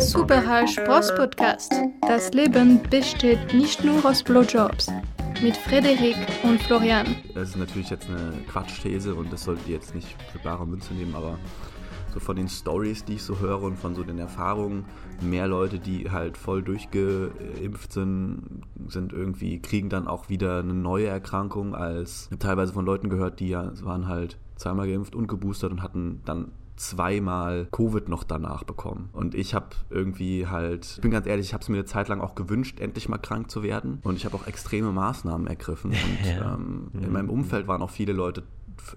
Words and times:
Superhall 0.00 0.66
Spross-Podcast. 0.66 1.74
Das 2.08 2.32
Leben 2.32 2.80
besteht 2.88 3.52
nicht 3.52 3.84
nur 3.84 4.02
aus 4.04 4.22
Blowjobs. 4.22 4.90
Mit 5.42 5.54
Frederik 5.58 6.16
und 6.42 6.60
Florian. 6.62 7.16
Das 7.34 7.50
ist 7.50 7.56
natürlich 7.56 7.90
jetzt 7.90 8.08
eine 8.08 8.32
Quatschthese 8.48 9.14
und 9.14 9.30
das 9.30 9.44
solltet 9.44 9.68
ihr 9.68 9.74
jetzt 9.74 9.94
nicht 9.94 10.08
für 10.32 10.38
bare 10.38 10.66
Münze 10.66 10.94
nehmen, 10.94 11.14
aber 11.14 11.38
so 12.14 12.18
von 12.18 12.36
den 12.36 12.48
Stories, 12.48 13.04
die 13.04 13.14
ich 13.14 13.22
so 13.22 13.40
höre 13.40 13.62
und 13.62 13.76
von 13.76 13.94
so 13.94 14.02
den 14.02 14.18
Erfahrungen, 14.18 14.86
mehr 15.20 15.46
Leute, 15.46 15.78
die 15.78 16.10
halt 16.10 16.38
voll 16.38 16.62
durchgeimpft 16.62 17.92
sind, 17.92 18.62
sind 18.88 19.12
irgendwie, 19.12 19.60
kriegen 19.60 19.90
dann 19.90 20.08
auch 20.08 20.30
wieder 20.30 20.60
eine 20.60 20.74
neue 20.74 21.08
Erkrankung 21.08 21.74
als 21.74 22.30
teilweise 22.38 22.72
von 22.72 22.86
Leuten 22.86 23.10
gehört, 23.10 23.38
die 23.38 23.50
ja 23.50 23.70
waren 23.82 24.08
halt 24.08 24.38
zweimal 24.56 24.88
geimpft 24.88 25.14
und 25.14 25.26
geboostert 25.26 25.72
und 25.72 25.82
hatten 25.82 26.22
dann 26.24 26.52
zweimal 26.80 27.68
Covid 27.70 28.08
noch 28.08 28.24
danach 28.24 28.64
bekommen. 28.64 29.10
Und 29.12 29.34
ich 29.34 29.54
habe 29.54 29.68
irgendwie 29.90 30.46
halt, 30.46 30.94
ich 30.96 31.00
bin 31.02 31.10
ganz 31.10 31.26
ehrlich, 31.26 31.46
ich 31.46 31.52
habe 31.52 31.62
es 31.62 31.68
mir 31.68 31.76
eine 31.76 31.84
Zeit 31.84 32.08
lang 32.08 32.20
auch 32.20 32.34
gewünscht, 32.34 32.80
endlich 32.80 33.08
mal 33.08 33.18
krank 33.18 33.50
zu 33.50 33.62
werden. 33.62 34.00
Und 34.02 34.16
ich 34.16 34.24
habe 34.24 34.34
auch 34.34 34.46
extreme 34.46 34.90
Maßnahmen 34.90 35.46
ergriffen. 35.46 35.90
Und 35.90 36.26
ähm, 36.26 36.90
in 36.94 37.06
mhm. 37.06 37.12
meinem 37.12 37.30
Umfeld 37.30 37.68
waren 37.68 37.82
auch 37.82 37.90
viele 37.90 38.14
Leute, 38.14 38.44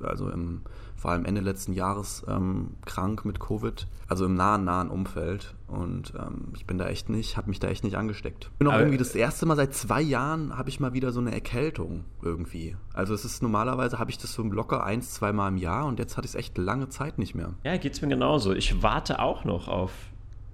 also 0.02 0.30
im 0.30 0.62
vor 1.04 1.12
allem 1.12 1.26
Ende 1.26 1.42
letzten 1.42 1.74
Jahres 1.74 2.24
ähm, 2.30 2.78
krank 2.86 3.26
mit 3.26 3.42
Covid, 3.42 3.88
also 4.08 4.26
im 4.26 4.36
nahen, 4.36 4.64
nahen 4.64 4.90
Umfeld. 4.90 5.54
Und 5.68 6.14
ähm, 6.18 6.54
ich 6.56 6.66
bin 6.66 6.78
da 6.78 6.88
echt 6.88 7.10
nicht, 7.10 7.36
habe 7.36 7.50
mich 7.50 7.60
da 7.60 7.68
echt 7.68 7.84
nicht 7.84 7.98
angesteckt. 7.98 8.46
Ich 8.54 8.58
bin 8.60 8.70
auch 8.70 8.72
Aber, 8.72 8.84
irgendwie 8.84 8.98
das 8.98 9.14
erste 9.14 9.46
Mal 9.46 9.58
seit 9.58 9.74
zwei 9.74 10.00
Jahren 10.00 10.58
habe 10.58 10.70
ich 10.70 10.80
mal 10.80 10.94
wieder 10.94 11.12
so 11.12 11.20
eine 11.20 11.34
Erkältung 11.34 12.06
irgendwie. 12.22 12.78
Also 12.94 13.14
es 13.14 13.26
ist 13.26 13.44
normalerweise 13.44 14.00
habe 14.00 14.12
ich 14.12 14.18
das 14.18 14.32
so 14.32 14.44
locker 14.44 14.86
eins, 14.86 15.14
zweimal 15.14 15.52
im 15.52 15.58
Jahr 15.58 15.88
und 15.88 16.00
jetzt 16.00 16.16
hatte 16.16 16.26
ich 16.26 16.36
es 16.36 16.40
echt 16.40 16.58
lange 16.58 16.88
Zeit 16.88 17.18
nicht 17.18 17.36
mehr. 17.36 17.54
Ja, 17.66 17.76
geht 17.76 17.92
es 17.92 18.02
mir 18.02 18.08
genauso. 18.08 18.54
Ich 18.54 18.82
warte 18.82 19.20
auch 19.20 19.44
noch 19.44 19.68
auf 19.68 19.92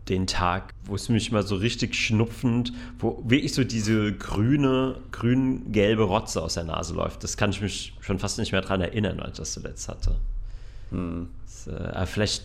den 0.08 0.26
Tag, 0.26 0.74
wo 0.84 0.96
es 0.96 1.10
mich 1.10 1.32
mal 1.32 1.44
so 1.44 1.58
richtig 1.58 1.94
schnupfend, 1.94 2.74
wo 2.98 3.24
wirklich 3.24 3.54
so 3.54 3.64
diese 3.64 4.14
grüne, 4.14 5.00
grün-gelbe 5.12 6.02
Rotze 6.02 6.42
aus 6.42 6.56
der 6.56 6.64
Nase 6.64 6.96
läuft. 6.96 7.24
Das 7.24 7.38
kann 7.38 7.52
ich 7.52 7.62
mich 7.62 7.94
schon 8.00 8.18
fast 8.18 8.40
nicht 8.40 8.52
mehr 8.52 8.62
daran 8.62 8.82
erinnern, 8.82 9.20
als 9.20 9.34
ich 9.34 9.38
das 9.38 9.54
zuletzt 9.54 9.88
hatte. 9.88 10.16
Hm. 10.92 11.30
Das, 11.44 11.68
äh, 11.68 12.06
vielleicht 12.06 12.44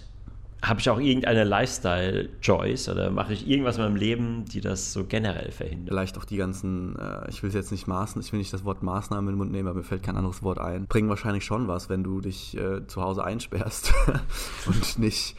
habe 0.62 0.80
ich 0.80 0.88
auch 0.88 0.98
irgendeine 0.98 1.44
Lifestyle-Choice 1.44 2.88
oder 2.88 3.10
mache 3.10 3.34
ich 3.34 3.48
irgendwas 3.48 3.76
in 3.76 3.82
meinem 3.82 3.96
Leben, 3.96 4.44
die 4.46 4.60
das 4.60 4.92
so 4.92 5.04
generell 5.04 5.50
verhindert? 5.50 5.90
Vielleicht 5.90 6.18
auch 6.18 6.24
die 6.24 6.36
ganzen, 6.36 6.96
äh, 6.96 7.28
ich 7.28 7.42
will 7.42 7.52
jetzt 7.52 7.70
nicht 7.70 7.86
Maßen, 7.86 8.20
ich 8.20 8.32
will 8.32 8.38
nicht 8.38 8.52
das 8.52 8.64
Wort 8.64 8.82
Maßnahmen 8.82 9.28
in 9.28 9.34
den 9.34 9.38
Mund 9.38 9.52
nehmen, 9.52 9.68
aber 9.68 9.78
mir 9.78 9.84
fällt 9.84 10.02
kein 10.02 10.16
anderes 10.16 10.42
Wort 10.42 10.58
ein. 10.58 10.86
Bringen 10.86 11.08
wahrscheinlich 11.08 11.44
schon 11.44 11.68
was, 11.68 11.88
wenn 11.88 12.02
du 12.02 12.20
dich 12.20 12.56
äh, 12.56 12.86
zu 12.86 13.02
Hause 13.02 13.24
einsperrst 13.24 13.92
und 14.66 14.98
nicht 14.98 15.36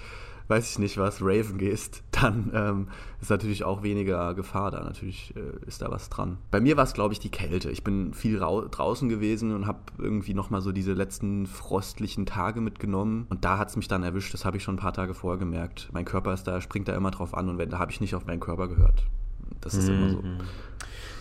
weiß 0.48 0.72
ich 0.72 0.80
nicht 0.80 0.98
was, 0.98 1.22
Raven 1.22 1.58
gehst, 1.58 2.04
dann 2.12 2.52
ähm, 2.54 2.88
ist 3.22 3.30
natürlich 3.30 3.64
auch 3.64 3.84
weniger 3.84 4.34
Gefahr 4.34 4.72
da. 4.72 4.84
Natürlich 4.84 5.34
äh, 5.36 5.66
ist 5.66 5.82
da 5.82 5.92
was 5.92 6.10
dran. 6.10 6.38
Bei 6.52 6.60
mir 6.60 6.78
war 6.78 6.84
es, 6.84 6.94
glaube 6.94 7.14
ich, 7.14 7.20
die 7.20 7.30
Kälte. 7.30 7.70
Ich 7.72 7.84
bin 7.84 8.14
viel 8.14 8.40
draußen 8.40 9.10
gewesen 9.10 9.54
und 9.54 9.68
habe 9.68 9.80
irgendwie 9.98 10.34
nochmal 10.34 10.62
so 10.62 10.72
diese 10.72 10.94
letzten 10.94 11.48
frostlichen 11.48 12.26
Tage 12.26 12.62
mitgenommen. 12.62 13.26
Und 13.30 13.46
da 13.46 13.58
hat 13.58 13.70
es 13.70 13.76
mich 13.76 13.88
dann 13.88 14.04
erwischt. 14.04 14.34
Das 14.34 14.46
habe 14.46 14.58
ich 14.58 14.64
schon 14.64 14.76
ein 14.76 14.80
paar 14.80 14.94
Tage 14.94 15.14
vorher 15.14 15.40
gemerkt. 15.40 15.90
Mein 15.92 16.06
Körper 16.06 16.34
ist 16.34 16.44
da, 16.44 16.62
springt 16.62 16.88
da 16.88 16.96
immer 16.96 17.12
drauf 17.12 17.34
an 17.34 17.50
und 17.50 17.58
wenn, 17.58 17.70
da 17.70 17.80
habe 17.80 17.92
ich 17.92 18.02
nicht 18.02 18.16
auf 18.16 18.26
meinen 18.26 18.40
Körper 18.40 18.68
gehört. 18.68 19.06
Das 19.66 19.74
ist 19.74 19.90
mhm. 19.90 19.96
immer 19.96 20.10
so. 20.10 20.22
Mhm. 20.22 20.38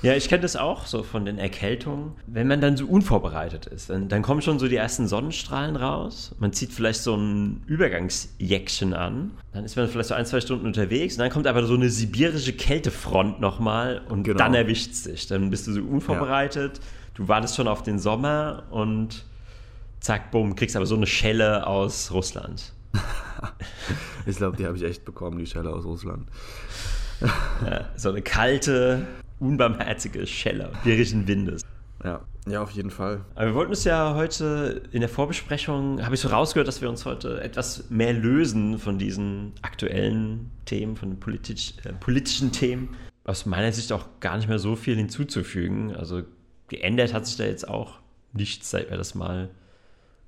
Ja, 0.04 0.12
ich 0.14 0.28
kenne 0.28 0.42
das 0.42 0.54
auch 0.54 0.84
so 0.84 1.02
von 1.02 1.24
den 1.24 1.38
Erkältungen. 1.38 2.12
Wenn 2.26 2.46
man 2.46 2.60
dann 2.60 2.76
so 2.76 2.84
unvorbereitet 2.84 3.64
ist, 3.64 3.88
dann, 3.88 4.10
dann, 4.10 4.20
kommen 4.20 4.42
schon 4.42 4.58
so 4.58 4.68
die 4.68 4.76
ersten 4.76 5.08
Sonnenstrahlen 5.08 5.76
raus. 5.76 6.34
Man 6.38 6.52
zieht 6.52 6.72
vielleicht 6.72 7.00
so 7.00 7.16
ein 7.16 7.62
Übergangsjäckchen 7.66 8.92
an. 8.92 9.30
Dann 9.54 9.64
ist 9.64 9.76
man 9.76 9.88
vielleicht 9.88 10.10
so 10.10 10.14
ein, 10.14 10.26
zwei 10.26 10.42
Stunden 10.42 10.66
unterwegs. 10.66 11.14
Und 11.14 11.20
dann 11.20 11.30
kommt 11.30 11.46
aber 11.46 11.64
so 11.64 11.72
eine 11.72 11.88
sibirische 11.88 12.52
Kältefront 12.52 13.40
nochmal 13.40 14.02
und 14.10 14.24
genau. 14.24 14.36
dann 14.36 14.52
erwischt 14.52 14.92
es 14.92 15.04
dich. 15.04 15.26
Dann 15.26 15.48
bist 15.48 15.66
du 15.68 15.72
so 15.72 15.80
unvorbereitet. 15.80 16.76
Ja. 16.76 16.84
Du 17.14 17.28
wartest 17.28 17.56
schon 17.56 17.66
auf 17.66 17.82
den 17.82 17.98
Sommer 17.98 18.64
und 18.70 19.24
zack, 20.00 20.30
bumm, 20.30 20.54
kriegst 20.54 20.76
aber 20.76 20.84
so 20.84 20.96
eine 20.96 21.06
Schelle 21.06 21.66
aus 21.66 22.10
Russland. 22.12 22.74
ich 24.26 24.36
glaube, 24.36 24.58
die 24.58 24.66
habe 24.66 24.76
ich 24.76 24.82
echt 24.82 25.06
bekommen, 25.06 25.38
die 25.38 25.46
Schelle 25.46 25.72
aus 25.72 25.86
Russland. 25.86 26.28
ja, 27.64 27.88
so 27.96 28.10
eine 28.10 28.22
kalte, 28.22 29.06
unbarmherzige 29.40 30.26
Schelle 30.26 30.70
bärischen 30.84 31.26
Windes. 31.26 31.62
Ja. 32.02 32.20
ja, 32.46 32.62
auf 32.62 32.70
jeden 32.72 32.90
Fall. 32.90 33.24
Aber 33.34 33.46
wir 33.46 33.54
wollten 33.54 33.70
uns 33.70 33.84
ja 33.84 34.14
heute 34.14 34.82
in 34.92 35.00
der 35.00 35.08
Vorbesprechung, 35.08 36.04
habe 36.04 36.14
ich 36.14 36.20
so 36.20 36.28
rausgehört, 36.28 36.68
dass 36.68 36.82
wir 36.82 36.90
uns 36.90 37.06
heute 37.06 37.40
etwas 37.40 37.88
mehr 37.88 38.12
lösen 38.12 38.78
von 38.78 38.98
diesen 38.98 39.52
aktuellen 39.62 40.50
Themen, 40.66 40.96
von 40.96 41.10
den 41.10 41.20
politisch, 41.20 41.74
äh, 41.84 41.92
politischen 41.94 42.52
Themen. 42.52 42.94
Aus 43.24 43.46
meiner 43.46 43.72
Sicht 43.72 43.90
auch 43.90 44.06
gar 44.20 44.36
nicht 44.36 44.48
mehr 44.48 44.58
so 44.58 44.76
viel 44.76 44.96
hinzuzufügen. 44.96 45.96
Also 45.96 46.22
geändert 46.68 47.14
hat 47.14 47.26
sich 47.26 47.36
da 47.36 47.44
jetzt 47.44 47.66
auch 47.66 48.00
nichts, 48.34 48.70
seit 48.70 48.90
wir 48.90 48.98
das 48.98 49.14
mal 49.14 49.48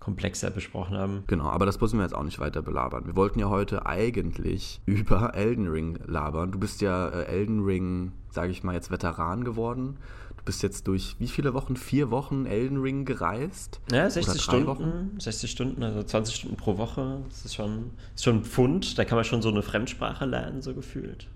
komplexer 0.07 0.51
besprochen 0.51 0.97
haben. 0.97 1.25
Genau, 1.27 1.47
aber 1.47 1.67
das 1.67 1.81
müssen 1.81 1.99
wir 1.99 2.05
jetzt 2.05 2.15
auch 2.15 2.23
nicht 2.23 2.39
weiter 2.39 2.63
belabern. 2.63 3.07
Wir 3.07 3.17
wollten 3.17 3.41
ja 3.41 3.49
heute 3.49 3.87
eigentlich 3.87 4.81
über 4.87 5.35
Elden 5.35 5.67
Ring 5.67 5.99
labern. 6.07 6.53
Du 6.53 6.61
bist 6.61 6.81
ja 6.81 7.09
äh, 7.09 7.25
Elden 7.25 7.65
Ring, 7.65 8.13
sage 8.31 8.53
ich 8.53 8.63
mal, 8.63 8.73
jetzt 8.73 8.93
Veteran 8.93 9.43
geworden. 9.43 9.97
Du 10.37 10.45
bist 10.45 10.63
jetzt 10.63 10.87
durch 10.87 11.17
wie 11.19 11.27
viele 11.27 11.55
Wochen? 11.55 11.75
Vier 11.75 12.13
Wochen 12.13 12.47
Elden 12.47 12.81
Ring 12.81 13.05
gereist? 13.05 13.81
Ja, 13.91 14.09
60 14.09 14.41
Stunden. 14.41 14.67
Wochen? 14.69 15.17
60 15.19 15.51
Stunden, 15.51 15.83
also 15.83 16.05
20 16.05 16.37
Stunden 16.37 16.57
pro 16.57 16.79
Woche. 16.79 17.23
Das 17.29 17.45
ist 17.45 17.57
schon, 17.57 17.91
ist 18.15 18.23
schon 18.23 18.37
ein 18.37 18.45
Pfund. 18.45 18.97
Da 19.01 19.05
kann 19.05 19.17
man 19.17 19.25
schon 19.25 19.43
so 19.43 19.49
eine 19.49 19.63
Fremdsprache 19.63 20.25
lernen, 20.25 20.63
so 20.63 20.73
gefühlt. 20.73 21.27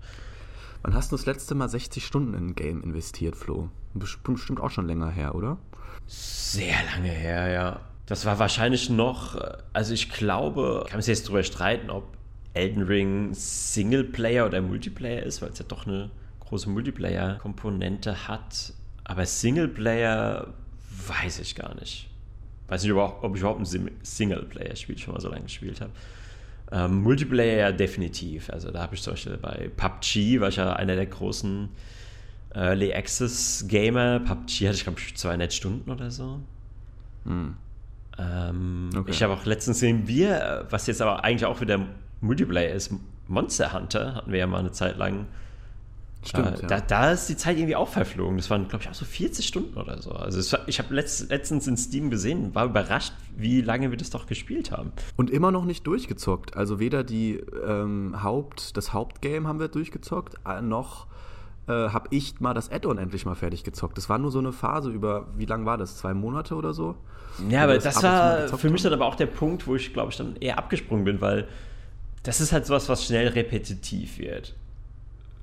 Wann 0.81 0.93
hast 0.93 1.11
du 1.11 1.17
das 1.17 1.25
letzte 1.25 1.55
Mal 1.55 1.67
60 1.67 2.05
Stunden 2.05 2.35
in 2.35 2.47
ein 2.47 2.55
Game 2.55 2.81
investiert, 2.81 3.35
Flo? 3.35 3.67
Bestimmt 3.93 4.61
auch 4.61 4.71
schon 4.71 4.87
länger 4.87 5.09
her, 5.09 5.35
oder? 5.35 5.57
Sehr 6.07 6.77
lange 6.95 7.09
her, 7.09 7.49
ja. 7.49 7.90
Das 8.05 8.25
war 8.25 8.39
wahrscheinlich 8.39 8.89
noch, 8.89 9.39
also 9.73 9.93
ich 9.93 10.09
glaube, 10.09 10.83
kann 10.87 10.97
man 10.97 11.01
sich 11.01 11.17
jetzt 11.17 11.27
darüber 11.27 11.43
streiten, 11.43 11.89
ob 11.89 12.17
Elden 12.53 12.83
Ring 12.83 13.33
Singleplayer 13.33 14.45
oder 14.45 14.61
Multiplayer 14.61 15.23
ist, 15.23 15.41
weil 15.41 15.49
es 15.49 15.59
ja 15.59 15.65
doch 15.67 15.87
eine 15.87 16.09
große 16.41 16.69
Multiplayer-Komponente 16.69 18.27
hat. 18.27 18.73
Aber 19.05 19.25
Singleplayer 19.25 20.53
weiß 21.07 21.39
ich 21.39 21.55
gar 21.55 21.73
nicht. 21.75 22.09
Weiß 22.67 22.83
nicht, 22.83 22.91
ob 22.91 23.35
ich 23.35 23.41
überhaupt 23.41 23.61
ein 23.61 23.89
Singleplayer-Spiel 24.01 24.97
schon 24.97 25.13
mal 25.13 25.21
so 25.21 25.29
lange 25.29 25.43
gespielt 25.43 25.79
habe. 25.81 25.91
Ähm, 26.71 27.01
Multiplayer 27.01 27.57
ja 27.57 27.71
definitiv. 27.71 28.49
Also 28.49 28.71
da 28.71 28.81
habe 28.81 28.95
ich 28.95 29.01
zum 29.01 29.13
Beispiel 29.13 29.37
bei 29.37 29.69
PUBG, 29.75 30.39
war 30.39 30.49
ich 30.49 30.55
ja 30.55 30.73
einer 30.73 30.95
der 30.95 31.05
großen 31.05 31.69
Early 32.53 32.93
Access 32.93 33.65
Gamer. 33.67 34.19
PUBG 34.19 34.67
hatte 34.67 34.77
ich, 34.77 34.83
glaube 34.83 34.99
ich, 34.99 35.15
200 35.15 35.53
Stunden 35.53 35.89
oder 35.89 36.11
so. 36.11 36.39
Hm. 37.25 37.55
Ähm, 38.21 38.89
okay. 38.95 39.11
Ich 39.11 39.23
habe 39.23 39.33
auch 39.33 39.45
letztens 39.45 39.77
gesehen, 39.77 40.07
wir, 40.07 40.67
was 40.69 40.87
jetzt 40.87 41.01
aber 41.01 41.23
eigentlich 41.23 41.45
auch 41.45 41.61
wieder 41.61 41.79
Multiplayer 42.21 42.73
ist, 42.73 42.93
Monster 43.27 43.73
Hunter 43.73 44.15
hatten 44.15 44.31
wir 44.31 44.39
ja 44.39 44.47
mal 44.47 44.59
eine 44.59 44.71
Zeit 44.71 44.97
lang. 44.97 45.27
Stimmt, 46.23 46.59
äh, 46.59 46.61
ja. 46.61 46.67
da, 46.67 46.81
da, 46.81 47.11
ist 47.11 47.27
die 47.29 47.37
Zeit 47.37 47.57
irgendwie 47.57 47.75
auch 47.75 47.87
verflogen. 47.87 48.37
Das 48.37 48.49
waren, 48.51 48.67
glaube 48.67 48.83
ich, 48.83 48.89
auch 48.89 48.93
so 48.93 49.05
40 49.05 49.47
Stunden 49.47 49.77
oder 49.77 49.99
so. 50.01 50.11
Also 50.11 50.51
war, 50.51 50.67
ich 50.67 50.77
habe 50.77 50.93
letzt, 50.93 51.29
letztens 51.29 51.65
in 51.65 51.77
Steam 51.77 52.11
gesehen, 52.11 52.53
war 52.53 52.65
überrascht, 52.65 53.13
wie 53.35 53.61
lange 53.61 53.89
wir 53.89 53.97
das 53.97 54.11
doch 54.11 54.27
gespielt 54.27 54.71
haben. 54.71 54.91
Und 55.15 55.31
immer 55.31 55.51
noch 55.51 55.65
nicht 55.65 55.87
durchgezockt. 55.87 56.55
Also 56.55 56.79
weder 56.79 57.03
die 57.03 57.41
ähm, 57.65 58.21
Haupt, 58.21 58.77
das 58.77 58.93
Hauptgame 58.93 59.47
haben 59.47 59.59
wir 59.59 59.67
durchgezockt, 59.67 60.35
äh, 60.45 60.61
noch 60.61 61.07
äh, 61.67 61.71
habe 61.71 62.07
ich 62.11 62.39
mal 62.39 62.53
das 62.53 62.71
Add-on 62.71 62.97
endlich 62.97 63.25
mal 63.25 63.35
fertig 63.35 63.63
gezockt. 63.63 63.97
Das 63.97 64.09
war 64.09 64.17
nur 64.17 64.31
so 64.31 64.39
eine 64.39 64.51
Phase 64.51 64.89
über, 64.89 65.27
wie 65.37 65.45
lange 65.45 65.65
war 65.65 65.77
das? 65.77 65.97
Zwei 65.97 66.13
Monate 66.13 66.55
oder 66.55 66.73
so? 66.73 66.95
Ja, 67.49 67.63
aber 67.63 67.75
das, 67.75 67.83
das 67.83 68.03
war 68.03 68.57
für 68.57 68.69
mich 68.69 68.81
dann 68.81 68.93
aber 68.93 69.05
auch 69.05 69.15
der 69.15 69.27
Punkt, 69.27 69.67
wo 69.67 69.75
ich, 69.75 69.93
glaube 69.93 70.11
ich, 70.11 70.17
dann 70.17 70.35
eher 70.37 70.57
abgesprungen 70.57 71.05
bin, 71.05 71.21
weil 71.21 71.47
das 72.23 72.41
ist 72.41 72.51
halt 72.51 72.65
sowas, 72.65 72.89
was 72.89 73.05
schnell 73.05 73.27
repetitiv 73.29 74.19
wird. 74.19 74.55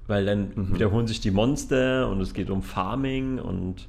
Weil 0.06 0.24
dann 0.24 0.52
mhm. 0.54 0.74
wiederholen 0.74 1.06
sich 1.06 1.20
die 1.20 1.30
Monster 1.30 2.08
und 2.08 2.20
es 2.20 2.34
geht 2.34 2.50
um 2.50 2.62
Farming 2.62 3.38
und 3.38 3.88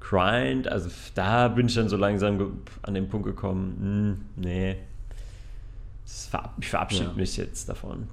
Grind. 0.00 0.66
Also 0.68 0.90
da 1.14 1.48
bin 1.48 1.66
ich 1.66 1.74
dann 1.74 1.88
so 1.88 1.96
langsam 1.96 2.58
an 2.82 2.94
den 2.94 3.08
Punkt 3.08 3.26
gekommen, 3.26 4.24
hm, 4.36 4.42
nee, 4.42 4.76
verab 6.04 6.54
ich 6.60 6.68
verabschiede 6.68 7.10
ja. 7.10 7.12
mich 7.16 7.36
jetzt 7.36 7.68
davon. 7.68 8.08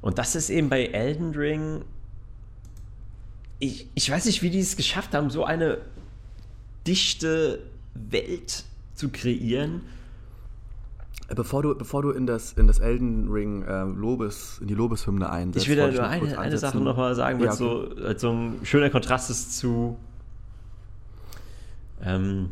Und 0.00 0.18
das 0.18 0.34
ist 0.34 0.50
eben 0.50 0.68
bei 0.68 0.86
Elden 0.86 1.34
Ring. 1.34 1.82
Ich, 3.60 3.86
ich 3.94 4.10
weiß 4.10 4.24
nicht, 4.24 4.42
wie 4.42 4.50
die 4.50 4.58
es 4.58 4.76
geschafft 4.76 5.14
haben, 5.14 5.30
so 5.30 5.44
eine 5.44 5.78
dichte 6.86 7.60
Welt 7.94 8.64
zu 8.94 9.10
kreieren. 9.10 9.82
Bevor 11.28 11.62
du, 11.62 11.76
bevor 11.76 12.02
du 12.02 12.10
in 12.10 12.26
das, 12.26 12.54
in 12.54 12.66
das 12.66 12.80
Elden 12.80 13.30
Ring 13.30 13.62
äh, 13.62 13.82
Lobes, 13.84 14.58
in 14.60 14.66
die 14.66 14.74
Lobeshymne 14.74 15.30
einsetzt. 15.30 15.64
Ich 15.64 15.70
will 15.70 15.76
da 15.76 15.88
nur 15.88 16.08
eine, 16.08 16.38
eine 16.38 16.58
Sache 16.58 16.78
nochmal 16.78 17.14
sagen, 17.14 17.38
weil 17.38 17.46
ja, 17.46 17.52
so, 17.52 17.88
als 18.04 18.20
so 18.20 18.32
ein 18.32 18.60
schöner 18.64 18.90
Kontrast 18.90 19.30
ist 19.30 19.56
zu, 19.56 19.96
ähm, 22.02 22.50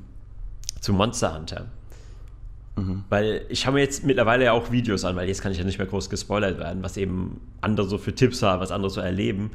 zu 0.80 0.92
Monster 0.92 1.34
Hunter. 1.34 1.66
Mhm. 2.76 3.04
Weil 3.08 3.46
ich 3.48 3.60
schaue 3.60 3.74
mir 3.74 3.80
jetzt 3.80 4.04
mittlerweile 4.04 4.44
ja 4.44 4.52
auch 4.52 4.70
Videos 4.70 5.04
an, 5.04 5.16
weil 5.16 5.26
jetzt 5.26 5.42
kann 5.42 5.50
ich 5.50 5.58
ja 5.58 5.64
nicht 5.64 5.78
mehr 5.78 5.86
groß 5.88 6.08
gespoilert 6.08 6.58
werden, 6.58 6.82
was 6.82 6.96
eben 6.96 7.40
andere 7.60 7.88
so 7.88 7.98
für 7.98 8.14
Tipps 8.14 8.42
haben, 8.42 8.60
was 8.60 8.70
andere 8.70 8.90
so 8.90 9.00
erleben. 9.00 9.50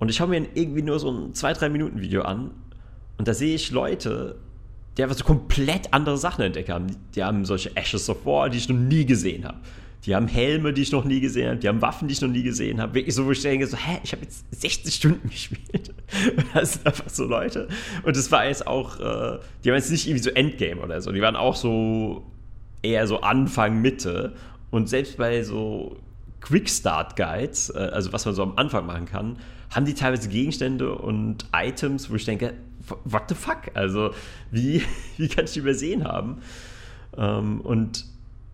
Und 0.00 0.08
ich 0.08 0.16
schaue 0.16 0.28
mir 0.28 0.46
irgendwie 0.54 0.82
nur 0.82 0.98
so 0.98 1.10
ein 1.10 1.32
2-3-Minuten-Video 1.34 2.22
an 2.22 2.50
und 3.18 3.28
da 3.28 3.34
sehe 3.34 3.54
ich 3.54 3.70
Leute, 3.70 4.36
die 4.96 5.02
einfach 5.02 5.16
so 5.16 5.24
komplett 5.24 5.92
andere 5.92 6.16
Sachen 6.16 6.42
entdeckt 6.42 6.70
haben. 6.70 6.96
Die 7.14 7.22
haben 7.22 7.44
solche 7.44 7.76
Ashes 7.76 8.08
of 8.08 8.24
War, 8.26 8.48
die 8.48 8.58
ich 8.58 8.68
noch 8.68 8.76
nie 8.76 9.04
gesehen 9.04 9.44
habe. 9.44 9.58
Die 10.06 10.14
haben 10.14 10.26
Helme, 10.26 10.72
die 10.72 10.80
ich 10.80 10.92
noch 10.92 11.04
nie 11.04 11.20
gesehen 11.20 11.50
habe. 11.50 11.58
Die 11.58 11.68
haben 11.68 11.82
Waffen, 11.82 12.08
die 12.08 12.12
ich 12.12 12.22
noch 12.22 12.30
nie 12.30 12.42
gesehen 12.42 12.80
habe. 12.80 12.94
Wirklich 12.94 13.14
so, 13.14 13.26
wo 13.26 13.32
ich 13.32 13.42
denke, 13.42 13.66
so, 13.66 13.76
hä, 13.76 13.98
ich 14.02 14.12
habe 14.12 14.22
jetzt 14.22 14.46
60 14.52 14.94
Stunden 14.94 15.28
gespielt. 15.30 15.94
Das 16.54 16.72
sind 16.72 16.86
einfach 16.86 17.10
so 17.10 17.24
Leute. 17.24 17.68
Und 18.02 18.16
das 18.16 18.32
war 18.32 18.46
jetzt 18.46 18.66
auch, 18.66 18.98
äh, 18.98 19.38
die 19.62 19.68
haben 19.68 19.76
jetzt 19.76 19.90
nicht 19.90 20.06
irgendwie 20.06 20.22
so 20.22 20.30
Endgame 20.30 20.80
oder 20.80 21.02
so. 21.02 21.12
Die 21.12 21.20
waren 21.20 21.36
auch 21.36 21.54
so 21.54 22.24
eher 22.82 23.06
so 23.06 23.20
Anfang, 23.20 23.82
Mitte. 23.82 24.32
Und 24.70 24.88
selbst 24.88 25.18
bei 25.18 25.42
so 25.42 25.98
Quick-Start-Guides, 26.40 27.70
äh, 27.70 27.78
also 27.92 28.14
was 28.14 28.24
man 28.24 28.34
so 28.34 28.42
am 28.42 28.56
Anfang 28.56 28.86
machen 28.86 29.04
kann, 29.04 29.36
haben 29.70 29.86
die 29.86 29.94
teilweise 29.94 30.28
Gegenstände 30.28 30.94
und 30.94 31.46
Items, 31.54 32.10
wo 32.10 32.16
ich 32.16 32.24
denke, 32.24 32.54
what 33.04 33.24
the 33.28 33.34
fuck? 33.34 33.70
Also, 33.74 34.12
wie, 34.50 34.82
wie 35.16 35.28
kann 35.28 35.44
ich 35.44 35.52
die 35.52 35.60
übersehen 35.60 36.04
haben? 36.04 36.42
Ähm, 37.16 37.60
und 37.60 38.04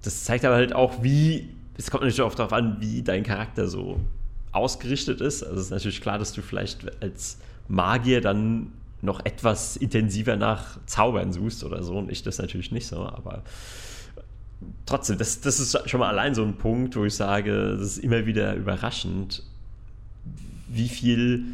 das 0.02 0.24
zeigt 0.24 0.44
aber 0.44 0.56
halt 0.56 0.74
auch, 0.74 1.02
wie, 1.02 1.48
es 1.76 1.90
kommt 1.90 2.02
natürlich 2.02 2.22
auch 2.22 2.34
darauf 2.34 2.52
an, 2.52 2.76
wie 2.80 3.02
dein 3.02 3.22
Charakter 3.22 3.68
so 3.68 4.00
ausgerichtet 4.52 5.20
ist. 5.20 5.42
Also, 5.42 5.56
es 5.56 5.66
ist 5.66 5.70
natürlich 5.70 6.00
klar, 6.00 6.18
dass 6.18 6.32
du 6.32 6.42
vielleicht 6.42 7.02
als 7.02 7.38
Magier 7.68 8.20
dann 8.20 8.72
noch 9.02 9.24
etwas 9.24 9.76
intensiver 9.76 10.36
nach 10.36 10.78
Zaubern 10.86 11.32
suchst 11.32 11.64
oder 11.64 11.82
so 11.82 11.98
und 11.98 12.10
ich 12.10 12.22
das 12.22 12.38
natürlich 12.38 12.72
nicht 12.72 12.86
so, 12.86 13.00
aber 13.00 13.42
trotzdem, 14.86 15.18
das, 15.18 15.40
das 15.40 15.60
ist 15.60 15.88
schon 15.88 16.00
mal 16.00 16.08
allein 16.08 16.34
so 16.34 16.42
ein 16.42 16.56
Punkt, 16.56 16.96
wo 16.96 17.04
ich 17.04 17.14
sage, 17.14 17.76
das 17.78 17.96
ist 17.96 17.98
immer 17.98 18.26
wieder 18.26 18.54
überraschend, 18.54 19.42
wie 20.68 20.88
viel, 20.88 21.44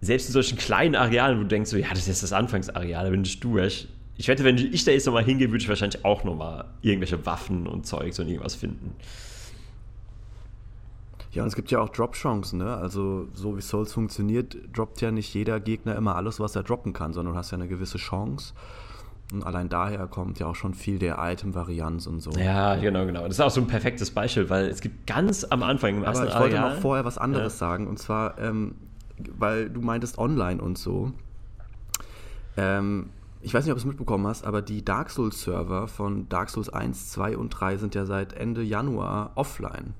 selbst 0.00 0.26
in 0.28 0.32
solchen 0.32 0.58
kleinen 0.58 0.94
Arealen, 0.94 1.38
wo 1.38 1.42
du 1.42 1.48
denkst, 1.48 1.70
so, 1.70 1.76
ja, 1.76 1.90
das 1.90 2.08
ist 2.08 2.22
das 2.22 2.32
Anfangsareal, 2.32 3.04
da 3.04 3.10
bin 3.10 3.22
ich 3.22 3.40
durch. 3.40 3.88
Ich 4.18 4.28
wette, 4.28 4.44
wenn 4.44 4.56
ich 4.56 4.84
da 4.84 4.92
jetzt 4.92 5.06
nochmal 5.06 5.24
hingehe, 5.24 5.50
würde 5.50 5.62
ich 5.62 5.68
wahrscheinlich 5.68 6.04
auch 6.04 6.24
nochmal 6.24 6.64
irgendwelche 6.80 7.24
Waffen 7.26 7.66
und 7.66 7.86
Zeugs 7.86 8.18
und 8.18 8.28
irgendwas 8.28 8.54
finden. 8.54 8.94
Ja, 11.32 11.42
und 11.42 11.48
es 11.48 11.54
gibt 11.54 11.70
ja 11.70 11.80
auch 11.80 11.90
Drop-Chancen, 11.90 12.58
ne? 12.60 12.78
Also, 12.78 13.28
so 13.34 13.58
wie 13.58 13.60
Souls 13.60 13.92
funktioniert, 13.92 14.56
droppt 14.72 15.02
ja 15.02 15.10
nicht 15.10 15.34
jeder 15.34 15.60
Gegner 15.60 15.94
immer 15.94 16.16
alles, 16.16 16.40
was 16.40 16.56
er 16.56 16.62
droppen 16.62 16.94
kann, 16.94 17.12
sondern 17.12 17.34
du 17.34 17.38
hast 17.38 17.50
ja 17.50 17.58
eine 17.58 17.68
gewisse 17.68 17.98
Chance. 17.98 18.54
Und 19.32 19.44
allein 19.44 19.68
daher 19.68 20.06
kommt 20.06 20.38
ja 20.38 20.46
auch 20.46 20.54
schon 20.54 20.74
viel 20.74 20.98
der 20.98 21.16
Item-Varianz 21.18 22.06
und 22.06 22.20
so. 22.20 22.30
Ja, 22.32 22.76
genau, 22.76 23.06
genau. 23.06 23.22
Das 23.22 23.32
ist 23.32 23.40
auch 23.40 23.50
so 23.50 23.60
ein 23.60 23.66
perfektes 23.66 24.12
Beispiel, 24.12 24.48
weil 24.48 24.66
es 24.66 24.80
gibt 24.80 25.06
ganz 25.06 25.44
am 25.44 25.64
Anfang 25.64 25.96
im 25.96 26.04
Aber 26.04 26.08
ersten 26.10 26.28
ich 26.28 26.38
wollte 26.38 26.58
Areal, 26.58 26.74
noch 26.74 26.80
vorher 26.80 27.04
was 27.04 27.18
anderes 27.18 27.54
ja. 27.54 27.66
sagen. 27.66 27.88
Und 27.88 27.98
zwar, 27.98 28.38
ähm, 28.38 28.76
weil 29.36 29.68
du 29.68 29.80
meintest 29.80 30.18
online 30.18 30.62
und 30.62 30.78
so. 30.78 31.12
Ähm, 32.56 33.10
ich 33.40 33.52
weiß 33.52 33.64
nicht, 33.64 33.72
ob 33.72 33.78
du 33.78 33.80
es 33.80 33.86
mitbekommen 33.86 34.26
hast, 34.28 34.44
aber 34.44 34.62
die 34.62 34.84
Dark 34.84 35.10
Souls-Server 35.10 35.88
von 35.88 36.28
Dark 36.28 36.50
Souls 36.50 36.68
1, 36.68 37.10
2 37.10 37.36
und 37.36 37.50
3 37.50 37.78
sind 37.78 37.94
ja 37.94 38.06
seit 38.06 38.32
Ende 38.32 38.62
Januar 38.62 39.32
offline. 39.34 39.94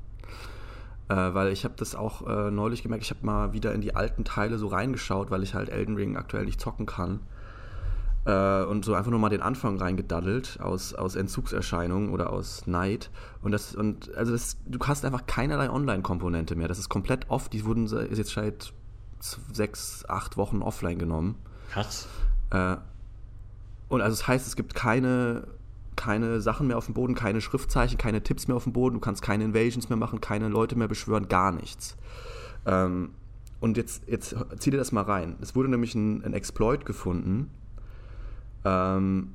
Äh, 1.08 1.14
weil 1.14 1.52
ich 1.52 1.64
habe 1.64 1.75
das 1.76 1.94
auch 1.94 2.26
äh, 2.26 2.50
neulich 2.50 2.82
gemerkt, 2.82 3.05
ich 3.05 3.11
habe 3.11 3.25
mal 3.25 3.52
wieder 3.52 3.73
in 3.73 3.81
die 3.81 3.94
alten 3.94 4.25
Teile 4.25 4.58
so 4.58 4.69
reingeschaut, 4.69 5.31
weil 5.31 5.43
ich 5.43 5.55
halt 5.55 5.69
Elden 5.69 5.96
Ring 5.96 6.17
aktuell 6.17 6.44
nicht 6.44 6.61
zocken 6.61 6.87
kann. 6.87 7.20
Äh, 8.26 8.64
und 8.64 8.84
so 8.84 8.94
einfach 8.94 9.11
nur 9.11 9.20
mal 9.20 9.28
den 9.28 9.40
Anfang 9.40 9.78
reingedaddelt 9.78 10.58
aus, 10.61 10.94
aus 10.94 11.14
Entzugserscheinungen 11.14 12.11
oder 12.11 12.32
aus 12.32 12.67
Neid. 12.67 13.11
Und 13.40 13.52
das, 13.52 13.75
und 13.75 14.14
also 14.17 14.32
das, 14.32 14.56
du 14.67 14.78
hast 14.84 15.05
einfach 15.05 15.26
keinerlei 15.26 15.70
Online-Komponente 15.70 16.56
mehr. 16.56 16.67
Das 16.67 16.78
ist 16.78 16.88
komplett 16.88 17.31
off. 17.31 17.49
Die 17.49 17.64
wurden 17.64 17.87
jetzt 17.87 18.32
seit 18.32 18.73
sechs, 19.52 20.05
acht 20.08 20.37
Wochen 20.37 20.61
offline 20.61 20.99
genommen. 20.99 21.37
Krass. 21.70 22.08
Äh, 22.50 22.76
und 23.88 24.00
also 24.00 24.17
das 24.17 24.26
heißt, 24.26 24.46
es 24.46 24.56
gibt 24.56 24.75
keine, 24.75 25.46
keine 25.94 26.40
Sachen 26.40 26.67
mehr 26.67 26.78
auf 26.78 26.87
dem 26.87 26.94
Boden, 26.94 27.14
keine 27.14 27.40
Schriftzeichen, 27.40 27.96
keine 27.96 28.23
Tipps 28.23 28.49
mehr 28.49 28.56
auf 28.56 28.64
dem 28.64 28.73
Boden, 28.73 28.94
du 28.94 29.00
kannst 29.00 29.23
keine 29.23 29.44
Invasions 29.44 29.88
mehr 29.88 29.96
machen, 29.96 30.20
keine 30.20 30.49
Leute 30.49 30.76
mehr 30.76 30.88
beschwören, 30.88 31.28
gar 31.28 31.52
nichts. 31.52 31.96
Ähm, 32.67 33.11
und 33.61 33.76
jetzt, 33.76 34.02
jetzt 34.08 34.34
zieh 34.58 34.70
dir 34.70 34.76
das 34.76 34.90
mal 34.90 35.02
rein. 35.02 35.37
Es 35.40 35.55
wurde 35.55 35.69
nämlich 35.69 35.94
ein, 35.94 36.25
ein 36.25 36.34
Exploit 36.34 36.84
gefunden, 36.84 37.50
ähm, 38.66 39.32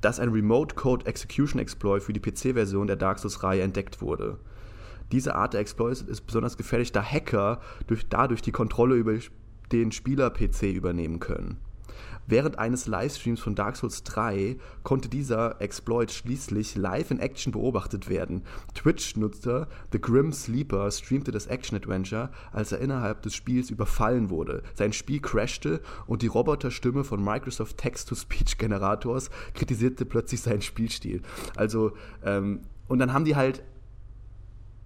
dass 0.00 0.18
ein 0.18 0.30
Remote 0.30 0.74
Code 0.74 1.06
Execution 1.06 1.60
Exploit 1.60 2.02
für 2.02 2.12
die 2.12 2.20
PC-Version 2.20 2.86
der 2.86 2.96
Dark 2.96 3.18
Souls-Reihe 3.18 3.62
entdeckt 3.62 4.02
wurde. 4.02 4.38
Diese 5.12 5.34
Art 5.34 5.54
der 5.54 5.60
Exploit 5.60 6.00
ist 6.02 6.22
besonders 6.22 6.56
gefährlich, 6.56 6.92
da 6.92 7.02
Hacker 7.02 7.60
durch, 7.86 8.08
dadurch 8.08 8.42
die 8.42 8.52
Kontrolle 8.52 8.96
über 8.96 9.14
den 9.72 9.92
Spieler-PC 9.92 10.62
übernehmen 10.74 11.20
können. 11.20 11.58
Während 12.30 12.60
eines 12.60 12.86
Livestreams 12.86 13.40
von 13.40 13.56
Dark 13.56 13.76
Souls 13.76 14.04
3 14.04 14.56
konnte 14.84 15.08
dieser 15.08 15.60
Exploit 15.60 16.12
schließlich 16.12 16.76
live 16.76 17.10
in 17.10 17.18
Action 17.18 17.52
beobachtet 17.52 18.08
werden. 18.08 18.44
Twitch-Nutzer 18.72 19.66
The 19.90 20.00
Grim 20.00 20.32
Sleeper 20.32 20.88
streamte 20.92 21.32
das 21.32 21.48
Action-Adventure, 21.48 22.30
als 22.52 22.70
er 22.70 22.78
innerhalb 22.78 23.22
des 23.22 23.34
Spiels 23.34 23.68
überfallen 23.70 24.30
wurde. 24.30 24.62
Sein 24.74 24.92
Spiel 24.92 25.18
crashte 25.18 25.80
und 26.06 26.22
die 26.22 26.28
Roboterstimme 26.28 27.02
von 27.02 27.20
Microsoft 27.22 27.78
Text-to-Speech-Generators 27.78 29.30
kritisierte 29.54 30.04
plötzlich 30.04 30.40
seinen 30.40 30.62
Spielstil. 30.62 31.22
Also, 31.56 31.94
ähm, 32.24 32.60
und 32.86 33.00
dann 33.00 33.12
haben 33.12 33.24
die 33.24 33.34
halt, 33.34 33.64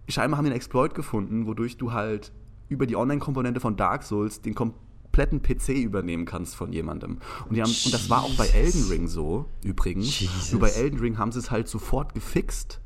scheinbar 0.08 0.38
haben 0.38 0.46
die 0.46 0.50
einen 0.50 0.56
Exploit 0.56 0.94
gefunden, 0.94 1.46
wodurch 1.46 1.76
du 1.76 1.92
halt 1.92 2.32
über 2.70 2.86
die 2.86 2.96
Online-Komponente 2.96 3.60
von 3.60 3.76
Dark 3.76 4.02
Souls 4.02 4.40
den 4.40 4.54
kompletten 4.54 4.93
kompletten 5.14 5.42
PC 5.42 5.68
übernehmen 5.84 6.24
kannst 6.24 6.56
von 6.56 6.72
jemandem. 6.72 7.18
Und, 7.48 7.54
die 7.54 7.62
haben, 7.62 7.70
und 7.70 7.94
das 7.94 8.10
war 8.10 8.24
auch 8.24 8.34
bei 8.34 8.48
Elden 8.48 8.88
Ring 8.88 9.06
so, 9.06 9.46
übrigens. 9.62 10.18
Jesus. 10.18 10.50
Nur 10.50 10.60
bei 10.60 10.70
Elden 10.70 10.98
Ring 10.98 11.18
haben 11.18 11.30
sie 11.30 11.38
es 11.38 11.52
halt 11.52 11.68
sofort 11.68 12.14
gefixt, 12.14 12.80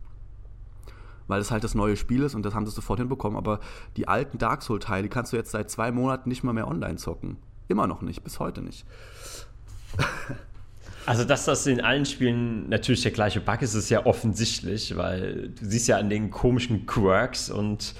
weil 1.27 1.41
es 1.41 1.51
halt 1.51 1.65
das 1.65 1.75
neue 1.75 1.97
Spiel 1.97 2.23
ist 2.23 2.35
und 2.35 2.45
das 2.45 2.55
haben 2.55 2.67
sie 2.67 2.73
sofort 2.73 2.99
hinbekommen. 2.99 3.39
Aber 3.39 3.61
die 3.97 4.09
alten 4.09 4.37
Dark 4.37 4.63
Souls-Teile 4.63 5.09
kannst 5.09 5.33
du 5.33 5.39
jetzt 5.39 5.53
seit 5.53 5.71
zwei 5.71 5.91
Monaten 5.91 6.29
nicht 6.29 6.45
mal 6.45 6.53
mehr 6.53 6.69
online 6.69 6.97
zocken. 6.97 7.39
Immer 7.67 7.87
noch 7.87 8.03
nicht, 8.03 8.23
bis 8.25 8.39
heute 8.39 8.61
nicht. 8.61 8.85
Also, 11.07 11.25
dass 11.25 11.47
das 11.47 11.67
in 11.67 11.81
allen 11.81 12.05
Spielen 12.05 12.69
natürlich 12.69 13.01
der 13.01 13.13
gleiche 13.13 13.41
Bug 13.41 13.63
ist, 13.63 13.73
ist 13.73 13.89
ja 13.89 14.05
offensichtlich, 14.05 14.95
weil 14.95 15.49
du 15.49 15.65
siehst 15.65 15.89
ja 15.89 15.97
an 15.97 16.11
den 16.11 16.31
komischen 16.31 16.85
Quirks 16.85 17.49
und 17.49 17.95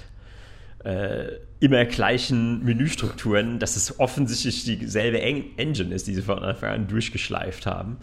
äh, 0.83 1.29
immer 1.59 1.85
gleichen 1.85 2.63
Menüstrukturen, 2.63 3.59
dass 3.59 3.75
es 3.75 3.99
offensichtlich 3.99 4.79
dieselbe 4.79 5.21
Engine 5.21 5.93
ist, 5.93 6.07
die 6.07 6.15
sie 6.15 6.21
von 6.21 6.39
Anfang 6.39 6.69
an 6.69 6.87
durchgeschleift 6.87 7.65
haben. 7.65 7.97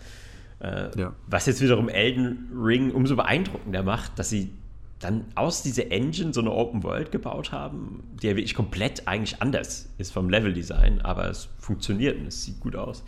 Äh, 0.61 0.99
ja. 0.99 1.15
Was 1.27 1.47
jetzt 1.47 1.61
wiederum 1.61 1.89
Elden 1.89 2.51
Ring 2.55 2.91
umso 2.91 3.17
beeindruckender 3.17 3.83
macht, 3.83 4.19
dass 4.19 4.31
sie 4.31 4.51
dann 4.99 5.27
aus 5.35 5.63
dieser 5.63 5.91
Engine 5.91 6.33
so 6.33 6.41
eine 6.41 6.53
Open 6.53 6.83
World 6.83 7.13
gebaut 7.13 7.53
haben, 7.53 8.03
die 8.23 8.29
ja 8.29 8.37
wirklich 8.37 8.55
komplett 8.55 9.07
eigentlich 9.07 9.41
anders 9.43 9.91
ist 9.99 10.13
vom 10.13 10.31
Leveldesign, 10.31 11.03
aber 11.03 11.29
es 11.29 11.49
funktioniert 11.59 12.19
und 12.19 12.27
es 12.27 12.45
sieht 12.45 12.61
gut 12.61 12.77
aus. 12.77 13.05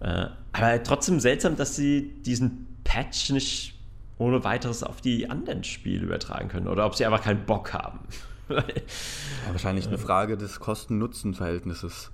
Äh, 0.00 0.26
aber 0.52 0.82
trotzdem 0.82 1.20
seltsam, 1.20 1.56
dass 1.56 1.76
sie 1.76 2.12
diesen 2.24 2.66
Patch 2.84 3.30
nicht 3.30 3.74
ohne 4.18 4.44
weiteres 4.44 4.82
auf 4.82 5.00
die 5.00 5.30
anderen 5.30 5.64
Spiele 5.64 6.04
übertragen 6.04 6.48
können 6.48 6.68
oder 6.68 6.86
ob 6.86 6.94
sie 6.94 7.04
einfach 7.04 7.22
keinen 7.22 7.44
Bock 7.46 7.72
haben. 7.72 8.00
Ja, 8.48 8.64
wahrscheinlich 9.50 9.86
eine 9.86 9.98
Frage 9.98 10.36
des 10.36 10.60
Kosten-Nutzen-Verhältnisses. 10.60 12.10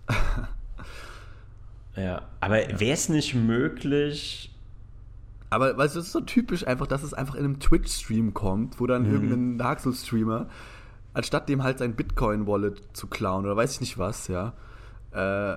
ja, 1.96 2.22
aber 2.40 2.56
wäre 2.56 2.92
es 2.92 3.08
nicht 3.08 3.34
möglich. 3.34 4.54
Aber 5.50 5.76
weißt 5.76 5.94
du, 5.94 6.00
es 6.00 6.06
ist 6.06 6.12
so 6.12 6.20
typisch 6.20 6.66
einfach, 6.66 6.86
dass 6.86 7.02
es 7.02 7.14
einfach 7.14 7.34
in 7.34 7.44
einem 7.44 7.60
Twitch-Stream 7.60 8.34
kommt, 8.34 8.80
wo 8.80 8.86
dann 8.86 9.06
mhm. 9.06 9.12
irgendein 9.12 9.58
Dark 9.58 9.80
Souls-Streamer, 9.80 10.48
anstatt 11.14 11.48
dem 11.48 11.62
halt 11.62 11.78
sein 11.78 11.96
Bitcoin-Wallet 11.96 12.82
zu 12.92 13.06
klauen 13.06 13.44
oder 13.44 13.56
weiß 13.56 13.74
ich 13.74 13.80
nicht 13.80 13.98
was, 13.98 14.28
ja, 14.28 14.52
äh, 15.12 15.56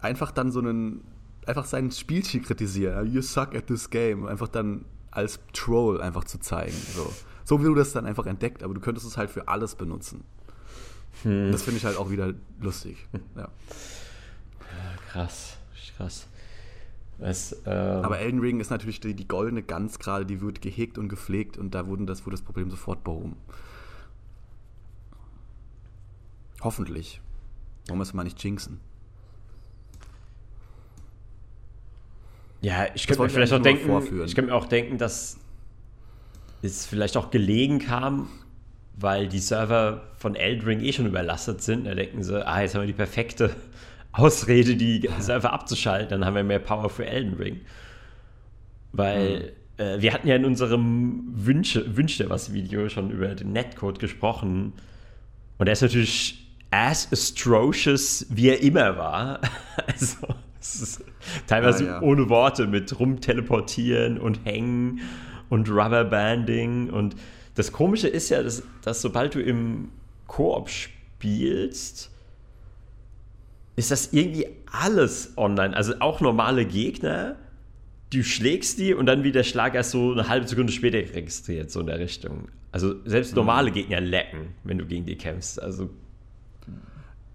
einfach 0.00 0.30
dann 0.30 0.52
so 0.52 0.60
einen, 0.60 1.04
einfach 1.46 1.64
sein 1.64 1.90
Spielchen 1.90 2.42
kritisieren. 2.42 3.12
You 3.12 3.22
suck 3.22 3.54
at 3.54 3.66
this 3.66 3.90
game. 3.90 4.26
Einfach 4.26 4.48
dann 4.48 4.84
als 5.10 5.40
Troll 5.52 6.00
einfach 6.00 6.24
zu 6.24 6.38
zeigen. 6.38 6.76
So 6.94 7.12
so 7.46 7.60
wie 7.60 7.64
du 7.64 7.74
das 7.76 7.92
dann 7.92 8.06
einfach 8.06 8.26
entdeckt, 8.26 8.64
aber 8.64 8.74
du 8.74 8.80
könntest 8.80 9.06
es 9.06 9.16
halt 9.16 9.30
für 9.30 9.46
alles 9.46 9.76
benutzen. 9.76 10.24
Hm. 11.22 11.52
Das 11.52 11.62
finde 11.62 11.78
ich 11.78 11.84
halt 11.84 11.96
auch 11.96 12.10
wieder 12.10 12.34
lustig. 12.60 13.06
Ja. 13.36 13.42
ja 13.42 13.48
krass, 15.08 15.56
krass. 15.96 16.26
Es, 17.20 17.56
ähm 17.64 18.04
aber 18.04 18.18
Elden 18.18 18.40
Ring 18.40 18.58
ist 18.58 18.70
natürlich 18.70 18.98
die, 18.98 19.14
die 19.14 19.28
goldene 19.28 19.62
Gans 19.62 20.00
gerade, 20.00 20.26
die 20.26 20.40
wird 20.40 20.60
gehegt 20.60 20.98
und 20.98 21.08
gepflegt 21.08 21.56
und 21.56 21.72
da 21.74 21.86
wurden 21.86 22.06
das, 22.06 22.26
wurde 22.26 22.34
das 22.34 22.42
Problem 22.42 22.68
sofort 22.68 23.04
behoben. 23.04 23.36
Hoffentlich. 26.62 27.20
Warum 27.86 27.98
müssen 27.98 28.16
wir 28.16 28.24
nicht 28.24 28.42
jinxen? 28.42 28.80
Ja, 32.60 32.86
ich 32.92 33.06
könnte 33.06 33.22
mir 33.22 33.30
vielleicht 33.30 33.52
auch 33.52 33.62
denken, 33.62 33.88
ich 34.24 34.34
könnte 34.34 34.50
mir 34.50 34.56
auch 34.56 34.66
denken, 34.66 34.98
dass 34.98 35.38
es 36.62 36.86
vielleicht 36.86 37.16
auch 37.16 37.30
gelegen 37.30 37.78
kam, 37.78 38.28
weil 38.96 39.28
die 39.28 39.38
Server 39.38 40.02
von 40.16 40.34
Eldring 40.34 40.80
eh 40.80 40.92
schon 40.92 41.06
überlastet 41.06 41.62
sind. 41.62 41.86
Da 41.86 41.94
denken 41.94 42.22
sie, 42.22 42.46
ah, 42.46 42.62
jetzt 42.62 42.74
haben 42.74 42.82
wir 42.82 42.86
die 42.86 42.92
perfekte 42.92 43.54
Ausrede, 44.12 44.76
die 44.76 45.08
Server 45.18 45.52
abzuschalten, 45.52 46.08
dann 46.08 46.24
haben 46.24 46.34
wir 46.34 46.44
mehr 46.44 46.58
Power 46.58 46.88
für 46.88 47.06
Elden 47.06 47.34
Ring. 47.34 47.60
Weil 48.92 49.54
mhm. 49.78 49.84
äh, 49.84 50.00
wir 50.00 50.14
hatten 50.14 50.26
ja 50.26 50.36
in 50.36 50.46
unserem 50.46 51.24
Wünsche, 51.34 51.96
Wünsche 51.96 52.30
was 52.30 52.52
Video 52.54 52.88
schon 52.88 53.10
über 53.10 53.34
den 53.34 53.52
Netcode 53.52 53.98
gesprochen. 53.98 54.72
Und 55.58 55.66
er 55.66 55.74
ist 55.74 55.82
natürlich 55.82 56.46
as 56.70 57.08
atrocious, 57.12 58.26
wie 58.30 58.48
er 58.48 58.62
immer 58.62 58.96
war. 58.96 59.40
also, 59.86 60.26
es 60.58 60.80
ist 60.80 61.04
teilweise 61.46 61.84
ah, 61.84 61.86
ja. 61.86 62.02
ohne 62.02 62.30
Worte 62.30 62.66
mit 62.66 62.98
rumteleportieren 62.98 64.18
und 64.18 64.40
hängen 64.44 65.00
und 65.48 65.68
Rubberbanding. 65.68 66.90
Und 66.90 67.16
das 67.54 67.72
Komische 67.72 68.08
ist 68.08 68.28
ja, 68.28 68.42
dass, 68.42 68.62
dass 68.82 69.02
sobald 69.02 69.34
du 69.34 69.40
im 69.40 69.90
Koop 70.26 70.68
spielst, 70.68 72.10
ist 73.76 73.90
das 73.90 74.12
irgendwie 74.12 74.46
alles 74.70 75.34
online. 75.36 75.76
Also 75.76 75.94
auch 76.00 76.20
normale 76.20 76.64
Gegner, 76.64 77.36
du 78.10 78.22
schlägst 78.22 78.78
die 78.78 78.94
und 78.94 79.06
dann 79.06 79.22
wie 79.22 79.32
der 79.32 79.44
Schlag 79.44 79.74
erst 79.74 79.90
so 79.90 80.12
eine 80.12 80.28
halbe 80.28 80.46
Sekunde 80.48 80.72
später 80.72 80.98
registriert, 80.98 81.70
so 81.70 81.80
in 81.80 81.86
der 81.86 81.98
Richtung. 81.98 82.48
Also 82.72 82.94
selbst 83.04 83.32
mhm. 83.32 83.36
normale 83.36 83.70
Gegner 83.70 84.00
lecken, 84.00 84.54
wenn 84.64 84.78
du 84.78 84.86
gegen 84.86 85.06
die 85.06 85.16
kämpfst. 85.16 85.62
Also 85.62 85.90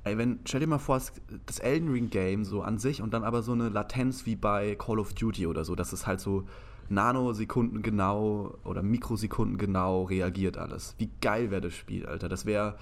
Ey, 0.04 0.18
wenn, 0.18 0.40
stell 0.46 0.62
dir 0.62 0.68
mal 0.68 0.80
vor, 0.80 1.00
das 1.46 1.60
Elden 1.60 1.92
Ring 1.92 2.10
Game 2.10 2.44
so 2.44 2.64
an 2.64 2.80
sich 2.80 3.04
und 3.04 3.14
dann 3.14 3.24
aber 3.24 3.44
so 3.44 3.52
eine 3.52 3.70
Latenz 3.70 4.26
wie 4.26 4.36
bei 4.36 4.76
Call 4.76 4.98
of 4.98 5.14
Duty 5.14 5.46
oder 5.46 5.64
so, 5.64 5.76
dass 5.76 5.94
es 5.94 6.08
halt 6.08 6.20
so 6.20 6.48
Nanosekunden 6.90 7.82
genau 7.82 8.58
oder 8.64 8.84
Mikrosekunden 8.84 9.58
genau 9.58 10.04
reagiert 10.04 10.58
alles. 10.58 10.96
Wie 10.98 11.10
geil 11.22 11.52
wäre 11.52 11.62
das 11.62 11.74
Spiel, 11.74 12.06
Alter. 12.06 12.30
Das 12.30 12.46
wäre, 12.46 12.78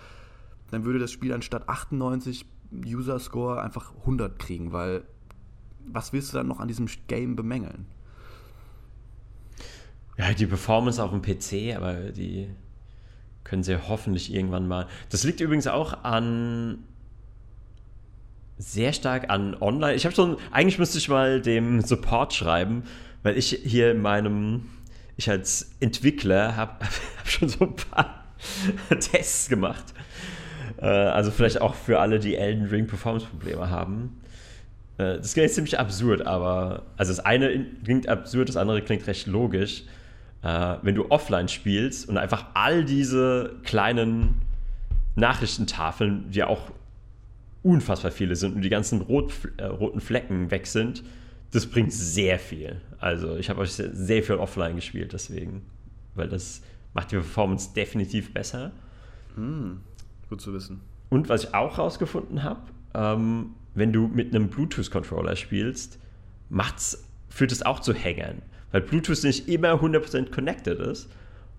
dann 0.72 0.86
würde 0.86 1.00
das 1.00 1.12
Spiel 1.12 1.34
anstatt 1.34 1.70
98 1.70 2.46
User 2.86 3.20
Score 3.20 3.62
einfach 3.62 3.94
100 4.02 4.38
kriegen, 4.40 4.72
weil 4.72 5.04
was 5.86 6.14
willst 6.14 6.34
du 6.34 6.38
dann 6.38 6.48
noch 6.48 6.60
an 6.60 6.68
diesem 6.68 6.88
Game 7.08 7.36
bemängeln? 7.36 7.86
Ja, 10.18 10.34
die 10.34 10.46
Performance 10.46 11.02
auf 11.02 11.12
dem 11.12 11.22
PC, 11.22 11.76
aber 11.76 12.12
die 12.12 12.50
können 13.44 13.64
sie 13.64 13.82
hoffentlich 13.88 14.34
irgendwann 14.34 14.68
mal. 14.68 14.88
Das 15.10 15.24
liegt 15.24 15.40
übrigens 15.40 15.66
auch 15.66 16.04
an 16.04 16.84
sehr 18.58 18.92
stark 18.92 19.30
an 19.30 19.56
Online. 19.60 19.96
Ich 19.96 20.06
habe 20.06 20.14
schon, 20.14 20.38
eigentlich 20.52 20.78
müsste 20.78 20.98
ich 20.98 21.08
mal 21.08 21.42
dem 21.42 21.82
Support 21.82 22.34
schreiben, 22.34 22.84
weil 23.24 23.38
ich 23.38 23.60
hier 23.64 23.92
in 23.92 24.02
meinem, 24.02 24.66
ich 25.18 25.30
als 25.30 25.72
Entwickler 25.80 26.56
habe 26.56 26.86
hab 27.18 27.28
schon 27.28 27.50
so 27.50 27.66
ein 27.66 27.76
paar 27.76 28.26
Tests 29.00 29.50
gemacht. 29.50 29.94
Äh, 30.78 30.86
also 30.86 31.32
vielleicht 31.32 31.62
auch 31.62 31.76
für 31.76 32.00
alle, 32.00 32.20
die 32.20 32.36
Elden 32.36 32.66
Ring 32.66 32.88
Performance 32.88 33.28
Probleme 33.28 33.70
haben. 33.70 34.22
Äh, 34.98 35.18
das 35.18 35.34
klingt 35.34 35.52
ziemlich 35.52 35.80
absurd, 35.80 36.26
aber 36.26 36.84
also 36.98 37.12
das 37.12 37.26
eine 37.26 37.66
klingt 37.84 38.08
absurd, 38.08 38.50
das 38.50 38.58
andere 38.58 38.82
klingt 38.82 39.08
recht 39.08 39.28
logisch. 39.28 39.84
Äh, 40.42 40.76
wenn 40.82 40.96
du 40.96 41.12
offline 41.12 41.50
spielst 41.50 42.08
und 42.08 42.18
einfach 42.18 42.46
all 42.54 42.86
diese 42.86 43.58
kleinen 43.64 44.42
Nachrichtentafeln, 45.16 46.32
die 46.32 46.44
auch 46.44 46.72
unfassbar 47.62 48.12
viele 48.12 48.36
sind 48.38 48.56
und 48.56 48.62
die 48.62 48.70
ganzen 48.70 49.02
rot, 49.02 49.34
äh, 49.58 49.66
roten 49.66 50.00
Flecken 50.00 50.50
weg 50.50 50.66
sind, 50.66 51.04
das 51.52 51.66
bringt 51.66 51.94
sehr 51.94 52.40
viel. 52.40 52.82
Also 53.00 53.38
ich 53.38 53.50
habe 53.50 53.62
euch 53.62 53.72
sehr, 53.72 53.94
sehr, 53.94 54.24
viel 54.24 54.36
offline 54.36 54.76
gespielt, 54.76 55.14
deswegen, 55.14 55.66
weil 56.16 56.28
das 56.28 56.62
macht 56.94 57.12
die 57.12 57.16
Performance 57.16 57.74
definitiv 57.74 58.34
besser. 58.34 58.72
Hm, 59.36 59.80
gut 60.30 60.42
zu 60.42 60.54
wissen. 60.54 60.82
Und 61.10 61.30
was 61.30 61.46
ich 61.46 61.54
auch 61.54 61.78
rausgefunden 61.78 62.44
habe, 62.44 62.62
ähm, 62.94 63.56
wenn 63.74 63.94
du 63.94 64.08
mit 64.08 64.34
einem 64.34 64.50
Bluetooth-Controller 64.50 65.36
spielst, 65.36 66.00
macht's, 66.50 67.04
führt 67.30 67.52
es 67.52 67.64
auch 67.64 67.80
zu 67.80 67.94
Hängern, 67.94 68.42
weil 68.72 68.82
Bluetooth 68.82 69.24
nicht 69.24 69.48
immer 69.48 69.74
100% 69.74 70.32
connected 70.32 70.80
ist. 70.80 71.10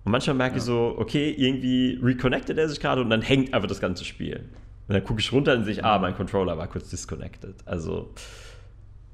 Und 0.03 0.11
manchmal 0.11 0.35
merke 0.35 0.55
ja. 0.55 0.57
ich 0.57 0.63
so, 0.63 0.95
okay, 0.97 1.31
irgendwie 1.37 1.99
reconnected 2.01 2.57
er 2.57 2.67
sich 2.69 2.79
gerade 2.79 3.01
und 3.01 3.09
dann 3.09 3.21
hängt 3.21 3.53
einfach 3.53 3.67
das 3.67 3.79
ganze 3.79 4.03
Spiel. 4.03 4.49
Und 4.87 4.95
dann 4.95 5.03
gucke 5.03 5.19
ich 5.19 5.31
runter 5.31 5.53
und 5.53 5.65
sehe, 5.65 5.83
ah, 5.83 5.99
mein 5.99 6.15
Controller 6.15 6.57
war 6.57 6.67
kurz 6.67 6.89
disconnected. 6.89 7.55
Also 7.65 8.13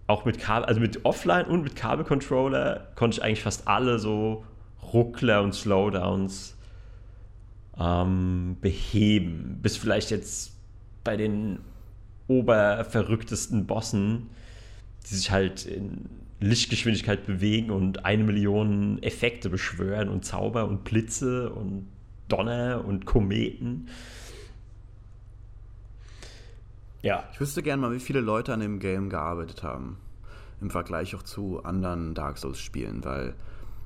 auch 0.08 0.26
mit 0.26 0.40
Kabel, 0.40 0.66
also 0.66 0.80
mit 0.80 1.06
Offline 1.06 1.46
und 1.46 1.64
mit 1.64 1.76
Kabelcontroller 1.76 2.88
konnte 2.96 3.18
ich 3.18 3.24
eigentlich 3.24 3.44
fast 3.44 3.68
alle 3.68 4.00
so 4.00 4.46
Ruckler 4.94 5.44
und 5.44 5.54
Slowdowns 5.54 6.56
ähm, 7.78 8.58
beheben. 8.62 9.60
Bis 9.62 9.78
vielleicht 9.78 10.12
jetzt 10.12 10.54
bei 11.04 11.18
den 11.18 11.60
oberverrücktesten 12.28 13.68
Bossen, 13.68 14.30
die 15.10 15.16
sich 15.16 15.32
halt 15.32 15.66
in 15.66 16.10
Lichtgeschwindigkeit 16.40 17.26
bewegen 17.26 17.72
und 17.72 18.06
eine 18.06 18.24
Million 18.24 19.02
Effekte 19.02 19.50
beschwören 19.50 20.10
und 20.10 20.24
Zauber 20.24 20.68
und 20.68 20.84
Blitze 20.84 21.50
und 21.50 21.88
Donner 22.28 22.84
und 22.86 23.06
Kometen. 23.06 23.88
Ja. 27.02 27.24
Ich 27.34 27.40
wüsste 27.40 27.64
gerne 27.64 27.82
mal, 27.82 27.94
wie 27.94 28.00
viele 28.00 28.22
Leute 28.22 28.54
an 28.54 28.60
dem 28.60 28.80
Game 28.80 29.10
gearbeitet 29.10 29.64
haben. 29.64 29.98
Im 30.62 30.70
Vergleich 30.70 31.16
auch 31.16 31.24
zu 31.24 31.64
anderen 31.64 32.16
Dark 32.16 32.38
Souls-Spielen, 32.38 33.06
weil 33.06 33.36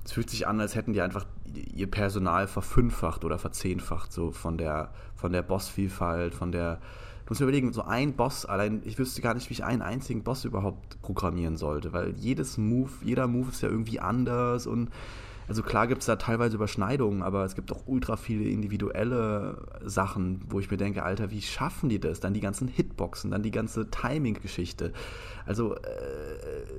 es 0.05 0.13
fühlt 0.13 0.29
sich 0.29 0.47
an, 0.47 0.59
als 0.59 0.75
hätten 0.75 0.93
die 0.93 1.01
einfach 1.01 1.25
ihr 1.53 1.89
Personal 1.89 2.47
verfünffacht 2.47 3.23
oder 3.23 3.37
verzehnfacht, 3.37 4.11
so 4.11 4.31
von 4.31 4.57
der, 4.57 4.91
von 5.15 5.31
der 5.31 5.41
Bossvielfalt, 5.41 6.33
von 6.33 6.51
der. 6.51 6.79
Du 7.25 7.33
musst 7.33 7.41
mir 7.41 7.45
überlegen, 7.45 7.71
so 7.71 7.83
ein 7.83 8.13
Boss, 8.13 8.45
allein, 8.45 8.81
ich 8.83 8.97
wüsste 8.97 9.21
gar 9.21 9.33
nicht, 9.33 9.49
wie 9.49 9.53
ich 9.53 9.63
einen 9.63 9.81
einzigen 9.81 10.23
Boss 10.23 10.43
überhaupt 10.43 11.01
programmieren 11.01 11.55
sollte, 11.55 11.93
weil 11.93 12.13
jedes 12.17 12.57
Move, 12.57 12.91
jeder 13.03 13.27
Move 13.27 13.49
ist 13.49 13.61
ja 13.61 13.69
irgendwie 13.69 13.99
anders 13.99 14.67
und 14.67 14.89
also 15.47 15.63
klar 15.63 15.87
gibt 15.87 16.01
es 16.01 16.05
da 16.05 16.15
teilweise 16.15 16.55
Überschneidungen, 16.55 17.21
aber 17.21 17.43
es 17.43 17.55
gibt 17.55 17.71
auch 17.71 17.83
ultra 17.85 18.15
viele 18.15 18.45
individuelle 18.45 19.67
Sachen, 19.83 20.41
wo 20.47 20.59
ich 20.59 20.71
mir 20.71 20.77
denke, 20.77 21.03
Alter, 21.03 21.31
wie 21.31 21.41
schaffen 21.41 21.89
die 21.89 21.99
das? 21.99 22.19
Dann 22.19 22.33
die 22.33 22.39
ganzen 22.39 22.67
Hitboxen, 22.67 23.31
dann 23.31 23.43
die 23.43 23.51
ganze 23.51 23.89
Timing-Geschichte. 23.89 24.93
Also 25.45 25.75
äh, 25.75 25.79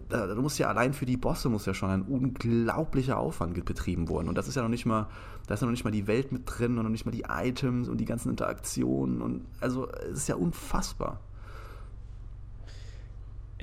da, 0.08 0.34
muss 0.36 0.58
ja 0.58 0.68
allein 0.68 0.94
für 0.94 1.06
die 1.06 1.16
Bosse 1.16 1.48
muss 1.48 1.66
ja 1.66 1.74
schon 1.74 1.90
ein 1.90 2.02
unglaublicher 2.02 3.18
Aufwand 3.18 3.62
betrieben 3.64 4.08
worden. 4.08 4.28
Und 4.28 4.38
das 4.38 4.48
ist 4.48 4.54
ja 4.54 4.62
noch 4.62 4.68
nicht 4.68 4.86
mal, 4.86 5.08
da 5.46 5.54
ist 5.54 5.60
ja 5.60 5.66
noch 5.66 5.72
nicht 5.72 5.84
mal 5.84 5.90
die 5.90 6.06
Welt 6.06 6.32
mit 6.32 6.42
drin 6.46 6.78
und 6.78 6.84
noch 6.84 6.90
nicht 6.90 7.04
mal 7.04 7.12
die 7.12 7.24
Items 7.28 7.88
und 7.88 7.98
die 7.98 8.04
ganzen 8.04 8.30
Interaktionen. 8.30 9.20
Und 9.20 9.44
also 9.60 9.88
es 10.10 10.18
ist 10.18 10.28
ja 10.28 10.36
unfassbar. 10.36 11.20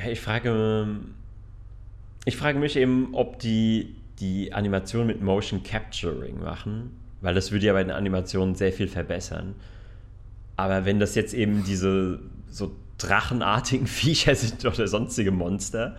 Ich 0.08 0.22
frage, 0.22 1.00
ich 2.25 2.38
frage 2.38 2.60
mich 2.60 2.75
eben, 2.75 3.10
ob 3.13 3.39
die 3.39 3.96
die 4.19 4.53
Animation 4.53 5.07
mit 5.07 5.21
Motion 5.21 5.63
Capturing 5.63 6.41
machen, 6.41 6.91
weil 7.21 7.33
das 7.35 7.51
würde 7.51 7.65
ja 7.65 7.73
bei 7.73 7.83
den 7.83 7.91
Animationen 7.91 8.55
sehr 8.55 8.71
viel 8.71 8.88
verbessern. 8.88 9.55
Aber 10.55 10.85
wenn 10.85 10.99
das 10.99 11.15
jetzt 11.15 11.33
eben 11.33 11.63
diese 11.63 12.19
so 12.49 12.75
drachenartigen 12.97 13.88
Viecher 13.88 14.35
sind 14.35 14.65
oder 14.65 14.88
sonstige 14.88 15.31
Monster, 15.31 15.97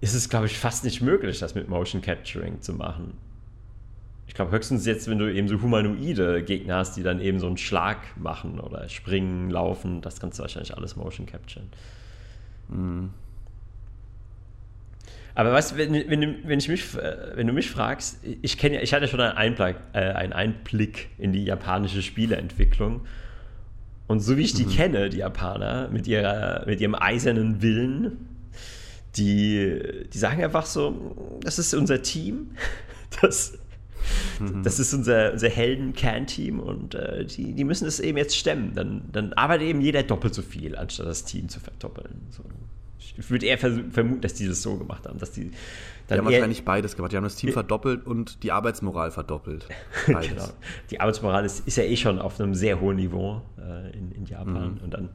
ist 0.00 0.14
es, 0.14 0.28
glaube 0.28 0.46
ich, 0.46 0.58
fast 0.58 0.84
nicht 0.84 1.00
möglich, 1.00 1.38
das 1.38 1.54
mit 1.54 1.68
Motion 1.68 2.02
Capturing 2.02 2.60
zu 2.60 2.72
machen. 2.72 3.14
Ich 4.26 4.34
glaube, 4.34 4.50
höchstens 4.50 4.86
jetzt, 4.86 5.08
wenn 5.08 5.18
du 5.18 5.32
eben 5.32 5.46
so 5.46 5.60
humanoide 5.60 6.42
Gegner 6.42 6.76
hast, 6.76 6.96
die 6.96 7.02
dann 7.02 7.20
eben 7.20 7.38
so 7.38 7.46
einen 7.46 7.58
Schlag 7.58 7.98
machen 8.16 8.58
oder 8.58 8.88
springen, 8.88 9.50
laufen, 9.50 10.00
das 10.00 10.20
kannst 10.20 10.38
du 10.38 10.42
wahrscheinlich 10.42 10.74
alles 10.76 10.96
Motion 10.96 11.26
Capturen. 11.26 11.68
Mhm. 12.68 13.10
Aber 15.34 15.52
weißt 15.52 15.72
du, 15.72 15.76
wenn, 15.76 15.92
wenn, 15.92 16.46
wenn, 16.46 16.58
ich 16.58 16.68
mich, 16.68 16.94
äh, 16.94 17.36
wenn 17.36 17.46
du 17.46 17.52
mich 17.52 17.70
fragst, 17.70 18.18
ich 18.42 18.58
kenne 18.58 18.76
ja, 18.76 18.82
ich 18.82 18.92
hatte 18.92 19.08
schon 19.08 19.20
einen 19.20 19.36
Einblick, 19.36 19.76
äh, 19.92 19.98
einen 19.98 20.32
Einblick 20.32 21.08
in 21.18 21.32
die 21.32 21.44
japanische 21.44 22.02
Spieleentwicklung. 22.02 23.02
Und 24.08 24.20
so 24.20 24.36
wie 24.36 24.42
ich 24.42 24.52
die 24.52 24.66
mhm. 24.66 24.70
kenne, 24.70 25.08
die 25.08 25.18
Japaner, 25.18 25.88
mit, 25.88 26.06
ihrer, 26.06 26.64
mit 26.66 26.80
ihrem 26.80 26.94
eisernen 26.94 27.62
Willen, 27.62 28.28
die, 29.16 30.06
die 30.12 30.18
sagen 30.18 30.42
einfach 30.42 30.66
so, 30.66 31.38
das 31.42 31.58
ist 31.58 31.72
unser 31.74 32.02
Team, 32.02 32.50
das, 33.22 33.58
mhm. 34.38 34.62
das 34.62 34.78
ist 34.78 34.92
unser, 34.92 35.32
unser 35.32 35.48
Helden-Can-Team 35.48 36.60
und 36.60 36.94
äh, 36.94 37.24
die, 37.24 37.54
die 37.54 37.64
müssen 37.64 37.86
es 37.86 38.00
eben 38.00 38.18
jetzt 38.18 38.36
stemmen. 38.36 38.74
Dann, 38.74 39.02
dann 39.12 39.32
arbeitet 39.32 39.68
eben 39.68 39.80
jeder 39.80 40.02
doppelt 40.02 40.34
so 40.34 40.42
viel, 40.42 40.76
anstatt 40.76 41.06
das 41.06 41.24
Team 41.24 41.48
zu 41.48 41.60
verdoppeln. 41.60 42.26
So. 42.30 42.42
Ich 43.18 43.30
würde 43.30 43.46
eher 43.46 43.58
vermuten, 43.58 44.20
dass 44.20 44.34
die 44.34 44.46
das 44.46 44.62
so 44.62 44.76
gemacht 44.76 45.06
haben. 45.06 45.18
Dass 45.18 45.32
die, 45.32 45.50
die 46.10 46.14
haben 46.14 46.24
wahrscheinlich 46.24 46.64
beides 46.64 46.96
gemacht. 46.96 47.12
Die 47.12 47.16
haben 47.16 47.24
das 47.24 47.36
Team 47.36 47.52
verdoppelt 47.52 48.06
und 48.06 48.42
die 48.42 48.52
Arbeitsmoral 48.52 49.10
verdoppelt. 49.10 49.66
genau. 50.06 50.48
Die 50.90 51.00
Arbeitsmoral 51.00 51.44
ist, 51.44 51.66
ist, 51.66 51.76
ja 51.76 51.84
eh 51.84 51.96
schon 51.96 52.18
auf 52.18 52.40
einem 52.40 52.54
sehr 52.54 52.80
hohen 52.80 52.96
Niveau 52.96 53.42
äh, 53.58 53.96
in, 53.96 54.12
in, 54.12 54.26
Japan. 54.26 54.74
Mhm. 54.74 54.84
Und 54.84 54.94
dann 54.94 55.08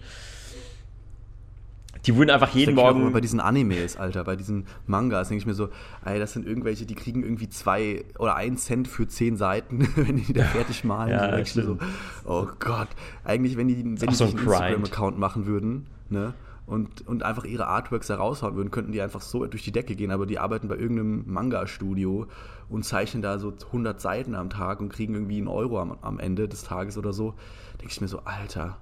Die 2.06 2.16
wurden 2.16 2.30
einfach 2.30 2.54
jeden 2.54 2.76
Morgen. 2.76 3.12
bei 3.12 3.22
diesen 3.22 3.40
Animes, 3.40 3.98
Alter, 3.98 4.24
bei 4.24 4.36
diesen 4.36 4.68
Mangas, 4.86 5.30
denke 5.30 5.42
ich 5.42 5.48
mir 5.48 5.54
so, 5.54 5.70
ey, 6.06 6.20
das 6.20 6.34
sind 6.34 6.46
irgendwelche, 6.46 6.86
die 6.86 6.96
kriegen 6.96 7.24
irgendwie 7.24 7.50
zwei 7.50 8.06
oder 8.20 8.36
ein 8.36 8.58
Cent 8.58 8.88
für 8.88 9.08
zehn 9.08 9.38
Seiten, 9.38 9.88
wenn 9.96 10.18
die 10.18 10.34
da 10.34 10.44
fertig 10.44 10.84
malen. 10.84 11.12
Ja, 11.12 11.46
so, 11.46 11.78
oh 12.26 12.48
Gott. 12.60 12.90
Eigentlich, 13.24 13.58
wenn 13.58 13.68
die, 13.68 13.84
wenn 13.84 13.96
die 13.96 14.16
so 14.16 14.26
einen. 14.26 14.38
Instagram-Account 14.38 15.18
machen 15.18 15.46
würden, 15.48 15.88
ne? 16.10 16.34
Und, 16.68 17.08
und 17.08 17.24
einfach 17.24 17.46
ihre 17.46 17.68
Artworks 17.68 18.08
da 18.08 18.18
raushauen 18.18 18.56
würden, 18.56 18.72
könnten 18.72 18.92
die 18.92 19.02
einfach 19.02 19.22
so 19.22 19.46
durch 19.46 19.64
die 19.64 19.72
Decke 19.72 19.96
gehen, 19.96 20.12
aber 20.12 20.26
die 20.26 20.38
arbeiten 20.38 20.68
bei 20.68 20.76
irgendeinem 20.76 21.24
Manga-Studio 21.26 22.28
und 22.68 22.84
zeichnen 22.84 23.24
da 23.24 23.40
so 23.40 23.54
100 23.68 24.02
Seiten 24.02 24.36
am 24.36 24.50
Tag 24.50 24.82
und 24.82 24.90
kriegen 24.90 25.14
irgendwie 25.14 25.38
einen 25.38 25.48
Euro 25.48 25.80
am, 25.80 25.98
am 26.02 26.20
Ende 26.20 26.50
des 26.50 26.64
Tages 26.64 26.98
oder 26.98 27.14
so. 27.14 27.36
Denke 27.80 27.94
ich 27.94 28.02
mir 28.02 28.10
so, 28.10 28.20
Alter, 28.26 28.78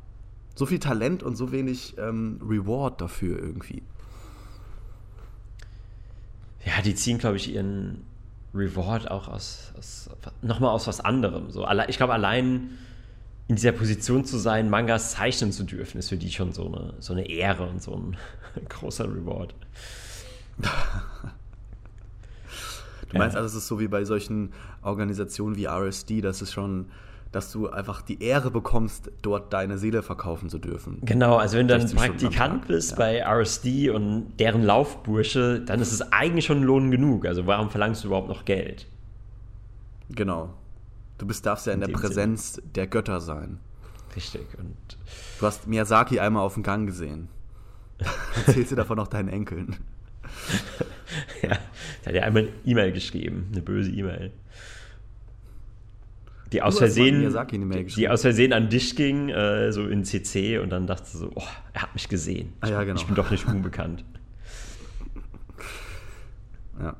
so 0.55 0.65
viel 0.65 0.79
Talent 0.79 1.21
und 1.21 1.35
so 1.35 1.51
wenig 1.51 1.95
ähm, 1.99 2.41
Reward 2.43 3.01
dafür 3.01 3.37
irgendwie. 3.37 3.83
Ja, 6.65 6.81
die 6.83 6.95
ziehen, 6.95 7.19
glaube 7.19 7.37
ich, 7.37 7.53
ihren 7.53 8.03
Reward 8.55 9.11
auch 9.11 9.27
aus, 9.27 9.73
aus 9.77 10.09
nochmal 10.41 10.71
aus 10.71 10.87
was 10.87 11.01
anderem. 11.01 11.51
So, 11.51 11.67
ich 11.87 11.97
glaube, 11.97 12.13
allein 12.13 12.71
in 13.47 13.55
dieser 13.55 13.71
Position 13.71 14.25
zu 14.25 14.37
sein, 14.37 14.69
Mangas 14.69 15.11
zeichnen 15.11 15.51
zu 15.51 15.63
dürfen, 15.63 15.99
ist 15.99 16.09
für 16.09 16.17
die 16.17 16.31
schon 16.31 16.51
so 16.51 16.65
eine, 16.67 16.93
so 16.99 17.13
eine 17.13 17.29
Ehre 17.29 17.67
und 17.67 17.81
so 17.81 17.93
ein 17.93 18.17
großer 18.69 19.05
Reward. 19.05 19.53
Du 23.11 23.17
meinst 23.17 23.35
also, 23.35 23.47
es 23.47 23.55
ist 23.55 23.67
so 23.67 23.79
wie 23.79 23.87
bei 23.87 24.03
solchen 24.03 24.51
Organisationen 24.81 25.55
wie 25.55 25.65
RSD, 25.65 26.21
dass 26.21 26.41
es 26.41 26.51
schon, 26.51 26.87
dass 27.31 27.51
du 27.51 27.69
einfach 27.69 28.01
die 28.01 28.21
Ehre 28.23 28.49
bekommst, 28.49 29.11
dort 29.21 29.53
deine 29.53 29.77
Seele 29.77 30.01
verkaufen 30.01 30.49
zu 30.49 30.57
dürfen. 30.57 30.99
Genau, 31.03 31.37
also 31.37 31.57
wenn 31.57 31.67
du 31.67 31.77
dann 31.77 31.87
60 31.87 31.99
Stunden 31.99 32.13
am 32.13 32.19
Praktikant 32.19 32.67
bist 32.67 32.91
ja. 32.91 32.97
bei 32.97 33.23
RSD 33.23 33.91
und 33.91 34.33
deren 34.39 34.63
Laufbursche, 34.63 35.61
dann 35.61 35.81
ist 35.81 35.91
es 35.91 36.01
eigentlich 36.11 36.45
schon 36.45 36.63
Lohn 36.63 36.89
genug. 36.89 37.25
Also 37.27 37.45
warum 37.45 37.69
verlangst 37.69 38.03
du 38.03 38.07
überhaupt 38.07 38.29
noch 38.29 38.43
Geld? 38.43 38.87
Genau. 40.09 40.49
Du 41.17 41.25
bist, 41.25 41.45
darfst 41.45 41.65
ja 41.67 41.73
in, 41.73 41.81
In 41.81 41.87
der 41.87 41.97
Präsenz 41.97 42.61
der 42.63 42.87
Götter 42.87 43.21
sein. 43.21 43.59
Richtig. 44.15 44.45
Und 44.57 44.75
Du 45.39 45.45
hast 45.45 45.67
Miyazaki 45.67 46.19
einmal 46.19 46.43
auf 46.43 46.53
dem 46.53 46.63
Gang 46.63 46.87
gesehen. 46.87 47.29
Erzählst 48.47 48.71
du 48.71 48.75
davon 48.75 48.99
auch 48.99 49.07
deinen 49.07 49.29
Enkeln. 49.29 49.77
ja, 51.41 51.49
da 51.49 52.09
hat 52.09 52.15
er 52.15 52.25
einmal 52.25 52.43
eine 52.43 52.51
E-Mail 52.65 52.91
geschrieben, 52.91 53.49
eine 53.51 53.61
böse 53.61 53.91
E-Mail. 53.91 54.31
Die 56.51 56.61
aus 56.61 56.77
Versehen, 56.77 57.21
die 57.21 57.83
geschrieben. 57.83 58.11
aus 58.11 58.21
Versehen 58.21 58.53
an 58.53 58.69
dich 58.69 58.95
ging, 58.95 59.29
äh, 59.29 59.71
so 59.71 59.87
in 59.87 60.05
CC 60.05 60.59
und 60.59 60.69
dann 60.69 60.87
dachte 60.87 61.17
so, 61.17 61.31
oh, 61.35 61.43
er 61.73 61.81
hat 61.81 61.93
mich 61.93 62.07
gesehen. 62.07 62.53
Ah, 62.61 62.67
ja, 62.69 62.81
ich, 62.81 62.87
genau. 62.87 62.99
ich 62.99 63.05
bin 63.07 63.15
doch 63.15 63.31
nicht 63.31 63.47
unbekannt. 63.47 64.05
Ja. 66.79 66.95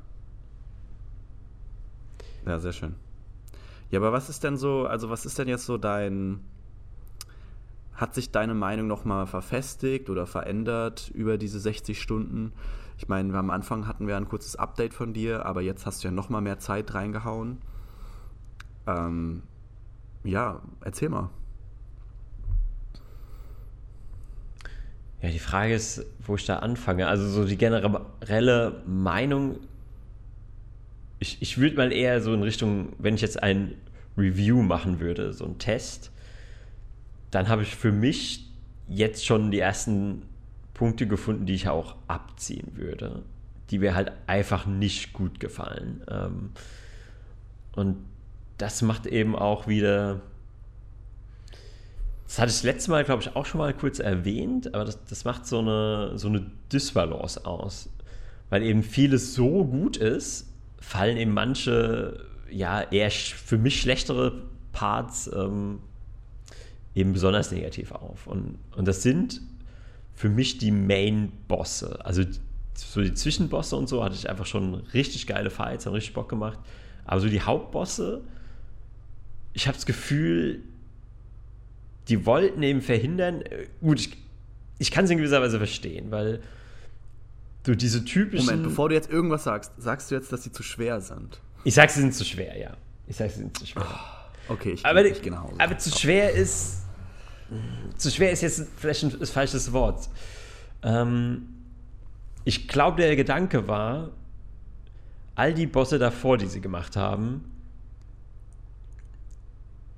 Ja, 2.44 2.58
sehr 2.58 2.72
schön. 2.72 2.94
Ja, 3.90 4.00
aber 4.00 4.12
was 4.12 4.28
ist 4.28 4.42
denn 4.44 4.56
so, 4.56 4.86
also 4.86 5.10
was 5.10 5.26
ist 5.26 5.38
denn 5.38 5.48
jetzt 5.48 5.66
so 5.66 5.78
dein, 5.78 6.40
hat 7.94 8.14
sich 8.14 8.30
deine 8.30 8.54
Meinung 8.54 8.86
nochmal 8.86 9.26
verfestigt 9.26 10.10
oder 10.10 10.26
verändert 10.26 11.10
über 11.14 11.38
diese 11.38 11.60
60 11.60 12.00
Stunden? 12.00 12.52
Ich 12.98 13.08
meine, 13.08 13.36
am 13.36 13.50
Anfang 13.50 13.86
hatten 13.86 14.06
wir 14.06 14.16
ein 14.16 14.28
kurzes 14.28 14.56
Update 14.56 14.94
von 14.94 15.12
dir, 15.12 15.46
aber 15.46 15.60
jetzt 15.60 15.86
hast 15.86 16.02
du 16.02 16.08
ja 16.08 16.12
nochmal 16.12 16.40
mehr 16.40 16.58
Zeit 16.58 16.94
reingehauen. 16.94 17.58
Ähm, 18.86 19.42
ja, 20.24 20.60
erzähl 20.80 21.08
mal. 21.08 21.30
Ja, 25.20 25.30
die 25.30 25.38
Frage 25.38 25.74
ist, 25.74 26.04
wo 26.24 26.36
ich 26.36 26.46
da 26.46 26.58
anfange. 26.58 27.06
Also 27.06 27.28
so 27.28 27.44
die 27.44 27.56
generelle 27.56 28.82
Meinung, 28.86 29.58
ich, 31.18 31.40
ich 31.40 31.58
würde 31.58 31.76
mal 31.76 31.92
eher 31.92 32.20
so 32.20 32.34
in 32.34 32.42
Richtung, 32.42 32.92
wenn 32.98 33.14
ich 33.14 33.20
jetzt 33.20 33.42
ein 33.42 33.74
Review 34.16 34.62
machen 34.62 35.00
würde, 35.00 35.32
so 35.32 35.44
ein 35.44 35.58
Test, 35.58 36.10
dann 37.30 37.48
habe 37.48 37.62
ich 37.62 37.74
für 37.74 37.92
mich 37.92 38.50
jetzt 38.88 39.26
schon 39.26 39.50
die 39.50 39.58
ersten 39.58 40.22
Punkte 40.74 41.06
gefunden, 41.06 41.46
die 41.46 41.54
ich 41.54 41.68
auch 41.68 41.96
abziehen 42.06 42.72
würde, 42.74 43.22
die 43.70 43.78
mir 43.78 43.94
halt 43.94 44.12
einfach 44.26 44.66
nicht 44.66 45.12
gut 45.12 45.40
gefallen. 45.40 46.02
Ähm, 46.08 46.50
und 47.74 47.96
das 48.58 48.82
macht 48.82 49.06
eben 49.06 49.36
auch 49.36 49.66
wieder 49.66 50.22
das 52.26 52.38
hatte 52.38 52.50
ich 52.50 52.56
das 52.56 52.62
letzte 52.64 52.90
Mal, 52.90 53.04
glaube 53.04 53.22
ich, 53.22 53.36
auch 53.36 53.46
schon 53.46 53.58
mal 53.58 53.72
kurz 53.72 53.98
erwähnt, 53.98 54.74
aber 54.74 54.84
das, 54.84 55.04
das 55.04 55.24
macht 55.24 55.46
so 55.46 55.60
eine, 55.60 56.18
so 56.18 56.28
eine 56.28 56.50
Dysbalance 56.72 57.46
aus. 57.46 57.88
Weil 58.50 58.62
eben 58.62 58.82
vieles 58.82 59.34
so 59.34 59.64
gut 59.64 59.96
ist, 59.96 60.52
fallen 60.86 61.16
eben 61.16 61.34
manche, 61.34 62.24
ja, 62.48 62.80
eher 62.80 63.10
für 63.10 63.58
mich 63.58 63.80
schlechtere 63.80 64.44
Parts 64.70 65.28
ähm, 65.34 65.80
eben 66.94 67.12
besonders 67.12 67.50
negativ 67.50 67.90
auf. 67.90 68.28
Und, 68.28 68.58
und 68.76 68.86
das 68.86 69.02
sind 69.02 69.40
für 70.14 70.28
mich 70.28 70.58
die 70.58 70.70
Main-Bosse. 70.70 72.04
Also 72.04 72.22
so 72.74 73.02
die 73.02 73.14
Zwischenbosse 73.14 73.74
und 73.74 73.88
so 73.88 74.04
hatte 74.04 74.14
ich 74.14 74.30
einfach 74.30 74.46
schon 74.46 74.74
richtig 74.94 75.26
geile 75.26 75.50
Fights, 75.50 75.86
haben 75.86 75.92
richtig 75.92 76.14
Bock 76.14 76.28
gemacht. 76.28 76.58
Aber 77.04 77.20
so 77.20 77.28
die 77.28 77.42
Hauptbosse, 77.42 78.20
ich 79.54 79.66
habe 79.66 79.76
das 79.76 79.86
Gefühl, 79.86 80.62
die 82.06 82.24
wollten 82.26 82.62
eben 82.62 82.80
verhindern, 82.80 83.42
äh, 83.42 83.66
gut, 83.80 83.98
ich, 83.98 84.16
ich 84.78 84.92
kann 84.92 85.06
es 85.06 85.10
in 85.10 85.18
gewisser 85.18 85.42
Weise 85.42 85.58
verstehen, 85.58 86.12
weil 86.12 86.40
du 87.66 87.74
diese 87.74 88.04
typischen. 88.04 88.46
Moment, 88.46 88.62
bevor 88.64 88.88
du 88.88 88.94
jetzt 88.94 89.10
irgendwas 89.10 89.44
sagst, 89.44 89.72
sagst 89.78 90.10
du 90.10 90.14
jetzt, 90.14 90.32
dass 90.32 90.42
sie 90.42 90.52
zu 90.52 90.62
schwer 90.62 91.00
sind? 91.00 91.40
ich 91.64 91.74
sag, 91.74 91.90
sie 91.90 92.00
sind 92.00 92.14
zu 92.14 92.24
schwer, 92.24 92.56
ja. 92.56 92.76
Ich 93.08 93.16
sag, 93.16 93.30
sie 93.30 93.38
sind 93.38 93.58
zu 93.58 93.66
schwer. 93.66 93.84
Okay, 94.48 94.72
ich, 94.72 94.86
aber, 94.86 95.04
ich 95.04 95.20
gehe 95.20 95.32
nach 95.32 95.42
Hause. 95.42 95.58
aber 95.58 95.76
zu 95.78 95.90
schwer 95.90 96.30
ist. 96.30 96.84
Zu 97.96 98.10
schwer 98.10 98.30
ist 98.30 98.42
jetzt 98.42 98.66
vielleicht 98.76 99.02
ein 99.02 99.26
falsches 99.26 99.72
Wort. 99.72 100.08
Ähm, 100.82 101.48
ich 102.44 102.68
glaube, 102.68 103.02
der 103.02 103.16
Gedanke 103.16 103.66
war, 103.66 104.10
all 105.34 105.54
die 105.54 105.66
Bosse 105.66 105.98
davor, 105.98 106.38
die 106.38 106.46
sie 106.46 106.60
gemacht 106.60 106.96
haben, 106.96 107.44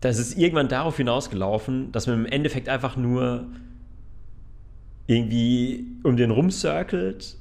das 0.01 0.19
ist 0.19 0.39
irgendwann 0.39 0.69
darauf 0.69 0.97
hinausgelaufen, 0.97 1.93
dass 1.93 2.07
man 2.07 2.21
im 2.21 2.27
Endeffekt 2.27 2.69
einfach 2.69 2.97
nur 2.97 3.47
irgendwie 5.07 5.87
um 6.03 6.17
den 6.17 6.31
rumcirkelt 6.31 7.37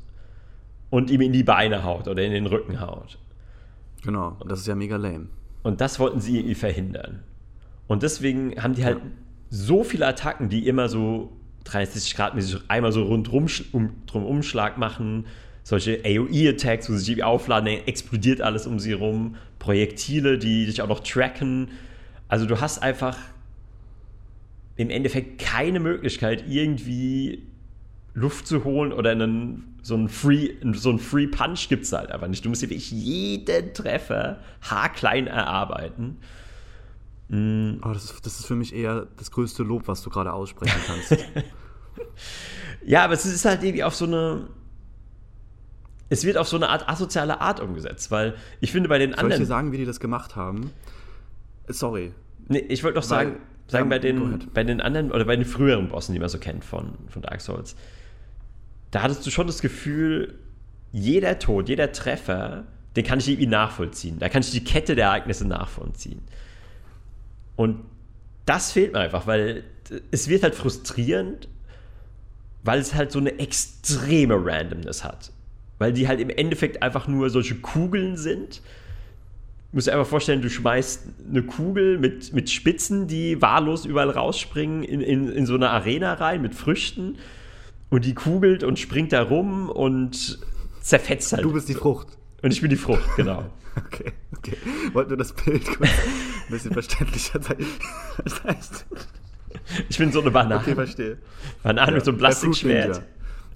und 0.89 1.10
ihm 1.10 1.21
in 1.21 1.34
die 1.34 1.43
Beine 1.43 1.84
haut 1.84 2.08
oder 2.08 2.23
in 2.23 2.32
den 2.32 2.45
Rücken 2.45 2.80
haut. 2.80 3.17
Genau, 4.04 4.38
und 4.39 4.52
das 4.52 4.60
ist 4.60 4.67
ja 4.67 4.76
mega 4.76 4.95
lame. 4.95 5.28
Und 5.63 5.82
das 5.82 6.00
wollten 6.00 6.19
sie 6.21 6.38
irgendwie 6.38 6.56
verhindern. 6.56 7.23
Und 7.88 8.04
deswegen 8.04 8.62
haben 8.62 8.73
die 8.73 8.86
halt 8.86 8.97
Ja. 8.97 9.04
so 9.50 9.84
viele 9.84 10.08
Attacken, 10.08 10.50
die 10.50 10.67
immer 10.67 10.88
so 10.89 11.32
360 11.65 12.15
Grad 12.15 12.36
mäßig 12.36 12.62
einmal 12.69 12.91
so 12.91 13.04
rundrum 13.04 13.47
um, 13.73 13.89
drum 14.06 14.26
Umschlag 14.26 14.78
machen. 14.78 15.26
Solche 15.63 16.02
AOE-Attacks, 16.06 16.89
wo 16.89 16.93
sie 16.93 17.00
sich 17.00 17.10
irgendwie 17.10 17.23
aufladen, 17.23 17.65
dann 17.65 17.86
explodiert 17.86 18.41
alles 18.41 18.67
um 18.67 18.80
sie 18.80 18.93
rum. 18.93 19.36
Projektile, 19.60 20.38
die 20.38 20.65
dich 20.65 20.82
auch 20.82 20.88
noch 20.88 21.02
tracken. 21.02 21.69
Also 22.30 22.45
du 22.45 22.62
hast 22.62 22.82
einfach 22.82 23.17
im 24.78 24.89
Endeffekt 24.89 25.39
keine 25.39 25.80
Möglichkeit, 25.82 26.45
irgendwie 26.47 27.43
Luft 28.17 28.47
zu 28.47 28.63
holen 28.63 28.91
oder 28.91 29.12
einen, 29.12 29.77
so 29.84 29.93
einen 29.93 30.10
Free, 30.10 30.53
so 30.73 30.89
einen 30.89 30.97
Free 30.99 31.27
Punch 31.27 31.69
gibt 31.69 31.84
es 31.84 31.93
halt 31.93 32.12
einfach 32.12 32.27
nicht. 32.27 32.43
Du 32.43 32.49
musst 32.49 32.63
dir 32.63 32.69
wirklich 32.69 32.89
jeden 32.91 33.73
Treffer 33.73 34.39
haarklein 34.62 35.27
erarbeiten. 35.27 36.17
Aber 37.30 37.93
das 37.93 38.06
ist, 38.06 38.25
das 38.25 38.39
ist 38.39 38.45
für 38.47 38.56
mich 38.56 38.73
eher 38.73 39.06
das 39.17 39.30
größte 39.32 39.62
Lob, 39.63 39.88
was 39.88 40.01
du 40.01 40.10
gerade 40.10 40.34
aussprechen 40.34 40.80
kannst. 40.88 41.15
Ja, 42.86 43.03
aber 43.03 43.13
es 43.15 43.25
ist 43.25 43.43
halt 43.43 43.63
irgendwie 43.63 43.84
auf 43.84 43.95
so 43.95 44.06
eine. 44.06 44.47
Es 46.10 46.23
wird 46.23 46.38
auf 46.38 46.47
so 46.47 46.56
eine 46.56 46.69
Art 46.69 46.88
asoziale 46.88 47.41
Art 47.41 47.60
umgesetzt, 47.60 48.12
weil 48.12 48.36
ich 48.62 48.71
finde 48.71 48.88
bei 48.88 48.97
den 48.97 49.10
Soll 49.10 49.15
ich 49.15 49.19
dir 49.19 49.23
anderen. 49.25 49.45
sagen, 49.45 49.71
wie 49.73 49.77
die 49.77 49.86
das 49.86 49.99
gemacht 49.99 50.36
haben? 50.38 50.69
Sorry. 51.67 52.13
Nee, 52.47 52.60
ich 52.69 52.84
wollte 52.84 52.95
doch 52.95 53.03
sagen, 53.03 53.32
Weil- 53.32 53.39
sagen 53.71 53.86
ja, 53.86 53.89
bei, 53.89 53.99
den, 53.99 54.39
bei 54.53 54.63
den 54.63 54.80
anderen 54.80 55.12
oder 55.12 55.25
bei 55.25 55.36
den 55.36 55.43
früheren 55.43 55.89
Bossen, 55.89 56.13
die 56.13 56.19
man 56.19 56.30
so 56.30 56.38
kennt 56.38 56.63
von, 56.63 56.93
von 57.10 57.23
Dark 57.23 57.41
Souls, 57.41 57.75
da 58.91 59.02
hattest 59.02 59.26
du 59.26 59.32
schon 59.32 59.47
das 59.47 59.62
Gefühl, 59.62 60.36
jeder 60.91 61.39
Tod, 61.39 61.69
jeder 61.69 61.91
Treffer, 61.91 62.65
den 62.95 63.06
kann 63.06 63.19
ich 63.19 63.28
irgendwie 63.28 63.47
nachvollziehen. 63.47 64.17
Da 64.19 64.30
kann 64.30 64.41
ich 64.41 64.52
die 64.52 64.63
Kette 64.63 64.95
der 64.95 65.06
Ereignisse 65.06 65.47
nachvollziehen. 65.47 66.21
Und 67.56 67.80
das 68.45 68.71
fehlt 68.71 68.93
mir 68.93 69.00
einfach, 69.00 69.28
weil 69.28 69.63
es 70.12 70.30
wird 70.30 70.43
halt 70.43 70.56
frustrierend, 70.56 71.47
weil 72.63 72.80
es 72.80 72.95
halt 72.95 73.12
so 73.12 73.19
eine 73.19 73.39
extreme 73.39 74.36
Randomness 74.36 75.04
hat. 75.04 75.32
Weil 75.78 75.93
die 75.93 76.08
halt 76.08 76.19
im 76.19 76.30
Endeffekt 76.30 76.82
einfach 76.82 77.08
nur 77.08 77.30
solche 77.30 77.56
Kugeln 77.56 78.17
sind. 78.17 78.62
Du 79.71 79.78
musst 79.78 79.88
dir 79.88 79.93
einfach 79.93 80.08
vorstellen, 80.08 80.41
du 80.41 80.50
schmeißt 80.50 81.04
eine 81.30 81.43
Kugel 81.43 82.00
mit, 82.00 82.34
mit 82.34 82.50
Spitzen, 82.50 83.08
die 83.08 83.41
wahllos 83.41 83.86
überall 83.86 84.10
rausspringen, 84.10 84.84
in, 84.84 85.02
in, 85.02 85.30
in 85.30 85.45
so 85.45 85.56
eine 85.56 85.69
Arena 85.69 86.13
rein 86.13 86.41
mit 86.41 86.56
Früchten. 86.56 87.17
Und 87.89 88.06
die 88.06 88.13
kugelt 88.13 88.63
und 88.63 88.80
springt 88.80 89.13
da 89.13 89.21
rum 89.21 89.69
und 89.69 90.39
zerfetzt 90.82 91.34
halt. 91.34 91.43
Du 91.43 91.54
bist 91.54 91.69
die 91.69 91.73
Frucht. 91.73 92.17
Und 92.41 92.52
ich 92.52 92.62
bin 92.62 92.69
die 92.69 92.76
Frucht, 92.76 93.15
genau. 93.15 93.45
okay, 93.86 94.13
okay. 94.38 94.58
Wollte 94.93 95.10
nur 95.12 95.17
das 95.17 95.34
Bild 95.34 95.65
kurz 95.65 95.89
ein 95.89 96.52
bisschen 96.52 96.73
verständlicher 96.73 97.41
sein. 97.41 97.65
Das 98.23 98.43
heißt. 98.43 98.86
Ich 99.89 99.97
bin 99.97 100.12
so 100.12 100.21
eine 100.21 100.32
Banane. 100.32 100.62
Okay, 100.62 100.76
verstehe. 100.76 101.17
Banane 101.63 101.91
ja, 101.91 101.95
mit 101.95 102.06
so 102.06 102.12
einem 102.12 102.19
Plastikschwert. 102.19 103.02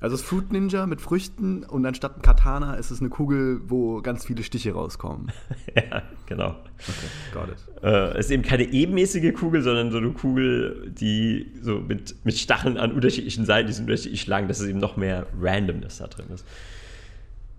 Also 0.02 0.16
das 0.16 0.26
Fruit 0.26 0.52
Ninja 0.52 0.88
mit 0.88 1.00
Früchten 1.00 1.64
und 1.64 1.86
anstatt 1.86 2.18
ein 2.18 2.22
Katana 2.24 2.74
ist 2.74 2.90
es 2.90 3.02
eine 3.02 3.10
Kugel, 3.10 3.62
wo 3.68 4.02
ganz 4.02 4.26
viele 4.26 4.42
Stiche 4.42 4.74
rauskommen. 4.74 5.32
ja, 5.76 6.02
genau. 6.26 6.56
Okay, 6.80 7.08
got 7.32 7.50
it. 7.50 7.84
Äh, 7.84 8.18
es 8.18 8.26
ist 8.26 8.32
eben 8.32 8.42
keine 8.42 8.64
ebenmäßige 8.64 9.32
Kugel, 9.36 9.62
sondern 9.62 9.92
so 9.92 10.00
eine 10.00 10.10
Kugel, 10.10 10.92
die 11.00 11.52
so 11.62 11.82
mit, 11.82 12.16
mit 12.24 12.36
Stacheln 12.36 12.78
an 12.78 12.94
unterschiedlichen 12.94 13.46
Seiten, 13.46 13.68
die 13.68 13.74
sind 13.74 13.84
unterschiedlich 13.86 14.26
lang, 14.26 14.48
dass 14.48 14.60
es 14.60 14.68
eben 14.68 14.80
noch 14.80 14.98
mehr 14.98 15.28
Randomness 15.40 16.00
da 16.00 16.08
drin 16.08 16.26
ist. 16.34 16.48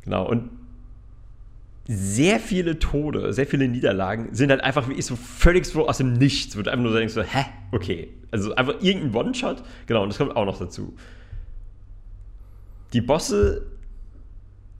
Genau, 0.02 0.28
und 0.28 0.50
sehr 1.87 2.40
viele 2.40 2.81
Tode, 2.81 3.33
sehr 3.33 3.46
viele 3.46 3.68
Niederlagen 3.68 4.35
sind 4.35 4.50
halt 4.50 4.62
einfach 4.62 4.88
wie 4.88 4.94
ich 4.94 5.07
so 5.07 5.14
völlig 5.14 5.64
so 5.66 5.88
aus 5.88 5.98
dem 5.98 6.14
Nichts, 6.14 6.57
wo 6.57 6.62
du 6.62 6.72
einfach 6.72 6.83
nur 6.83 6.92
denkst 6.92 7.14
so, 7.14 7.22
hä, 7.22 7.44
okay. 7.70 8.09
Also 8.33 8.52
einfach 8.57 8.81
irgendein 8.81 9.14
One-Shot, 9.14 9.62
genau, 9.87 10.02
und 10.02 10.09
das 10.09 10.18
kommt 10.18 10.35
auch 10.35 10.44
noch 10.44 10.59
dazu 10.59 10.96
die 12.92 13.00
Bosse 13.00 13.66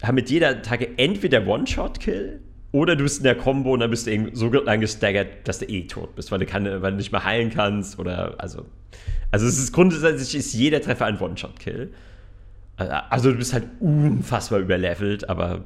haben 0.03 0.15
mit 0.15 0.31
jeder 0.31 0.51
Attacke 0.51 0.99
entweder 0.99 1.47
One-Shot-Kill 1.47 2.41
oder 2.73 2.97
du 2.97 3.05
bist 3.05 3.19
in 3.19 3.25
der 3.25 3.37
Combo 3.37 3.75
und 3.75 3.81
dann 3.81 3.91
bist 3.91 4.07
du 4.07 4.31
so 4.33 4.51
lange 4.51 4.81
gestaggert, 4.81 5.47
dass 5.47 5.59
du 5.59 5.67
eh 5.67 5.87
tot 5.87 6.15
bist, 6.17 6.33
weil 6.33 6.39
du, 6.39 6.47
kann, 6.47 6.65
weil 6.65 6.93
du 6.93 6.97
nicht 6.97 7.13
mehr 7.13 7.25
heilen 7.25 7.51
kannst 7.51 7.99
oder 7.99 8.35
also. 8.39 8.67
Also 9.31 9.47
es 9.47 9.59
ist 9.59 9.73
grundsätzlich 9.73 10.35
ist 10.35 10.53
jeder 10.53 10.81
Treffer 10.81 11.07
ein 11.07 11.19
One-Shot-Kill. 11.19 11.93
Also 12.77 13.31
du 13.31 13.39
bist 13.39 13.53
halt 13.53 13.69
unfassbar 13.81 14.59
überlevelt, 14.59 15.29
aber 15.29 15.65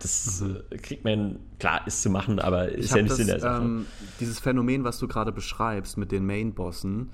das 0.00 0.40
mhm. 0.40 0.58
kriegt 0.82 1.04
man, 1.04 1.38
klar, 1.58 1.86
ist 1.86 2.02
zu 2.02 2.10
machen, 2.10 2.38
aber 2.38 2.70
ist 2.70 2.94
ja 2.94 3.02
nicht 3.02 3.12
das, 3.12 3.18
in 3.18 3.26
der 3.26 3.40
Sache. 3.40 3.62
Ähm, 3.62 3.86
dieses 4.18 4.38
Phänomen, 4.38 4.84
was 4.84 4.98
du 4.98 5.08
gerade 5.08 5.32
beschreibst 5.32 5.96
mit 5.96 6.10
den 6.12 6.26
Main-Bossen, 6.26 7.10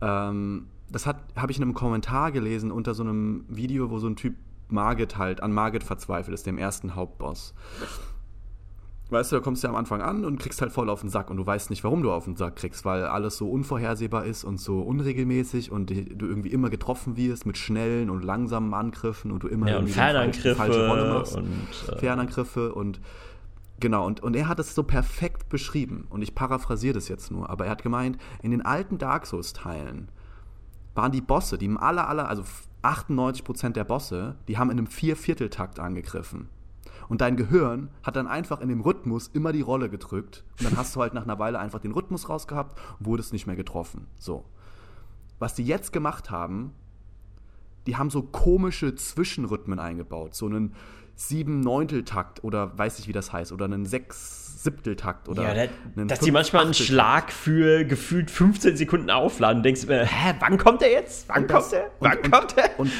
ähm, 0.00 0.66
das 0.90 1.06
habe 1.06 1.50
ich 1.50 1.58
in 1.58 1.62
einem 1.62 1.74
Kommentar 1.74 2.32
gelesen 2.32 2.70
unter 2.70 2.94
so 2.94 3.02
einem 3.02 3.44
Video, 3.48 3.90
wo 3.90 3.98
so 3.98 4.06
ein 4.06 4.16
Typ 4.16 4.34
Margit 4.68 5.16
halt 5.16 5.42
an 5.42 5.52
Margit 5.52 5.84
verzweifelt 5.84 6.34
ist, 6.34 6.46
dem 6.46 6.58
ersten 6.58 6.94
Hauptboss. 6.94 7.54
Weißt 9.10 9.32
du, 9.32 9.36
da 9.36 9.42
kommst 9.42 9.62
du 9.62 9.68
ja 9.68 9.72
am 9.72 9.78
Anfang 9.78 10.02
an 10.02 10.26
und 10.26 10.38
kriegst 10.38 10.60
halt 10.60 10.70
voll 10.70 10.90
auf 10.90 11.00
den 11.00 11.08
Sack 11.08 11.30
und 11.30 11.38
du 11.38 11.46
weißt 11.46 11.70
nicht, 11.70 11.82
warum 11.82 12.02
du 12.02 12.12
auf 12.12 12.24
den 12.24 12.36
Sack 12.36 12.56
kriegst, 12.56 12.84
weil 12.84 13.04
alles 13.04 13.38
so 13.38 13.50
unvorhersehbar 13.50 14.26
ist 14.26 14.44
und 14.44 14.60
so 14.60 14.80
unregelmäßig 14.80 15.72
und 15.72 15.88
du 15.88 16.26
irgendwie 16.26 16.50
immer 16.50 16.68
getroffen 16.68 17.16
wirst 17.16 17.46
mit 17.46 17.56
schnellen 17.56 18.10
und 18.10 18.22
langsamen 18.22 18.74
Angriffen 18.74 19.30
und 19.30 19.42
du 19.42 19.48
immer 19.48 19.66
ja, 19.66 19.76
irgendwie 19.76 19.94
Fernangriffe 19.94 20.54
falsche 20.54 20.86
Rolle 20.86 21.14
machst. 21.14 21.36
Und, 21.36 21.68
äh 21.88 21.98
Fernangriffe 21.98 22.74
und 22.74 23.00
Genau, 23.80 24.04
und, 24.06 24.20
und 24.24 24.34
er 24.34 24.48
hat 24.48 24.58
es 24.58 24.74
so 24.74 24.82
perfekt 24.82 25.48
beschrieben. 25.48 26.08
Und 26.10 26.22
ich 26.22 26.34
paraphrasiere 26.34 26.94
das 26.94 27.06
jetzt 27.06 27.30
nur, 27.30 27.48
aber 27.48 27.66
er 27.66 27.70
hat 27.70 27.84
gemeint, 27.84 28.18
in 28.42 28.50
den 28.50 28.60
alten 28.60 28.98
Dark 28.98 29.24
Souls-Teilen 29.24 30.08
waren 30.94 31.12
die 31.12 31.20
Bosse, 31.20 31.58
die 31.58 31.66
im 31.66 31.78
aller, 31.78 32.08
aller, 32.08 32.28
also 32.28 32.44
98% 32.82 33.70
der 33.70 33.84
Bosse, 33.84 34.36
die 34.46 34.58
haben 34.58 34.70
in 34.70 34.78
einem 34.78 34.86
Viervierteltakt 34.86 35.78
angegriffen. 35.78 36.48
Und 37.08 37.20
dein 37.20 37.36
Gehirn 37.36 37.90
hat 38.02 38.16
dann 38.16 38.26
einfach 38.26 38.60
in 38.60 38.68
dem 38.68 38.80
Rhythmus 38.80 39.28
immer 39.28 39.52
die 39.52 39.62
Rolle 39.62 39.88
gedrückt. 39.88 40.44
Und 40.58 40.66
dann 40.66 40.76
hast 40.76 40.94
du 40.94 41.00
halt 41.00 41.14
nach 41.14 41.22
einer 41.22 41.38
Weile 41.38 41.58
einfach 41.58 41.80
den 41.80 41.92
Rhythmus 41.92 42.28
rausgehabt 42.28 42.78
und 42.98 43.06
wurdest 43.06 43.32
nicht 43.32 43.46
mehr 43.46 43.56
getroffen. 43.56 44.06
So. 44.18 44.44
Was 45.38 45.54
die 45.54 45.64
jetzt 45.64 45.92
gemacht 45.92 46.30
haben, 46.30 46.72
die 47.86 47.96
haben 47.96 48.10
so 48.10 48.22
komische 48.22 48.94
Zwischenrhythmen 48.94 49.78
eingebaut. 49.78 50.34
So 50.34 50.46
einen 50.46 50.74
sieben 51.14 51.60
Neunteltakt 51.60 52.44
oder 52.44 52.76
weiß 52.78 52.98
ich, 52.98 53.08
wie 53.08 53.12
das 53.12 53.32
heißt, 53.32 53.52
oder 53.52 53.64
einen 53.64 53.86
sechs 53.86 54.47
Siebteltakt 54.58 55.28
oder. 55.28 55.54
Ja, 55.54 55.68
da, 55.94 56.04
dass 56.04 56.18
die 56.18 56.32
manchmal 56.32 56.64
einen 56.64 56.74
Schlag 56.74 57.32
für 57.32 57.84
gefühlt 57.84 58.28
15 58.28 58.76
Sekunden 58.76 59.08
aufladen. 59.08 59.62
Denkst 59.62 59.86
du, 59.86 60.04
hä, 60.04 60.34
wann 60.40 60.58
kommt 60.58 60.82
er 60.82 60.90
jetzt? 60.90 61.28
Wann 61.28 61.46
das, 61.46 61.70
kommt 61.70 61.72
er? 61.74 61.90
Wann 62.00 62.18
und, 62.18 62.32
kommt 62.32 62.58
er? 62.58 62.80
Und, 62.80 62.92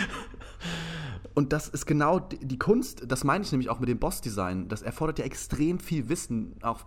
und 1.35 1.53
das 1.53 1.68
ist 1.68 1.85
genau 1.85 2.21
die 2.21 2.59
Kunst, 2.61 3.11
das 3.11 3.25
meine 3.25 3.42
ich 3.42 3.51
nämlich 3.51 3.71
auch 3.71 3.81
mit 3.81 3.88
dem 3.88 3.99
Boss-Design. 3.99 4.68
Das 4.68 4.83
erfordert 4.83 5.18
ja 5.18 5.25
extrem 5.25 5.81
viel 5.81 6.09
Wissen, 6.09 6.55
auch 6.62 6.83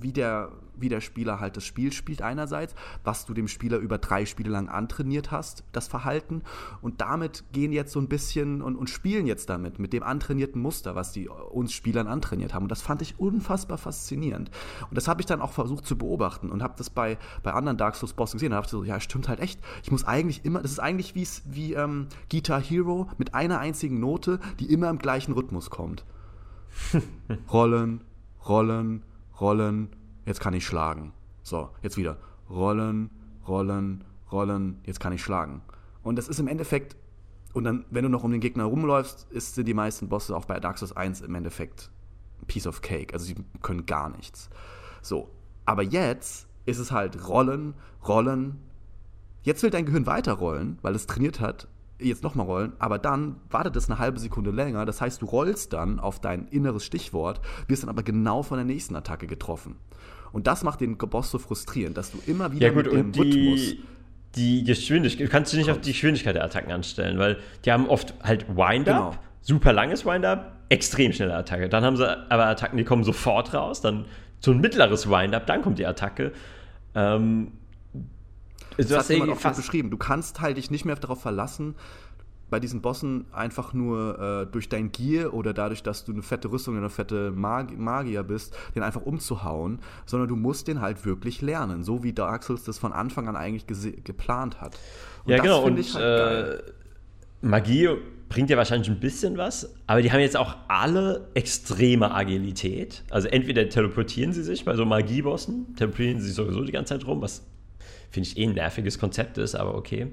wie 0.00 0.12
der, 0.14 0.50
wie 0.78 0.88
der 0.88 1.00
Spieler 1.00 1.40
halt 1.40 1.56
das 1.56 1.64
Spiel 1.64 1.92
spielt 1.92 2.22
einerseits, 2.22 2.74
was 3.04 3.26
du 3.26 3.34
dem 3.34 3.48
Spieler 3.48 3.78
über 3.78 3.98
drei 3.98 4.26
Spiele 4.26 4.50
lang 4.50 4.68
antrainiert 4.68 5.30
hast, 5.30 5.64
das 5.72 5.88
Verhalten. 5.88 6.42
Und 6.82 7.00
damit 7.00 7.44
gehen 7.52 7.72
jetzt 7.72 7.92
so 7.92 8.00
ein 8.00 8.08
bisschen 8.08 8.62
und, 8.62 8.76
und 8.76 8.90
spielen 8.90 9.26
jetzt 9.26 9.48
damit, 9.48 9.78
mit 9.78 9.92
dem 9.92 10.02
antrainierten 10.02 10.60
Muster, 10.60 10.94
was 10.94 11.12
die 11.12 11.28
uns 11.28 11.72
Spielern 11.72 12.06
antrainiert 12.06 12.54
haben. 12.54 12.64
Und 12.64 12.70
das 12.70 12.82
fand 12.82 13.02
ich 13.02 13.18
unfassbar 13.18 13.78
faszinierend. 13.78 14.50
Und 14.88 14.96
das 14.96 15.08
habe 15.08 15.20
ich 15.20 15.26
dann 15.26 15.40
auch 15.40 15.52
versucht 15.52 15.86
zu 15.86 15.96
beobachten 15.96 16.50
und 16.50 16.62
habe 16.62 16.74
das 16.76 16.90
bei, 16.90 17.18
bei 17.42 17.52
anderen 17.52 17.78
Dark 17.78 17.96
Souls 17.96 18.12
Bossen 18.12 18.38
gesehen. 18.38 18.50
Da 18.50 18.56
habe 18.56 18.66
ich 18.66 18.70
so, 18.70 18.84
ja, 18.84 19.00
stimmt 19.00 19.28
halt 19.28 19.40
echt. 19.40 19.60
Ich 19.82 19.90
muss 19.90 20.04
eigentlich 20.04 20.44
immer, 20.44 20.60
das 20.62 20.72
ist 20.72 20.80
eigentlich 20.80 21.14
wie 21.14 21.74
ähm, 21.74 22.08
Guitar 22.30 22.60
Hero 22.60 23.08
mit 23.18 23.34
einer 23.34 23.58
einzigen 23.58 24.00
Note, 24.00 24.40
die 24.60 24.72
immer 24.72 24.90
im 24.90 24.98
gleichen 24.98 25.32
Rhythmus 25.32 25.70
kommt. 25.70 26.04
rollen, 27.52 28.02
rollen, 28.46 29.02
rollen, 29.40 29.88
jetzt 30.26 30.40
kann 30.40 30.54
ich 30.54 30.66
schlagen. 30.66 31.12
So, 31.42 31.70
jetzt 31.82 31.96
wieder. 31.96 32.18
Rollen, 32.48 33.10
rollen, 33.46 34.04
rollen, 34.30 34.80
jetzt 34.84 35.00
kann 35.00 35.12
ich 35.12 35.22
schlagen. 35.22 35.62
Und 36.02 36.16
das 36.16 36.28
ist 36.28 36.40
im 36.40 36.48
Endeffekt, 36.48 36.96
und 37.52 37.64
dann, 37.64 37.84
wenn 37.90 38.04
du 38.04 38.10
noch 38.10 38.24
um 38.24 38.30
den 38.30 38.40
Gegner 38.40 38.64
rumläufst, 38.64 39.26
ist, 39.30 39.54
sind 39.54 39.66
die 39.66 39.74
meisten 39.74 40.08
Bosse 40.08 40.36
auch 40.36 40.44
bei 40.44 40.60
Dark 40.60 40.78
Souls 40.78 40.96
1 40.96 41.22
im 41.22 41.34
Endeffekt 41.34 41.90
Piece 42.46 42.66
of 42.66 42.82
Cake. 42.82 43.12
Also 43.14 43.26
sie 43.26 43.36
können 43.62 43.86
gar 43.86 44.10
nichts. 44.10 44.50
So, 45.02 45.30
aber 45.64 45.82
jetzt 45.82 46.46
ist 46.66 46.78
es 46.78 46.92
halt 46.92 47.28
rollen, 47.28 47.74
rollen. 48.06 48.58
Jetzt 49.42 49.62
will 49.62 49.70
dein 49.70 49.86
Gehirn 49.86 50.06
weiterrollen, 50.06 50.78
weil 50.82 50.94
es 50.94 51.06
trainiert 51.06 51.40
hat, 51.40 51.68
jetzt 51.98 52.22
nochmal 52.22 52.46
rollen, 52.46 52.72
aber 52.78 52.98
dann 52.98 53.36
wartet 53.50 53.76
es 53.76 53.88
eine 53.88 53.98
halbe 53.98 54.18
Sekunde 54.18 54.50
länger. 54.50 54.84
Das 54.84 55.00
heißt, 55.00 55.22
du 55.22 55.26
rollst 55.26 55.72
dann 55.72 56.00
auf 56.00 56.20
dein 56.20 56.48
inneres 56.48 56.84
Stichwort, 56.84 57.40
wirst 57.68 57.82
dann 57.82 57.90
aber 57.90 58.02
genau 58.02 58.42
von 58.42 58.56
der 58.58 58.64
nächsten 58.64 58.96
Attacke 58.96 59.26
getroffen. 59.26 59.76
Und 60.34 60.48
das 60.48 60.64
macht 60.64 60.80
den 60.80 60.98
Boss 60.98 61.30
so 61.30 61.38
frustrierend, 61.38 61.96
dass 61.96 62.10
du 62.10 62.18
immer 62.26 62.50
wieder 62.50 62.66
ja, 62.66 62.72
gut, 62.72 62.86
mit 62.86 62.92
dem 62.92 63.12
die, 63.12 63.20
Rhythmus 63.20 63.76
die 64.34 64.64
Geschwindigkeit, 64.64 65.28
du 65.28 65.30
kannst 65.30 65.52
dich 65.52 65.60
nicht 65.60 65.70
auf 65.70 65.80
die 65.80 65.92
Geschwindigkeit 65.92 66.34
der 66.34 66.42
Attacken 66.42 66.72
anstellen, 66.72 67.18
weil 67.20 67.38
die 67.64 67.70
haben 67.70 67.88
oft 67.88 68.14
halt 68.20 68.48
Wind-Up, 68.48 69.12
genau. 69.12 69.14
super 69.42 69.72
langes 69.72 70.04
Wind-Up, 70.04 70.56
extrem 70.70 71.12
schnelle 71.12 71.36
Attacke. 71.36 71.68
Dann 71.68 71.84
haben 71.84 71.96
sie 71.96 72.04
aber 72.30 72.46
Attacken, 72.46 72.76
die 72.76 72.82
kommen 72.82 73.04
sofort 73.04 73.54
raus, 73.54 73.80
dann 73.80 74.06
so 74.40 74.50
ein 74.50 74.60
mittleres 74.60 75.08
Wind-Up, 75.08 75.46
dann 75.46 75.62
kommt 75.62 75.78
die 75.78 75.86
Attacke. 75.86 76.32
Ähm, 76.96 77.52
das 78.76 78.90
hast 78.90 79.10
du 79.10 79.32
auch 79.32 79.38
fast 79.38 79.58
beschrieben. 79.58 79.90
Du 79.90 79.96
kannst 79.96 80.40
halt 80.40 80.56
dich 80.56 80.68
nicht 80.68 80.84
mehr 80.84 80.96
darauf 80.96 81.22
verlassen, 81.22 81.76
bei 82.54 82.60
diesen 82.60 82.82
Bossen 82.82 83.24
einfach 83.32 83.72
nur 83.72 84.46
äh, 84.46 84.46
durch 84.46 84.68
dein 84.68 84.92
Gear 84.92 85.34
oder 85.34 85.52
dadurch, 85.52 85.82
dass 85.82 86.04
du 86.04 86.12
eine 86.12 86.22
fette 86.22 86.52
Rüstung 86.52 86.74
oder 86.74 86.82
eine 86.82 86.88
fette 86.88 87.32
Mag 87.32 87.76
Magier 87.76 88.22
bist, 88.22 88.56
den 88.76 88.84
einfach 88.84 89.02
umzuhauen, 89.02 89.80
sondern 90.06 90.28
du 90.28 90.36
musst 90.36 90.68
den 90.68 90.80
halt 90.80 91.04
wirklich 91.04 91.42
lernen, 91.42 91.82
so 91.82 92.04
wie 92.04 92.12
Dark 92.12 92.44
Souls 92.44 92.62
das 92.62 92.78
von 92.78 92.92
Anfang 92.92 93.26
an 93.26 93.34
eigentlich 93.34 93.66
geplant 94.04 94.60
hat. 94.60 94.78
Und 95.24 95.32
ja, 95.32 95.42
genau. 95.42 95.64
Und 95.64 95.78
halt 95.94 96.60
äh, 96.60 96.62
Magie 97.40 97.88
bringt 98.28 98.50
ja 98.50 98.56
wahrscheinlich 98.56 98.88
ein 98.88 99.00
bisschen 99.00 99.36
was, 99.36 99.74
aber 99.88 100.00
die 100.00 100.12
haben 100.12 100.20
jetzt 100.20 100.36
auch 100.36 100.54
alle 100.68 101.26
extreme 101.34 102.14
Agilität. 102.14 103.02
Also 103.10 103.26
entweder 103.26 103.68
teleportieren 103.68 104.32
sie 104.32 104.44
sich 104.44 104.64
bei 104.64 104.76
so 104.76 104.84
Magiebossen, 104.84 105.74
teleportieren 105.74 106.20
sie 106.20 106.28
sich 106.28 106.36
sowieso 106.36 106.62
die 106.62 106.70
ganze 106.70 106.94
Zeit 106.94 107.04
rum, 107.04 107.20
was 107.20 107.42
finde 108.10 108.28
ich 108.28 108.38
eh 108.38 108.44
ein 108.44 108.54
nerviges 108.54 109.00
Konzept 109.00 109.38
ist, 109.38 109.56
aber 109.56 109.74
okay. 109.74 110.12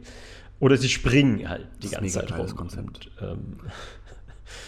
Oder 0.61 0.77
sie 0.77 0.89
springen 0.89 1.49
halt 1.49 1.67
die 1.81 1.89
das 1.89 1.91
ganze 1.99 2.19
Zeit 2.19 2.37
rum. 2.37 2.55
Konzept. 2.55 3.09
Und, 3.19 3.29
ähm, 3.29 3.57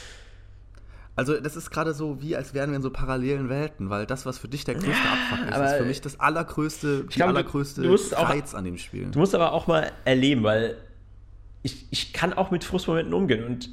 also 1.16 1.40
das 1.40 1.56
ist 1.56 1.70
gerade 1.70 1.94
so, 1.94 2.20
wie 2.20 2.36
als 2.36 2.56
wären 2.56 2.72
wir 2.72 2.78
in 2.78 2.82
so 2.82 2.90
parallelen 2.90 3.48
Welten, 3.48 3.92
weil 3.92 4.08
das, 4.08 4.26
was 4.26 4.40
für 4.40 4.48
dich 4.48 4.66
der 4.66 4.74
größte 4.74 4.92
Abfuck 4.92 5.48
ist, 5.48 5.58
ist 5.58 5.78
für 5.78 5.86
mich 5.86 6.02
das 6.02 6.20
allergrößte, 6.20 7.04
die 7.04 7.16
glaub, 7.16 7.30
allergrößte 7.30 7.84
Reiz 8.18 8.54
auch, 8.54 8.58
an 8.58 8.66
dem 8.66 8.80
Spiel. 8.80 9.12
Du 9.12 9.20
musst 9.20 9.36
aber 9.36 9.54
auch 9.54 9.68
mal 9.68 9.92
erleben, 10.04 10.44
weil 10.44 10.78
ich, 11.62 11.86
ich 11.92 12.12
kann 12.12 12.34
auch 12.34 12.50
mit 12.50 12.64
Frustmomenten 12.64 13.14
umgehen 13.14 13.44
und 13.44 13.70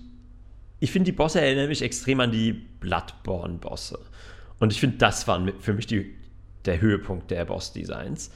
ich 0.79 0.93
finde, 0.93 1.07
die 1.07 1.17
Bosse 1.17 1.41
erinnern 1.41 1.69
mich 1.69 1.81
extrem 1.81 2.21
an 2.21 2.33
die 2.33 2.53
Bloodborne-Bosse. 2.53 3.99
Und 4.59 4.73
ich 4.73 4.81
finde, 4.81 4.99
das 4.99 5.27
war 5.27 5.41
für 5.61 5.73
mich 5.73 5.87
die, 5.87 6.15
der 6.67 6.83
Höhepunkt 6.83 7.31
der 7.31 7.47
Boss-Designs. 7.47 8.31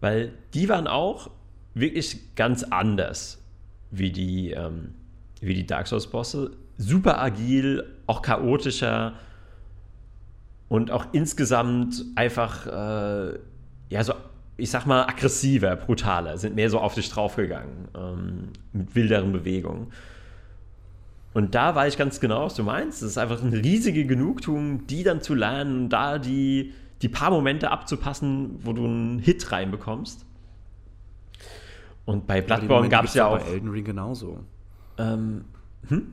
Weil 0.00 0.32
die 0.52 0.68
waren 0.68 0.86
auch 0.86 1.30
wirklich 1.74 2.34
ganz 2.34 2.62
anders 2.62 3.42
wie 3.90 4.10
die, 4.10 4.50
ähm, 4.50 4.94
wie 5.40 5.54
die 5.54 5.66
Dark 5.66 5.86
Souls-Bosse. 5.86 6.52
Super 6.76 7.20
agil, 7.20 7.84
auch 8.06 8.22
chaotischer 8.22 9.14
und 10.68 10.90
auch 10.90 11.06
insgesamt 11.12 12.04
einfach, 12.16 12.66
äh, 12.66 13.38
ja, 13.90 14.02
so 14.04 14.14
ich 14.56 14.70
sag 14.70 14.86
mal, 14.86 15.02
aggressiver, 15.06 15.74
brutaler, 15.76 16.38
sind 16.38 16.54
mehr 16.54 16.70
so 16.70 16.78
auf 16.78 16.94
dich 16.94 17.08
draufgegangen, 17.10 17.88
ähm, 17.96 18.48
mit 18.72 18.94
wilderen 18.94 19.32
Bewegungen. 19.32 19.88
Und 21.32 21.56
da 21.56 21.74
weiß 21.74 21.94
ich 21.94 21.98
ganz 21.98 22.20
genau, 22.20 22.44
was 22.46 22.54
du 22.54 22.62
meinst. 22.62 23.02
Es 23.02 23.10
ist 23.10 23.18
einfach 23.18 23.42
eine 23.42 23.56
riesige 23.56 24.06
Genugtuung, 24.06 24.86
die 24.86 25.02
dann 25.02 25.20
zu 25.20 25.34
lernen, 25.34 25.88
da 25.88 26.18
die, 26.18 26.72
die 27.02 27.08
paar 27.08 27.30
Momente 27.30 27.72
abzupassen, 27.72 28.60
wo 28.62 28.72
du 28.72 28.84
einen 28.84 29.18
Hit 29.18 29.50
reinbekommst. 29.50 30.24
Und 32.04 32.26
bei 32.26 32.40
Bloodborne 32.40 32.88
gab 32.88 33.04
es 33.04 33.14
ja 33.14 33.26
auch. 33.26 33.38
Bei 33.38 33.44
Elden 33.44 33.70
Ring 33.70 33.84
genauso. 33.84 34.40
Ähm, 34.98 35.44
hm? 35.88 36.12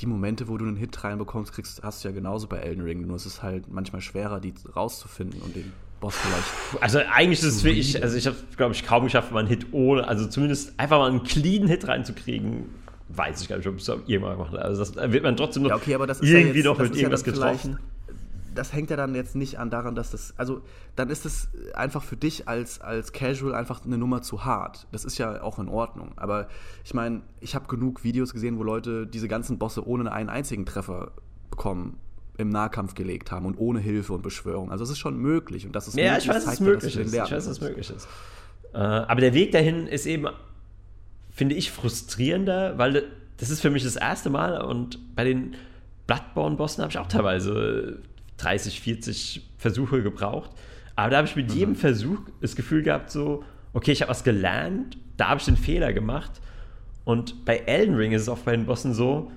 Die 0.00 0.06
Momente, 0.06 0.48
wo 0.48 0.58
du 0.58 0.64
einen 0.64 0.76
Hit 0.76 1.04
reinbekommst, 1.04 1.52
kriegst, 1.52 1.82
hast 1.82 2.02
du 2.02 2.08
ja 2.08 2.14
genauso 2.14 2.48
bei 2.48 2.58
Elden 2.58 2.82
Ring. 2.82 3.06
Nur 3.06 3.16
es 3.16 3.26
ist 3.26 3.42
halt 3.42 3.72
manchmal 3.72 4.00
schwerer, 4.00 4.40
die 4.40 4.54
rauszufinden 4.74 5.40
und 5.42 5.54
den 5.54 5.72
Boss 6.00 6.16
vielleicht. 6.16 6.82
Also 6.82 6.98
eigentlich 6.98 7.38
ist 7.40 7.56
es 7.56 7.62
für 7.62 7.70
ich, 7.70 8.02
also 8.02 8.16
ich 8.16 8.26
habe, 8.26 8.36
glaube 8.56 8.74
ich, 8.74 8.84
kaum 8.84 9.04
geschafft, 9.04 9.30
mal 9.30 9.40
einen 9.40 9.48
Hit 9.48 9.66
ohne, 9.72 10.08
also 10.08 10.26
zumindest 10.26 10.78
einfach 10.78 10.98
mal 10.98 11.08
einen 11.08 11.22
clean 11.22 11.68
Hit 11.68 11.86
reinzukriegen. 11.86 12.64
Weiß 13.08 13.42
ich 13.42 13.48
gar 13.48 13.58
nicht, 13.58 13.68
ob 13.68 13.76
es 13.76 13.88
irgendwann 13.88 14.38
hat. 14.38 14.56
Also 14.56 14.80
das 14.82 15.12
wird 15.12 15.22
man 15.22 15.36
trotzdem 15.36 15.64
noch 15.64 15.70
ja, 15.70 15.76
okay, 15.76 15.92
irgendwie 15.92 16.30
ja 16.30 16.54
jetzt, 16.54 16.64
noch 16.64 16.78
mit 16.78 16.96
irgendwas 16.96 17.24
getroffen 17.24 17.78
das 18.54 18.72
hängt 18.72 18.90
ja 18.90 18.96
dann 18.96 19.14
jetzt 19.14 19.34
nicht 19.34 19.58
an 19.58 19.70
daran, 19.70 19.94
dass 19.94 20.10
das, 20.10 20.34
also 20.36 20.62
dann 20.96 21.10
ist 21.10 21.24
es 21.24 21.48
einfach 21.74 22.02
für 22.02 22.16
dich 22.16 22.48
als, 22.48 22.80
als 22.80 23.12
Casual 23.12 23.54
einfach 23.54 23.84
eine 23.84 23.98
Nummer 23.98 24.22
zu 24.22 24.44
hart. 24.44 24.86
Das 24.92 25.04
ist 25.04 25.18
ja 25.18 25.42
auch 25.42 25.58
in 25.58 25.68
Ordnung. 25.68 26.12
Aber 26.16 26.48
ich 26.84 26.94
meine, 26.94 27.22
ich 27.40 27.54
habe 27.54 27.66
genug 27.68 28.04
Videos 28.04 28.32
gesehen, 28.32 28.58
wo 28.58 28.62
Leute 28.62 29.06
diese 29.06 29.28
ganzen 29.28 29.58
Bosse 29.58 29.86
ohne 29.86 30.10
einen 30.12 30.28
einzigen 30.28 30.66
Treffer 30.66 31.12
bekommen 31.50 31.98
im 32.38 32.48
Nahkampf 32.48 32.94
gelegt 32.94 33.30
haben 33.30 33.46
und 33.46 33.58
ohne 33.58 33.80
Hilfe 33.80 34.12
und 34.12 34.22
Beschwörung. 34.22 34.70
Also 34.70 34.84
es 34.84 34.90
ist 34.90 34.98
schon 34.98 35.16
möglich 35.18 35.66
und 35.66 35.76
das 35.76 35.88
ist 35.88 35.96
ja, 35.96 36.12
möglich. 36.12 36.24
Ich 36.24 36.30
weiß, 36.30 36.44
dass 36.44 36.54
es 36.54 36.60
möglich 36.60 36.96
ist. 36.96 37.12
Ich 37.12 37.20
weiß, 37.20 37.30
dass 37.30 37.46
es 37.46 37.60
möglich 37.60 37.90
ist. 37.90 38.08
Äh, 38.72 38.78
aber 38.78 39.20
der 39.20 39.34
Weg 39.34 39.52
dahin 39.52 39.86
ist 39.86 40.06
eben, 40.06 40.26
finde 41.30 41.54
ich, 41.54 41.70
frustrierender, 41.70 42.78
weil 42.78 43.04
das 43.36 43.50
ist 43.50 43.60
für 43.60 43.70
mich 43.70 43.84
das 43.84 43.96
erste 43.96 44.30
Mal 44.30 44.62
und 44.62 45.14
bei 45.14 45.24
den 45.24 45.54
Bloodborne-Bossen 46.06 46.82
habe 46.82 46.90
ich 46.90 46.98
auch 46.98 47.06
teilweise 47.06 48.00
30, 48.42 48.80
40 48.80 49.50
Versuche 49.58 50.02
gebraucht. 50.02 50.50
Aber 50.96 51.10
da 51.10 51.16
habe 51.18 51.28
ich 51.28 51.36
mit 51.36 51.50
mhm. 51.50 51.56
jedem 51.56 51.76
Versuch 51.76 52.18
das 52.40 52.56
Gefühl 52.56 52.82
gehabt, 52.82 53.10
so, 53.10 53.44
okay, 53.72 53.92
ich 53.92 54.02
habe 54.02 54.10
was 54.10 54.24
gelernt, 54.24 54.98
da 55.16 55.28
habe 55.28 55.40
ich 55.40 55.46
den 55.46 55.56
Fehler 55.56 55.92
gemacht. 55.92 56.32
Und 57.04 57.44
bei 57.44 57.58
Elden 57.58 57.94
Ring 57.94 58.12
ist 58.12 58.22
es 58.22 58.28
oft 58.28 58.44
bei 58.44 58.52
den 58.52 58.66
Bossen 58.66 58.94
so, 58.94 59.30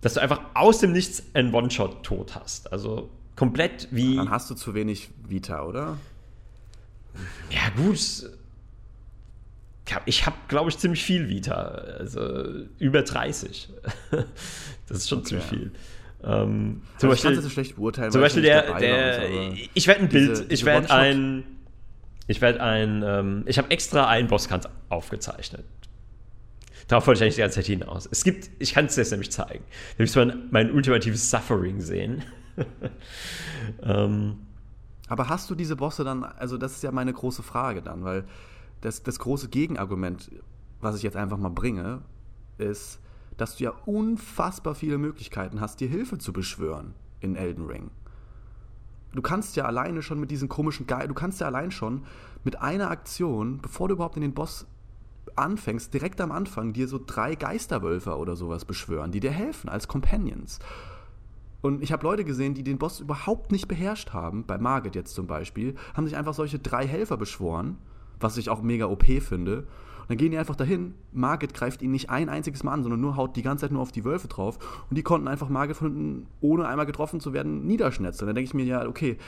dass 0.00 0.14
du 0.14 0.20
einfach 0.20 0.40
aus 0.54 0.78
dem 0.78 0.92
Nichts 0.92 1.22
einen 1.34 1.52
One-Shot 1.54 2.02
tot 2.02 2.34
hast. 2.34 2.72
Also 2.72 3.10
komplett 3.36 3.88
wie. 3.90 4.16
Dann 4.16 4.30
hast 4.30 4.50
du 4.50 4.54
zu 4.54 4.74
wenig 4.74 5.10
Vita, 5.26 5.64
oder? 5.64 5.96
Ja, 7.50 7.70
gut. 7.76 8.30
Ich 10.04 10.26
habe, 10.26 10.36
glaube 10.48 10.68
ich, 10.68 10.78
ziemlich 10.78 11.02
viel 11.02 11.28
Vita. 11.28 11.54
Also 11.54 12.66
über 12.78 13.02
30. 13.02 13.70
das 14.86 14.98
ist 14.98 15.08
schon 15.08 15.20
okay. 15.20 15.28
ziemlich 15.28 15.46
viel. 15.46 15.72
Ähm, 16.22 16.82
zum 16.98 17.10
also 17.10 17.22
Beispiel, 17.22 17.42
so 17.42 17.48
schlecht 17.48 17.76
beurteilen. 17.76 18.10
Zum 18.10 18.20
Beispiel 18.20 18.42
der, 18.42 18.78
der 18.78 19.30
uns, 19.30 19.58
ich 19.74 19.86
werde 19.86 20.00
ein 20.00 20.08
Bild, 20.08 20.30
diese, 20.30 20.44
ich 20.48 20.64
werde 20.64 20.90
ein, 20.90 21.44
ich 22.26 22.40
werde 22.40 22.60
ein, 22.60 23.02
ähm, 23.06 23.44
ich 23.46 23.58
habe 23.58 23.70
extra 23.70 24.08
einen 24.08 24.28
Bosskampf 24.28 24.66
aufgezeichnet. 24.88 25.64
Darauf 26.88 27.06
wollte 27.06 27.18
ich 27.18 27.22
eigentlich 27.22 27.34
die 27.36 27.40
ganze 27.42 27.56
Zeit 27.56 27.66
hinaus. 27.66 28.08
Es 28.10 28.24
gibt, 28.24 28.50
ich 28.58 28.72
kann 28.72 28.86
es 28.86 28.96
jetzt 28.96 29.10
nämlich 29.10 29.30
zeigen. 29.30 29.64
Da 29.96 30.02
müsste 30.02 30.24
man 30.24 30.48
mein 30.50 30.72
ultimatives 30.72 31.30
Suffering 31.30 31.80
sehen. 31.80 32.24
ähm, 33.82 34.38
Aber 35.06 35.28
hast 35.28 35.50
du 35.50 35.54
diese 35.54 35.76
Bosse 35.76 36.02
dann, 36.02 36.24
also 36.24 36.56
das 36.56 36.72
ist 36.72 36.82
ja 36.82 36.90
meine 36.90 37.12
große 37.12 37.42
Frage 37.42 37.82
dann, 37.82 38.04
weil 38.04 38.24
das, 38.80 39.02
das 39.02 39.18
große 39.18 39.48
Gegenargument, 39.50 40.30
was 40.80 40.96
ich 40.96 41.02
jetzt 41.02 41.16
einfach 41.16 41.36
mal 41.36 41.50
bringe, 41.50 42.00
ist, 42.56 43.00
dass 43.38 43.56
du 43.56 43.64
ja 43.64 43.72
unfassbar 43.86 44.74
viele 44.74 44.98
Möglichkeiten 44.98 45.60
hast, 45.62 45.80
dir 45.80 45.88
Hilfe 45.88 46.18
zu 46.18 46.34
beschwören 46.34 46.94
in 47.20 47.34
Elden 47.34 47.64
Ring. 47.66 47.90
Du 49.14 49.22
kannst 49.22 49.56
ja 49.56 49.64
alleine 49.64 50.02
schon 50.02 50.20
mit 50.20 50.30
diesen 50.30 50.50
komischen 50.50 50.86
Ge 50.86 51.06
du 51.08 51.14
kannst 51.14 51.40
ja 51.40 51.46
allein 51.46 51.70
schon 51.70 52.02
mit 52.44 52.60
einer 52.60 52.90
Aktion, 52.90 53.58
bevor 53.62 53.88
du 53.88 53.94
überhaupt 53.94 54.16
in 54.16 54.22
den 54.22 54.34
Boss 54.34 54.66
anfängst, 55.34 55.94
direkt 55.94 56.20
am 56.20 56.32
Anfang 56.32 56.72
dir 56.72 56.88
so 56.88 57.00
drei 57.04 57.34
Geisterwölfer 57.34 58.18
oder 58.18 58.36
sowas 58.36 58.64
beschwören, 58.64 59.12
die 59.12 59.20
dir 59.20 59.30
helfen 59.30 59.70
als 59.70 59.88
Companions. 59.88 60.58
Und 61.60 61.82
ich 61.82 61.92
habe 61.92 62.04
Leute 62.04 62.24
gesehen, 62.24 62.54
die 62.54 62.62
den 62.62 62.78
Boss 62.78 63.00
überhaupt 63.00 63.50
nicht 63.50 63.66
beherrscht 63.66 64.12
haben, 64.12 64.44
bei 64.44 64.58
Margit 64.58 64.94
jetzt 64.94 65.14
zum 65.14 65.26
Beispiel, 65.26 65.74
haben 65.94 66.06
sich 66.06 66.16
einfach 66.16 66.34
solche 66.34 66.58
drei 66.58 66.86
Helfer 66.86 67.16
beschworen, 67.16 67.78
was 68.20 68.36
ich 68.36 68.50
auch 68.50 68.62
mega 68.62 68.86
OP 68.86 69.04
finde, 69.20 69.66
dann 70.08 70.16
gehen 70.16 70.30
die 70.30 70.38
einfach 70.38 70.56
dahin. 70.56 70.94
Margit 71.12 71.54
greift 71.54 71.82
ihn 71.82 71.90
nicht 71.90 72.10
ein 72.10 72.28
einziges 72.28 72.64
Mal 72.64 72.72
an, 72.72 72.82
sondern 72.82 73.00
nur 73.00 73.16
haut 73.16 73.36
die 73.36 73.42
ganze 73.42 73.62
Zeit 73.62 73.72
nur 73.72 73.82
auf 73.82 73.92
die 73.92 74.04
Wölfe 74.04 74.28
drauf. 74.28 74.58
Und 74.88 74.96
die 74.96 75.02
konnten 75.02 75.28
einfach 75.28 75.48
Margit 75.50 75.76
von 75.76 75.92
hinten, 75.92 76.26
ohne 76.40 76.66
einmal 76.66 76.86
getroffen 76.86 77.20
zu 77.20 77.32
werden, 77.32 77.66
niederschnetzen. 77.66 78.26
Dann 78.26 78.34
denke 78.34 78.48
ich 78.48 78.54
mir, 78.54 78.64
ja, 78.64 78.86
okay, 78.86 79.18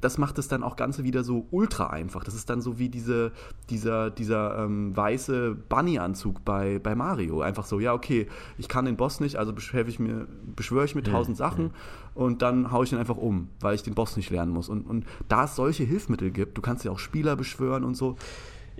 das 0.00 0.16
macht 0.16 0.38
es 0.38 0.48
dann 0.48 0.62
auch 0.62 0.76
Ganze 0.76 1.04
wieder 1.04 1.22
so 1.22 1.46
ultra 1.50 1.88
einfach. 1.88 2.24
Das 2.24 2.34
ist 2.34 2.48
dann 2.48 2.62
so 2.62 2.78
wie 2.78 2.88
diese, 2.88 3.32
dieser, 3.68 4.10
dieser 4.10 4.64
ähm, 4.64 4.96
weiße 4.96 5.54
Bunny-Anzug 5.68 6.44
bei, 6.44 6.78
bei 6.78 6.94
Mario. 6.94 7.42
Einfach 7.42 7.66
so, 7.66 7.78
ja, 7.78 7.92
okay, 7.92 8.26
ich 8.56 8.68
kann 8.68 8.84
den 8.84 8.96
Boss 8.96 9.20
nicht, 9.20 9.36
also 9.36 9.52
beschwöre 9.52 9.88
ich 9.88 9.98
mir, 9.98 10.26
beschwöre 10.56 10.84
ich 10.84 10.94
mir 10.94 11.02
tausend 11.02 11.38
ja, 11.38 11.48
Sachen 11.48 11.66
ja. 11.66 11.72
und 12.14 12.42
dann 12.42 12.72
haue 12.72 12.84
ich 12.84 12.92
ihn 12.92 12.98
einfach 12.98 13.16
um, 13.16 13.48
weil 13.60 13.74
ich 13.74 13.82
den 13.82 13.94
Boss 13.94 14.16
nicht 14.16 14.30
lernen 14.30 14.52
muss. 14.52 14.68
Und, 14.68 14.86
und 14.86 15.04
da 15.28 15.44
es 15.44 15.56
solche 15.56 15.84
Hilfsmittel 15.84 16.30
gibt, 16.30 16.56
du 16.56 16.62
kannst 16.62 16.84
ja 16.84 16.90
auch 16.90 16.98
Spieler 16.98 17.36
beschwören 17.36 17.84
und 17.84 17.96
so, 17.96 18.16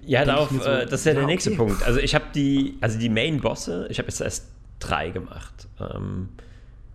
ja, 0.05 0.25
darauf, 0.25 0.51
so, 0.51 0.61
äh, 0.61 0.87
das 0.87 1.01
ist 1.01 1.07
ja, 1.07 1.13
ja 1.13 1.19
der 1.19 1.27
nächste 1.27 1.51
okay. 1.51 1.59
Punkt. 1.59 1.83
Also 1.83 2.01
ich 2.01 2.15
habe 2.15 2.25
die, 2.35 2.77
also 2.81 2.99
die 2.99 3.09
Main-Bosse, 3.09 3.87
ich 3.91 3.99
habe 3.99 4.09
jetzt 4.09 4.21
erst 4.21 4.47
drei 4.79 5.11
gemacht. 5.11 5.69
Ähm, 5.81 6.31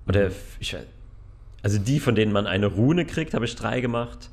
oder 0.07 0.29
mhm. 0.29 0.35
ich 0.59 0.75
also 1.63 1.79
die, 1.79 1.99
von 1.99 2.15
denen 2.15 2.31
man 2.31 2.47
eine 2.47 2.67
Rune 2.67 3.05
kriegt, 3.05 3.33
habe 3.33 3.45
ich 3.45 3.55
drei 3.55 3.81
gemacht. 3.81 4.29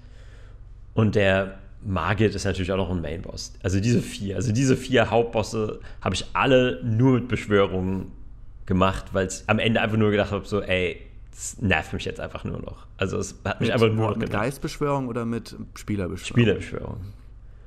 Und 0.95 1.15
der 1.15 1.59
Margit 1.83 2.35
ist 2.35 2.45
natürlich 2.45 2.73
auch 2.73 2.77
noch 2.77 2.91
ein 2.91 3.01
Main-Boss. 3.01 3.55
Also 3.63 3.81
diese 3.81 4.01
vier, 4.01 4.37
also 4.37 4.53
diese 4.53 4.77
vier 4.77 5.11
Hauptbosse 5.11 5.81
habe 6.01 6.15
ich 6.15 6.27
alle 6.33 6.81
nur 6.85 7.15
mit 7.15 7.29
Beschwörungen 7.29 8.13
gemacht, 8.67 9.07
weil 9.13 9.27
es 9.27 9.45
am 9.49 9.59
Ende 9.59 9.81
einfach 9.81 9.97
nur 9.97 10.11
gedacht 10.11 10.31
habe, 10.31 10.47
so, 10.47 10.63
ey, 10.63 11.01
das 11.31 11.61
nervt 11.61 11.93
mich 11.93 12.05
jetzt 12.05 12.21
einfach 12.21 12.45
nur 12.45 12.61
noch. 12.61 12.87
Also 12.97 13.19
es 13.19 13.35
hat 13.45 13.61
mich 13.61 13.69
mit, 13.69 13.75
einfach 13.75 13.93
nur 13.93 14.17
Mit 14.17 14.31
Geistbeschwörung 14.31 15.09
oder 15.09 15.25
mit 15.25 15.57
Spielerbeschwörung? 15.75 16.37
Spielerbeschwörung. 16.37 17.01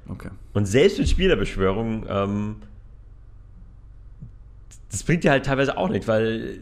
Okay. 0.10 0.30
Und 0.54 0.66
selbst 0.66 1.00
mit 1.00 1.10
Spielerbeschwörung, 1.10 2.06
ähm, 2.10 2.56
das 4.92 5.04
bringt 5.04 5.24
dir 5.24 5.32
halt 5.32 5.46
teilweise 5.46 5.78
auch 5.78 5.90
nichts, 5.90 6.08
weil 6.08 6.62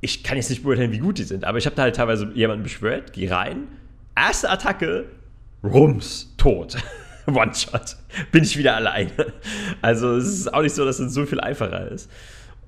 ich 0.00 0.22
kann 0.24 0.36
jetzt 0.36 0.50
nicht 0.50 0.62
beurteilen, 0.62 0.92
wie 0.92 0.98
gut 0.98 1.18
die 1.18 1.24
sind, 1.24 1.44
aber 1.44 1.58
ich 1.58 1.66
habe 1.66 1.76
da 1.76 1.82
halt 1.82 1.96
teilweise 1.96 2.30
jemanden 2.34 2.62
beschwört, 2.62 3.12
geh 3.12 3.28
rein, 3.28 3.68
erste 4.16 4.50
Attacke, 4.50 5.06
rums, 5.62 6.34
tot. 6.36 6.76
One-Shot. 7.26 7.96
Bin 8.32 8.42
ich 8.42 8.58
wieder 8.58 8.74
alleine. 8.74 9.32
Also 9.80 10.16
es 10.16 10.26
ist 10.26 10.52
auch 10.52 10.62
nicht 10.62 10.74
so, 10.74 10.84
dass 10.84 10.98
es 10.98 11.14
so 11.14 11.24
viel 11.24 11.40
einfacher 11.40 11.88
ist. 11.88 12.10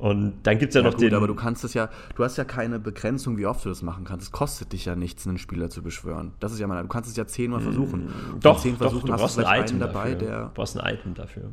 Und 0.04 0.34
dann 0.42 0.58
gibt 0.58 0.68
es 0.68 0.74
ja, 0.74 0.82
ja, 0.82 0.86
noch 0.86 0.96
gut, 0.96 1.02
den. 1.02 1.14
Aber 1.14 1.26
du 1.26 1.34
kannst 1.34 1.64
es 1.64 1.72
ja, 1.72 1.88
du 2.14 2.24
hast 2.24 2.36
ja 2.36 2.44
keine 2.44 2.78
Begrenzung, 2.78 3.38
wie 3.38 3.46
oft 3.46 3.64
du 3.64 3.70
das 3.70 3.80
machen 3.80 4.04
kannst. 4.04 4.26
Es 4.26 4.32
kostet 4.32 4.74
dich 4.74 4.84
ja 4.84 4.96
nichts, 4.96 5.26
einen 5.26 5.38
Spieler 5.38 5.70
zu 5.70 5.82
beschwören. 5.82 6.32
Das 6.40 6.52
ist 6.52 6.58
ja 6.58 6.66
mal, 6.66 6.82
du 6.82 6.88
kannst 6.88 7.08
es 7.08 7.16
ja 7.16 7.26
zehnmal 7.26 7.60
hm, 7.60 7.64
versuchen. 7.64 8.12
Doch, 8.38 8.60
zehn 8.60 8.72
doch, 8.72 8.80
Versuchen 8.80 9.06
du 9.06 9.16
brauchst 9.16 9.38
ein 9.38 9.62
Item 9.62 9.80
dabei, 9.80 10.12
dafür. 10.12 10.28
der. 10.28 10.40
Du 10.42 10.50
brauchst 10.52 10.78
ein 10.78 10.94
Item 10.94 11.14
dafür. 11.14 11.44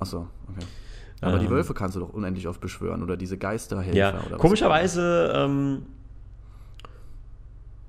Achso, 0.00 0.28
okay. 0.50 0.66
Aber 1.22 1.36
ähm, 1.36 1.40
die 1.40 1.48
Wölfe 1.48 1.72
kannst 1.72 1.96
du 1.96 2.00
doch 2.00 2.12
unendlich 2.12 2.46
oft 2.46 2.60
beschwören 2.60 3.02
oder 3.02 3.16
diese 3.16 3.38
Geisterhelfer 3.38 3.96
ja. 3.96 4.22
oder 4.26 4.36
Komischerweise 4.36 5.32
ähm, 5.34 5.86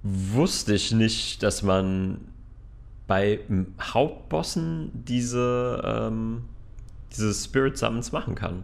wusste 0.01 0.75
ich 0.75 0.93
nicht, 0.93 1.43
dass 1.43 1.61
man 1.61 2.19
bei 3.07 3.41
Hauptbossen 3.81 4.91
diese, 4.93 5.81
ähm, 5.83 6.45
diese 7.11 7.33
Spirit 7.33 7.77
Summons 7.77 8.13
machen 8.13 8.35
kann. 8.35 8.63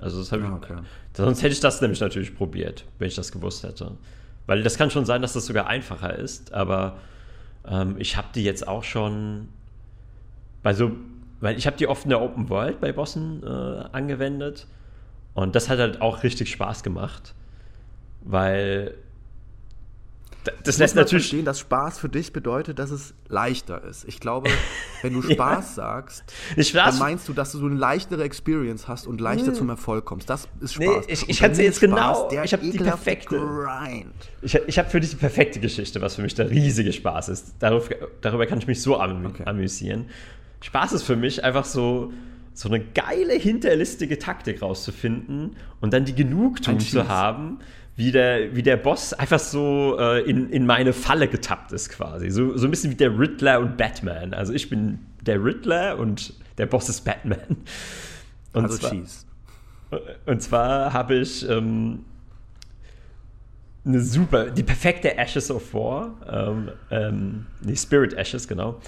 Also 0.00 0.18
das 0.18 0.32
habe 0.32 0.42
ich. 0.42 0.48
Ah, 0.48 0.56
okay. 0.56 0.76
Sonst 1.14 1.42
hätte 1.42 1.52
ich 1.52 1.60
das 1.60 1.80
nämlich 1.80 2.00
natürlich 2.00 2.34
probiert, 2.34 2.84
wenn 2.98 3.08
ich 3.08 3.14
das 3.14 3.32
gewusst 3.32 3.62
hätte. 3.62 3.92
Weil 4.46 4.62
das 4.62 4.76
kann 4.76 4.90
schon 4.90 5.04
sein, 5.04 5.22
dass 5.22 5.32
das 5.32 5.46
sogar 5.46 5.66
einfacher 5.66 6.18
ist, 6.18 6.52
aber 6.52 6.98
ähm, 7.66 7.96
ich 7.98 8.16
habe 8.16 8.28
die 8.34 8.42
jetzt 8.42 8.66
auch 8.66 8.84
schon 8.84 9.48
bei 10.62 10.74
so, 10.74 10.92
weil 11.40 11.56
ich 11.56 11.66
habe 11.66 11.76
die 11.76 11.86
oft 11.86 12.04
in 12.04 12.10
der 12.10 12.20
Open 12.20 12.48
World 12.48 12.80
bei 12.80 12.92
Bossen 12.92 13.42
äh, 13.42 13.46
angewendet 13.92 14.66
und 15.34 15.54
das 15.54 15.68
hat 15.68 15.78
halt 15.78 16.00
auch 16.00 16.22
richtig 16.22 16.50
Spaß 16.50 16.82
gemacht, 16.82 17.34
weil 18.22 18.94
das 20.64 20.78
lässt 20.78 20.96
natürlich 20.96 21.24
verstehen, 21.24 21.44
dass 21.44 21.60
Spaß 21.60 21.98
für 21.98 22.08
dich 22.08 22.32
bedeutet, 22.32 22.78
dass 22.78 22.90
es 22.90 23.14
leichter 23.28 23.84
ist. 23.84 24.04
Ich 24.06 24.20
glaube, 24.20 24.50
wenn 25.02 25.12
du 25.12 25.22
Spaß 25.30 25.76
ja. 25.76 25.82
sagst, 25.82 26.24
Spaß. 26.58 26.72
dann 26.72 26.98
meinst 26.98 27.28
du, 27.28 27.32
dass 27.32 27.52
du 27.52 27.58
so 27.58 27.66
eine 27.66 27.74
leichtere 27.74 28.24
Experience 28.24 28.88
hast 28.88 29.06
und 29.06 29.20
leichter 29.20 29.48
hm. 29.48 29.54
zum 29.54 29.68
Erfolg 29.68 30.04
kommst. 30.04 30.30
Das 30.30 30.48
ist 30.60 30.74
Spaß. 30.74 30.86
Nee, 30.86 31.12
ich, 31.12 31.28
ich 31.28 31.42
hatte 31.42 31.62
jetzt 31.62 31.80
genau, 31.80 32.30
ich 32.30 32.52
habe 32.52 32.62
die 32.62 32.78
perfekte 32.78 33.38
Grind. 33.38 34.12
Ich, 34.42 34.54
ich 34.54 34.78
habe 34.78 34.88
für 34.88 35.00
dich 35.00 35.10
die 35.10 35.16
perfekte 35.16 35.60
Geschichte, 35.60 36.00
was 36.00 36.14
für 36.14 36.22
mich 36.22 36.34
der 36.34 36.50
riesige 36.50 36.92
Spaß 36.92 37.28
ist. 37.28 37.54
Darüber, 37.58 37.86
darüber 38.20 38.46
kann 38.46 38.58
ich 38.58 38.66
mich 38.66 38.80
so 38.80 38.98
amü 38.98 39.28
okay. 39.28 39.44
amüsieren. 39.44 40.06
Spaß 40.62 40.92
ist 40.92 41.02
für 41.02 41.16
mich 41.16 41.44
einfach 41.44 41.64
so 41.64 42.12
so 42.52 42.68
eine 42.68 42.80
geile 42.80 43.34
hinterlistige 43.34 44.18
Taktik 44.18 44.60
rauszufinden 44.60 45.56
und 45.80 45.94
dann 45.94 46.04
die 46.04 46.14
Genugtuung 46.14 46.80
zu 46.80 47.08
haben, 47.08 47.60
wie 47.96 48.12
der, 48.12 48.54
wie 48.56 48.62
der 48.62 48.76
Boss 48.76 49.12
einfach 49.12 49.38
so 49.38 49.96
äh, 49.98 50.22
in, 50.28 50.50
in 50.50 50.66
meine 50.66 50.92
Falle 50.92 51.28
getappt 51.28 51.72
ist 51.72 51.90
quasi. 51.90 52.30
So, 52.30 52.56
so 52.56 52.66
ein 52.66 52.70
bisschen 52.70 52.90
wie 52.90 52.96
der 52.96 53.18
Riddler 53.18 53.60
und 53.60 53.76
Batman. 53.76 54.32
Also 54.32 54.52
ich 54.52 54.70
bin 54.70 55.00
der 55.20 55.42
Riddler 55.42 55.98
und 55.98 56.34
der 56.58 56.66
Boss 56.66 56.88
ist 56.88 57.02
Batman. 57.04 57.56
Und 58.52 58.64
also 58.64 58.78
zwar, 58.78 58.90
Cheese. 58.90 59.24
Und 60.26 60.42
zwar 60.42 60.92
habe 60.92 61.16
ich 61.16 61.48
ähm, 61.48 62.04
eine 63.84 64.00
super, 64.00 64.50
die 64.50 64.62
perfekte 64.62 65.16
Ashes 65.16 65.50
of 65.50 65.72
War, 65.74 66.16
ähm, 66.28 66.70
ähm, 66.90 67.46
nee, 67.62 67.76
Spirit 67.76 68.14
Ashes, 68.14 68.46
genau. 68.46 68.80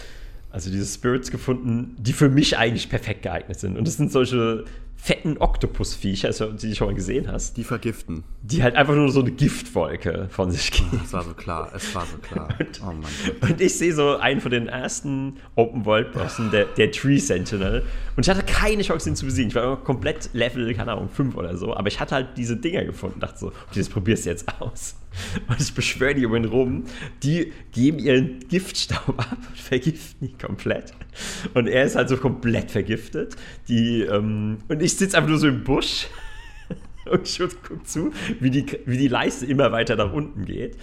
Also 0.50 0.70
diese 0.70 0.84
Spirits 0.84 1.30
gefunden, 1.30 1.96
die 1.98 2.12
für 2.12 2.28
mich 2.28 2.58
eigentlich 2.58 2.90
perfekt 2.90 3.22
geeignet 3.22 3.58
sind. 3.58 3.78
Und 3.78 3.86
das 3.86 3.96
sind 3.96 4.12
solche 4.12 4.64
fetten 5.02 5.38
Oktopusviecher, 5.38 6.28
also, 6.28 6.52
die 6.52 6.68
du 6.68 6.76
schon 6.76 6.86
mal 6.86 6.94
gesehen 6.94 7.26
hast. 7.26 7.56
Die 7.56 7.64
vergiften. 7.64 8.22
Die 8.40 8.62
halt 8.62 8.76
einfach 8.76 8.94
nur 8.94 9.10
so 9.10 9.18
eine 9.18 9.32
Giftwolke 9.32 10.28
von 10.30 10.52
sich 10.52 10.70
geben. 10.70 11.00
Es 11.04 11.12
war 11.12 11.24
so 11.24 11.34
klar, 11.34 11.72
es 11.74 11.92
war 11.92 12.06
so 12.06 12.18
klar. 12.18 12.54
Und, 12.60 12.80
oh 12.84 12.92
mein 12.92 13.10
Gott. 13.26 13.50
Und 13.50 13.60
ich 13.60 13.76
sehe 13.76 13.92
so 13.92 14.16
einen 14.18 14.40
von 14.40 14.52
den 14.52 14.68
ersten 14.68 15.38
Open-World-Bossen, 15.56 16.52
der, 16.52 16.66
der 16.66 16.92
Tree 16.92 17.18
Sentinel. 17.18 17.84
Und 18.16 18.24
ich 18.24 18.30
hatte 18.30 18.44
keine 18.44 18.82
Chance, 18.84 19.08
ihn 19.08 19.16
zu 19.16 19.24
besiegen. 19.24 19.48
Ich 19.48 19.56
war 19.56 19.76
komplett 19.82 20.30
Level, 20.34 20.72
keine 20.72 20.92
Ahnung, 20.92 21.08
5 21.08 21.34
oder 21.34 21.56
so. 21.56 21.74
Aber 21.74 21.88
ich 21.88 21.98
hatte 21.98 22.14
halt 22.14 22.28
diese 22.36 22.56
Dinger 22.56 22.84
gefunden. 22.84 23.18
Dachte 23.18 23.40
so, 23.40 23.46
okay, 23.48 23.80
das 23.80 23.88
probierst 23.88 24.26
du 24.26 24.30
jetzt 24.30 24.46
aus. 24.60 24.94
Und 25.48 25.60
ich 25.60 25.74
beschwöre 25.74 26.14
die 26.14 26.26
um 26.26 26.34
ihn 26.34 26.44
rum. 26.44 26.84
Die 27.22 27.52
geben 27.72 27.98
ihren 27.98 28.40
Giftstaub 28.48 29.18
ab 29.18 29.38
und 29.48 29.58
vergiften 29.58 30.28
ihn 30.28 30.38
komplett. 30.38 30.92
Und 31.54 31.68
er 31.68 31.84
ist 31.84 31.96
halt 31.96 32.08
so 32.08 32.16
komplett 32.16 32.70
vergiftet. 32.70 33.36
Die, 33.68 34.02
ähm, 34.02 34.58
und 34.68 34.82
ich 34.82 34.96
sitze 34.96 35.16
einfach 35.16 35.30
nur 35.30 35.38
so 35.38 35.48
im 35.48 35.64
Busch 35.64 36.06
und 37.10 37.28
ich 37.28 37.38
gucke 37.38 37.82
zu, 37.84 38.12
wie 38.40 38.50
die, 38.50 38.66
wie 38.86 38.98
die 38.98 39.08
Leiste 39.08 39.46
immer 39.46 39.72
weiter 39.72 39.96
nach 39.96 40.12
unten 40.12 40.44
geht. 40.44 40.76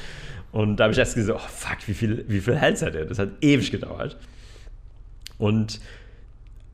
Und 0.52 0.78
da 0.78 0.86
habe 0.86 0.94
ich 0.94 1.00
erst 1.00 1.16
gesagt, 1.16 1.40
oh 1.44 1.48
fuck, 1.48 1.88
wie 1.88 1.94
viel, 1.94 2.26
wie 2.28 2.42
viel 2.42 2.56
Health 2.56 2.82
hat 2.82 2.96
er? 2.96 3.06
Das 3.06 3.20
hat 3.20 3.30
ewig 3.42 3.72
gedauert. 3.72 4.18
Und 5.38 5.80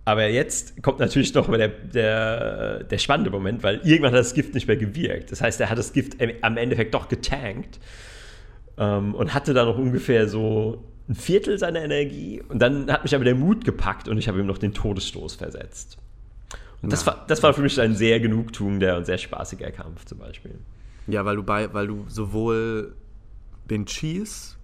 aber 0.05 0.27
jetzt 0.27 0.83
kommt 0.83 0.99
natürlich 0.99 1.33
noch 1.33 1.47
mal 1.47 1.57
der, 1.57 1.69
der, 1.69 2.83
der 2.83 2.97
spannende 2.99 3.31
Moment, 3.31 3.63
weil 3.63 3.81
irgendwann 3.83 4.11
hat 4.11 4.19
das 4.19 4.35
Gift 4.35 4.53
nicht 4.53 4.67
mehr 4.67 4.77
gewirkt. 4.77 5.31
Das 5.31 5.41
heißt, 5.41 5.59
er 5.59 5.69
hat 5.71 5.79
das 5.79 5.93
Gift 5.93 6.17
am 6.41 6.57
Endeffekt 6.57 6.93
doch 6.93 7.07
getankt 7.07 7.79
ähm, 8.77 9.15
und 9.15 9.33
hatte 9.33 9.55
da 9.55 9.65
noch 9.65 9.79
ungefähr 9.79 10.27
so 10.27 10.83
ein 11.09 11.15
Viertel 11.15 11.57
seiner 11.57 11.83
Energie. 11.83 12.41
Und 12.47 12.59
dann 12.59 12.91
hat 12.91 13.03
mich 13.03 13.15
aber 13.15 13.23
der 13.23 13.33
Mut 13.33 13.65
gepackt 13.65 14.07
und 14.07 14.19
ich 14.19 14.27
habe 14.27 14.39
ihm 14.39 14.45
noch 14.45 14.59
den 14.59 14.75
Todesstoß 14.75 15.35
versetzt. 15.35 15.97
Und 16.83 16.93
das, 16.93 17.07
war, 17.07 17.25
das 17.27 17.41
war 17.41 17.53
für 17.55 17.61
mich 17.61 17.81
ein 17.81 17.95
sehr 17.95 18.19
genugtuender 18.19 18.97
und 18.97 19.05
sehr 19.05 19.17
spaßiger 19.17 19.71
Kampf 19.71 20.05
zum 20.05 20.19
Beispiel. 20.19 20.59
Ja, 21.07 21.25
weil 21.25 21.35
du, 21.35 21.43
bei, 21.43 21.73
weil 21.73 21.87
du 21.87 22.05
sowohl 22.09 22.95
den 23.67 23.87
Cheese 23.87 24.55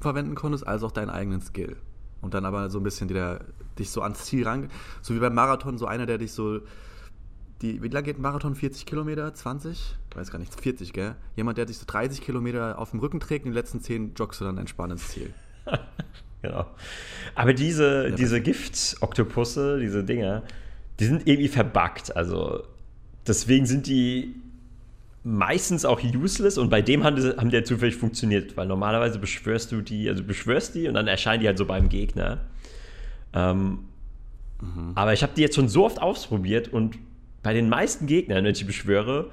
verwenden 0.00 0.34
konntest, 0.34 0.66
als 0.66 0.82
auch 0.82 0.92
deinen 0.92 1.10
eigenen 1.10 1.42
Skill. 1.42 1.76
Und 2.22 2.32
dann 2.32 2.46
aber 2.46 2.70
so 2.70 2.80
ein 2.80 2.84
bisschen 2.84 3.08
der, 3.08 3.40
dich 3.78 3.90
so 3.90 4.02
ans 4.02 4.24
Ziel 4.24 4.44
ran. 4.44 4.70
So 5.02 5.14
wie 5.14 5.18
beim 5.18 5.34
Marathon, 5.34 5.78
so 5.78 5.86
einer, 5.86 6.06
der 6.06 6.18
dich 6.18 6.32
so. 6.32 6.60
Die, 7.62 7.82
wie 7.82 7.88
lange 7.88 8.04
geht 8.04 8.18
ein 8.18 8.22
Marathon? 8.22 8.54
40 8.54 8.86
Kilometer? 8.86 9.34
20? 9.34 9.96
Ich 10.10 10.16
weiß 10.16 10.30
gar 10.30 10.38
nicht, 10.38 10.60
40, 10.60 10.92
gell? 10.92 11.16
Jemand, 11.34 11.58
der 11.58 11.66
dich 11.66 11.78
so 11.78 11.84
30 11.86 12.20
Kilometer 12.20 12.78
auf 12.78 12.92
dem 12.92 13.00
Rücken 13.00 13.18
trägt 13.18 13.46
und 13.46 13.50
die 13.50 13.56
letzten 13.58 13.80
10 13.80 14.14
joggst 14.14 14.40
du 14.40 14.44
dann 14.44 14.58
entspannt 14.58 14.92
ins 14.92 15.08
Ziel. 15.08 15.34
genau. 16.42 16.66
Aber 17.34 17.54
diese, 17.54 18.10
ja, 18.10 18.14
diese 18.14 18.40
Gift-Oktopusse, 18.40 19.80
diese 19.80 20.04
Dinger, 20.04 20.44
die 21.00 21.06
sind 21.06 21.26
irgendwie 21.26 21.48
verbuggt. 21.48 22.14
Also 22.16 22.62
deswegen 23.26 23.66
sind 23.66 23.88
die 23.88 24.34
meistens 25.24 25.84
auch 25.84 26.00
useless 26.02 26.58
und 26.58 26.70
bei 26.70 26.80
dem 26.80 27.04
haben 27.04 27.16
die, 27.16 27.36
haben 27.36 27.50
die 27.50 27.62
zufällig 27.62 27.96
funktioniert, 27.96 28.56
weil 28.56 28.66
normalerweise 28.66 29.18
beschwörst 29.18 29.72
du 29.72 29.82
die, 29.82 30.08
also 30.08 30.24
beschwörst 30.24 30.74
die 30.74 30.88
und 30.88 30.94
dann 30.94 31.06
erscheinen 31.06 31.42
die 31.42 31.46
halt 31.46 31.58
so 31.58 31.66
beim 31.66 31.88
Gegner. 31.88 32.40
Ähm, 33.32 33.80
mhm. 34.60 34.92
Aber 34.94 35.12
ich 35.12 35.22
habe 35.22 35.32
die 35.36 35.42
jetzt 35.42 35.56
schon 35.56 35.68
so 35.68 35.84
oft 35.84 36.00
ausprobiert 36.00 36.68
und 36.68 36.98
bei 37.42 37.52
den 37.54 37.68
meisten 37.68 38.06
Gegnern, 38.06 38.44
wenn 38.44 38.52
ich 38.52 38.58
die 38.58 38.64
beschwöre, 38.64 39.30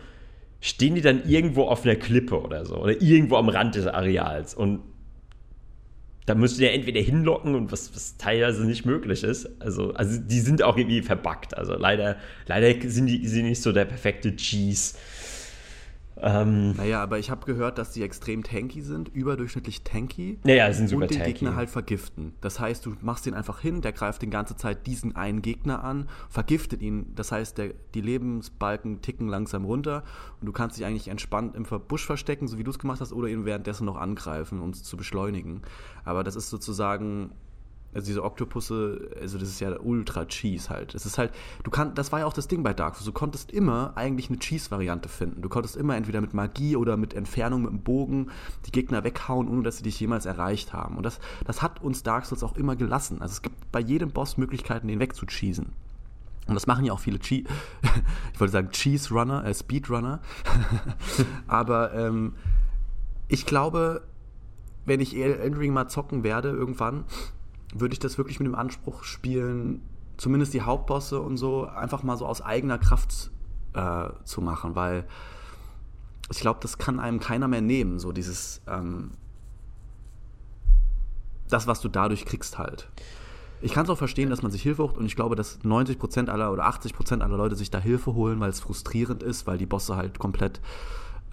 stehen 0.62 0.96
die 0.96 1.02
dann 1.02 1.28
irgendwo 1.28 1.64
auf 1.64 1.84
einer 1.84 1.96
Klippe 1.96 2.42
oder 2.42 2.66
so 2.66 2.78
oder 2.78 3.02
irgendwo 3.02 3.36
am 3.36 3.50
Rand 3.50 3.76
des 3.76 3.88
Areals 3.88 4.54
und 4.54 4.82
da 6.26 6.34
musst 6.34 6.60
du 6.60 6.64
ja 6.64 6.72
entweder 6.72 7.02
hinlocken 7.02 7.54
und 7.54 7.72
was, 7.72 7.94
was 7.96 8.18
teilweise 8.18 8.66
nicht 8.66 8.86
möglich 8.86 9.24
ist. 9.24 9.62
Also, 9.62 9.94
also 9.94 10.20
die 10.20 10.40
sind 10.40 10.64
auch 10.64 10.76
irgendwie 10.76 11.04
verbuggt. 11.04 11.56
Also 11.56 11.76
leider, 11.76 12.18
leider 12.48 12.90
sind 12.90 13.06
die 13.06 13.28
sind 13.28 13.46
nicht 13.46 13.62
so 13.62 13.72
der 13.72 13.86
perfekte 13.86 14.36
Cheese. 14.36 14.96
Ähm, 16.22 16.76
naja, 16.78 17.04
aber 17.04 17.20
ich 17.20 17.30
habe 17.30 17.46
gehört, 17.46 17.78
dass 17.78 17.92
die 17.92 18.02
extrem 18.02 18.44
tanky 18.44 18.82
sind, 18.82 19.10
überdurchschnittlich 19.10 19.84
tanky. 19.84 20.40
Naja, 20.44 20.72
sind 20.72 20.88
super 20.88 21.04
und 21.04 21.12
den 21.12 21.18
tanky. 21.18 21.34
Gegner 21.34 21.56
halt 21.56 21.70
vergiften. 21.70 22.34
Das 22.42 22.60
heißt, 22.60 22.86
du 22.86 22.96
machst 23.02 23.26
den 23.26 23.34
einfach 23.34 23.60
hin, 23.60 23.82
der 23.82 23.92
greift 23.92 24.22
die 24.22 24.30
ganze 24.30 24.56
Zeit 24.56 24.88
diesen 24.88 25.16
einen 25.16 25.42
Gegner 25.42 25.84
an, 25.84 26.08
vergiftet 26.30 26.82
ihn. 26.82 27.14
Das 27.16 27.32
heißt, 27.32 27.58
der, 27.58 27.74
die 27.94 28.02
Lebensbalken 28.02 29.02
ticken 29.02 29.28
langsam 29.28 29.66
runter 29.66 30.04
und 30.40 30.46
du 30.46 30.54
kannst 30.54 30.78
dich 30.78 30.86
eigentlich 30.86 31.10
entspannt 31.10 31.56
im 31.56 31.64
Busch 31.64 32.06
verstecken, 32.06 32.48
so 32.48 32.58
wie 32.58 32.64
du 32.64 32.72
es 32.72 32.80
gemacht 32.80 33.02
hast, 33.02 33.12
oder 33.12 33.28
ihn 33.28 33.46
währenddessen 33.46 33.86
noch 33.86 33.98
angreifen, 33.98 34.62
um 34.62 34.70
es 34.70 34.84
zu 34.84 34.96
beschleunigen. 34.96 35.62
Aber 36.06 36.24
das 36.24 36.36
ist 36.36 36.50
sozusagen 36.50 37.32
also 37.96 38.08
diese 38.08 38.24
Oktopusse, 38.24 39.10
also 39.22 39.38
das 39.38 39.48
ist 39.48 39.62
ja 39.62 39.80
ultra 39.80 40.26
Cheese 40.26 40.70
halt. 40.70 40.94
Es 40.94 41.06
ist 41.06 41.18
halt, 41.18 41.32
du 41.64 41.72
kannst, 41.72 41.98
das 41.98 42.12
war 42.12 42.20
ja 42.20 42.26
auch 42.26 42.34
das 42.34 42.50
Ding 42.50 42.62
bei 42.62 42.74
Dark 42.74 42.96
Souls. 42.96 43.06
Du 43.06 43.14
konntest 43.14 43.52
immer 43.52 43.94
eigentlich 43.96 44.30
eine 44.30 44.38
Cheese-Variante 44.38 45.08
finden. 45.08 45.42
Du 45.42 45.48
konntest 45.48 45.78
immer 45.78 45.96
entweder 45.96 46.20
mit 46.20 46.34
Magie 46.34 46.76
oder 46.76 46.98
mit 46.98 47.14
Entfernung 47.14 47.62
mit 47.62 47.72
dem 47.72 47.82
Bogen 47.82 48.32
die 48.66 48.72
Gegner 48.72 49.06
weghauen, 49.06 49.48
ohne 49.48 49.64
dass 49.64 49.78
sie 49.78 49.84
dich 49.84 49.98
jemals 49.98 50.26
erreicht 50.26 50.74
haben. 50.74 50.98
Und 50.98 51.04
das, 51.04 51.20
das 51.46 51.62
hat 51.62 51.82
uns 51.82 52.04
Dark 52.04 52.26
Souls 52.26 52.44
auch 52.44 52.58
immer 52.58 52.76
gelassen. 52.76 53.22
Also 53.22 53.32
es 53.32 53.42
gibt 53.42 53.72
bei 53.72 53.80
jedem 53.80 54.12
Boss 54.12 54.38
Möglichkeiten, 54.38 54.90
den 54.90 55.00
wegzucheesen. 55.00 55.72
Und 56.48 56.54
das 56.54 56.68
machen 56.68 56.84
ja 56.84 56.92
auch 56.92 57.00
viele 57.00 57.20
Cheese, 57.20 57.48
ich 58.34 58.40
wollte 58.40 58.52
sagen 58.52 58.72
Cheese 58.72 59.14
Runner, 59.14 59.44
äh, 59.46 59.54
Speedrunner. 59.54 60.20
Aber 61.48 61.94
ähm, 61.94 62.34
ich 63.30 63.46
glaube, 63.46 64.04
wenn 64.86 65.00
ich 65.00 65.16
Elden 65.16 65.74
mal 65.74 65.88
zocken 65.88 66.24
werde 66.24 66.50
irgendwann, 66.50 67.06
würde 67.80 67.94
ich 67.94 68.00
das 68.00 68.18
wirklich 68.18 68.40
mit 68.40 68.48
dem 68.48 68.56
Anspruch 68.56 69.04
spielen, 69.04 69.82
zumindest 70.18 70.54
die 70.54 70.62
Hauptbosse 70.62 71.20
und 71.20 71.38
so, 71.38 71.66
einfach 71.66 72.04
mal 72.04 72.18
so 72.18 72.26
aus 72.26 72.42
eigener 72.42 72.78
Kraft 72.78 73.32
äh, 73.74 74.10
zu 74.24 74.42
machen, 74.42 74.76
weil 74.76 75.06
ich 76.32 76.40
glaube, 76.40 76.60
das 76.62 76.78
kann 76.78 77.00
einem 77.00 77.20
keiner 77.20 77.48
mehr 77.48 77.62
nehmen, 77.62 78.00
so 78.00 78.12
dieses, 78.12 78.62
ähm, 78.68 79.12
das, 81.50 81.68
was 81.68 81.82
du 81.82 81.90
dadurch 81.90 82.26
kriegst 82.26 82.58
halt. 82.58 82.90
Ich 83.62 83.74
kann 83.74 83.84
es 83.84 83.90
auch 83.90 83.98
verstehen, 83.98 84.30
dass 84.30 84.42
man 84.42 84.52
sich 84.52 84.62
Hilfe 84.62 84.84
holt 84.84 84.98
und 84.98 85.06
ich 85.06 85.16
glaube, 85.16 85.36
dass 85.36 85.60
90% 85.62 86.30
aller 86.30 86.52
oder 86.52 86.68
80% 86.68 87.22
aller 87.22 87.38
Leute 87.38 87.56
sich 87.56 87.72
da 87.72 87.80
Hilfe 87.80 88.14
holen, 88.14 88.40
weil 88.40 88.50
es 88.50 88.60
frustrierend 88.60 89.22
ist, 89.22 89.48
weil 89.48 89.58
die 89.58 89.66
Bosse 89.66 89.96
halt 89.96 90.18
komplett 90.18 90.62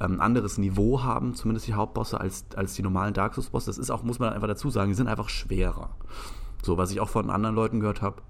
ähm, 0.03 0.21
anderes 0.21 0.59
Niveau 0.59 1.03
haben, 1.03 1.35
zumindest 1.35 1.67
die 1.69 1.75
Hauptbosse, 1.75 2.21
als, 2.21 2.45
als 2.57 2.75
die 2.75 2.83
normalen 2.83 3.15
Dark 3.15 3.35
Souls-Bosse. 3.35 3.67
Das 3.67 3.79
ist 3.79 3.91
auch, 3.91 4.03
muss 4.03 4.19
man 4.19 4.33
einfach 4.33 4.49
dazu 4.49 4.71
sagen, 4.71 4.91
die 4.91 4.97
sind 4.97 5.09
einfach 5.09 5.29
schwerer. 5.29 5.91
So, 6.63 6.77
was 6.77 6.91
ich 6.91 7.01
auch 7.01 7.09
von 7.09 7.31
anderen 7.31 7.55
Leuten 7.55 7.81
gehört 7.81 8.03
habe, 8.03 8.23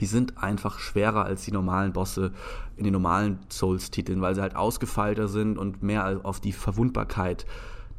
die 0.00 0.06
sind 0.06 0.42
einfach 0.42 0.78
schwerer 0.78 1.24
als 1.24 1.44
die 1.44 1.52
normalen 1.52 1.92
Bosse 1.92 2.32
in 2.76 2.84
den 2.84 2.92
normalen 2.92 3.38
Souls-Titeln, 3.50 4.20
weil 4.20 4.34
sie 4.34 4.42
halt 4.42 4.56
ausgefeilter 4.56 5.28
sind 5.28 5.56
und 5.56 5.82
mehr 5.82 6.20
auf 6.24 6.40
die 6.40 6.52
Verwundbarkeit 6.52 7.46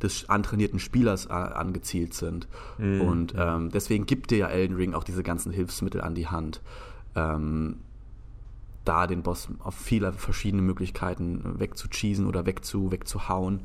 des 0.02 0.30
antrainierten 0.30 0.80
Spielers 0.80 1.26
äh, 1.26 1.30
angezielt 1.30 2.14
sind. 2.14 2.48
Mhm. 2.78 3.02
Und 3.02 3.34
ähm, 3.36 3.70
deswegen 3.72 4.06
gibt 4.06 4.30
dir 4.30 4.38
ja 4.38 4.48
Elden 4.48 4.76
Ring 4.76 4.94
auch 4.94 5.04
diese 5.04 5.24
ganzen 5.24 5.52
Hilfsmittel 5.52 6.02
an 6.02 6.14
die 6.14 6.28
Hand. 6.28 6.62
Ähm, 7.16 7.78
da 8.88 9.08
den 9.08 9.24
Boss 9.24 9.50
auf 9.60 9.76
viele 9.76 10.14
verschiedene 10.14 10.62
Möglichkeiten 10.62 11.60
wegzucheesen 11.60 12.28
oder 12.28 12.46
wegzu, 12.46 12.92
wegzuhauen. 12.92 13.62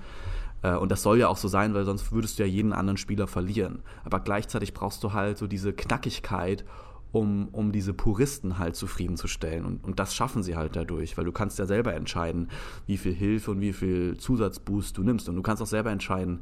Äh, 0.62 0.76
und 0.76 0.90
das 0.90 1.02
soll 1.02 1.18
ja 1.18 1.28
auch 1.28 1.36
so 1.36 1.48
sein, 1.48 1.74
weil 1.74 1.84
sonst 1.84 2.12
würdest 2.12 2.38
du 2.38 2.44
ja 2.44 2.48
jeden 2.48 2.72
anderen 2.72 2.96
Spieler 2.96 3.26
verlieren. 3.26 3.80
Aber 4.04 4.20
gleichzeitig 4.20 4.74
brauchst 4.74 5.02
du 5.04 5.12
halt 5.12 5.38
so 5.38 5.46
diese 5.46 5.72
Knackigkeit, 5.72 6.64
um, 7.12 7.48
um 7.48 7.72
diese 7.72 7.92
Puristen 7.92 8.58
halt 8.58 8.74
zufriedenzustellen. 8.74 9.64
Und, 9.66 9.84
und 9.84 9.98
das 9.98 10.14
schaffen 10.14 10.42
sie 10.42 10.56
halt 10.56 10.74
dadurch, 10.76 11.16
weil 11.18 11.26
du 11.26 11.32
kannst 11.32 11.58
ja 11.58 11.66
selber 11.66 11.94
entscheiden, 11.94 12.48
wie 12.86 12.96
viel 12.96 13.12
Hilfe 13.12 13.50
und 13.50 13.60
wie 13.60 13.72
viel 13.72 14.16
Zusatzboost 14.16 14.96
du 14.96 15.02
nimmst. 15.02 15.28
Und 15.28 15.36
du 15.36 15.42
kannst 15.42 15.62
auch 15.62 15.66
selber 15.66 15.90
entscheiden, 15.90 16.40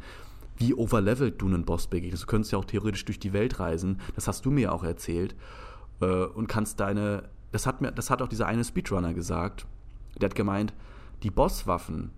wie 0.56 0.74
overlevelt 0.74 1.40
du 1.40 1.46
einen 1.46 1.64
Boss 1.64 1.88
begegnest. 1.88 2.22
Du 2.22 2.26
könntest 2.26 2.52
ja 2.52 2.58
auch 2.58 2.64
theoretisch 2.64 3.04
durch 3.04 3.18
die 3.18 3.32
Welt 3.32 3.58
reisen. 3.58 4.00
Das 4.14 4.28
hast 4.28 4.44
du 4.44 4.50
mir 4.50 4.72
auch 4.72 4.84
erzählt. 4.84 5.34
Äh, 6.00 6.24
und 6.24 6.46
kannst 6.46 6.80
deine. 6.80 7.24
Das 7.52 7.66
hat, 7.66 7.80
mir, 7.80 7.92
das 7.92 8.10
hat 8.10 8.22
auch 8.22 8.28
dieser 8.28 8.46
eine 8.46 8.64
Speedrunner 8.64 9.14
gesagt. 9.14 9.66
Der 10.20 10.28
hat 10.28 10.34
gemeint, 10.34 10.72
die 11.22 11.30
Bosswaffen, 11.30 12.10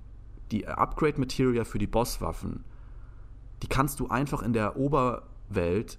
die 0.51 0.67
Upgrade-Materia 0.67 1.65
für 1.65 1.79
die 1.79 1.87
Bosswaffen, 1.87 2.65
die 3.63 3.69
kannst 3.69 4.01
du 4.01 4.09
einfach 4.09 4.43
in 4.43 4.53
der 4.53 4.77
Oberwelt 4.77 5.99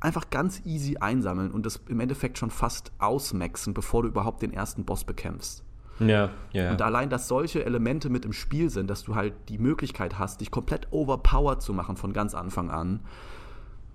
einfach 0.00 0.30
ganz 0.30 0.62
easy 0.64 0.96
einsammeln 0.98 1.50
und 1.50 1.66
das 1.66 1.80
im 1.88 2.00
Endeffekt 2.00 2.38
schon 2.38 2.50
fast 2.50 2.92
ausmaxen, 2.98 3.74
bevor 3.74 4.02
du 4.02 4.08
überhaupt 4.08 4.42
den 4.42 4.52
ersten 4.52 4.84
Boss 4.84 5.04
bekämpfst. 5.04 5.64
Ja, 6.00 6.30
ja. 6.52 6.70
Und 6.70 6.80
allein, 6.80 7.10
dass 7.10 7.26
solche 7.26 7.64
Elemente 7.64 8.08
mit 8.08 8.24
im 8.24 8.32
Spiel 8.32 8.70
sind, 8.70 8.88
dass 8.88 9.02
du 9.02 9.16
halt 9.16 9.34
die 9.48 9.58
Möglichkeit 9.58 10.18
hast, 10.18 10.40
dich 10.40 10.52
komplett 10.52 10.86
overpowered 10.92 11.60
zu 11.60 11.72
machen 11.72 11.96
von 11.96 12.12
ganz 12.12 12.34
Anfang 12.34 12.70
an, 12.70 13.00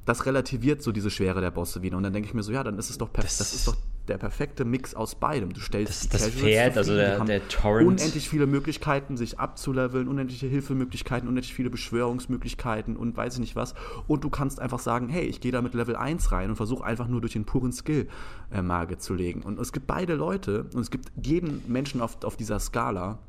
das 0.06 0.26
relativiert 0.26 0.82
so 0.82 0.92
diese 0.92 1.10
Schwere 1.10 1.40
der 1.40 1.52
Bosse 1.52 1.82
wieder. 1.82 1.96
Und 1.96 2.04
dann 2.04 2.12
denke 2.12 2.28
ich 2.28 2.34
mir 2.34 2.44
so, 2.44 2.52
ja, 2.52 2.64
dann 2.64 2.78
ist 2.78 2.90
es 2.90 2.98
doch 2.98 3.12
perfekt. 3.12 3.40
Das, 3.40 3.52
das 3.52 3.54
ist 3.54 3.68
doch 3.68 3.78
der 4.08 4.18
perfekte 4.18 4.66
Mix 4.66 4.96
aus 4.96 5.16
beidem. 5.16 5.54
Du 5.54 5.62
stellst 5.62 6.14
das, 6.14 6.24
das 6.24 6.32
Pferd, 6.32 6.78
also 6.78 6.96
der, 6.96 7.24
der 7.24 7.48
Torrent. 7.48 7.88
Unendlich 7.88 8.28
viele 8.28 8.48
Möglichkeiten, 8.48 9.16
sich 9.16 9.40
abzuleveln, 9.40 10.08
unendliche 10.08 10.48
Hilfemöglichkeiten, 10.48 11.30
unendlich 11.30 11.54
viele 11.54 11.70
Beschwörungsmöglichkeiten 11.70 12.98
und 12.98 13.16
weiß 13.16 13.36
ich 13.36 13.40
nicht 13.40 13.56
was. 13.56 13.76
Und 14.08 14.24
du 14.24 14.30
kannst 14.30 14.60
einfach 14.60 14.80
sagen, 14.80 15.08
hey, 15.08 15.24
ich 15.26 15.40
gehe 15.40 15.52
da 15.52 15.62
mit 15.62 15.74
Level 15.74 15.96
1 15.96 16.32
rein 16.32 16.50
und 16.50 16.56
versuche 16.58 16.84
einfach 16.84 17.08
nur 17.08 17.22
durch 17.22 17.34
den 17.34 17.46
puren 17.46 17.72
Skill 17.72 18.10
äh, 18.52 18.62
Mage 18.62 18.98
zu 18.98 19.14
legen. 19.14 19.42
Und 19.42 19.60
es 19.60 19.72
gibt 19.72 19.88
beide 19.88 20.16
Leute 20.16 20.66
und 20.74 20.82
es 20.82 20.92
gibt 20.92 21.12
jeden 21.22 21.62
Menschen 21.68 22.02
auf, 22.02 22.24
auf 22.24 22.36
dieser 22.36 22.60
Skala. 22.60 23.20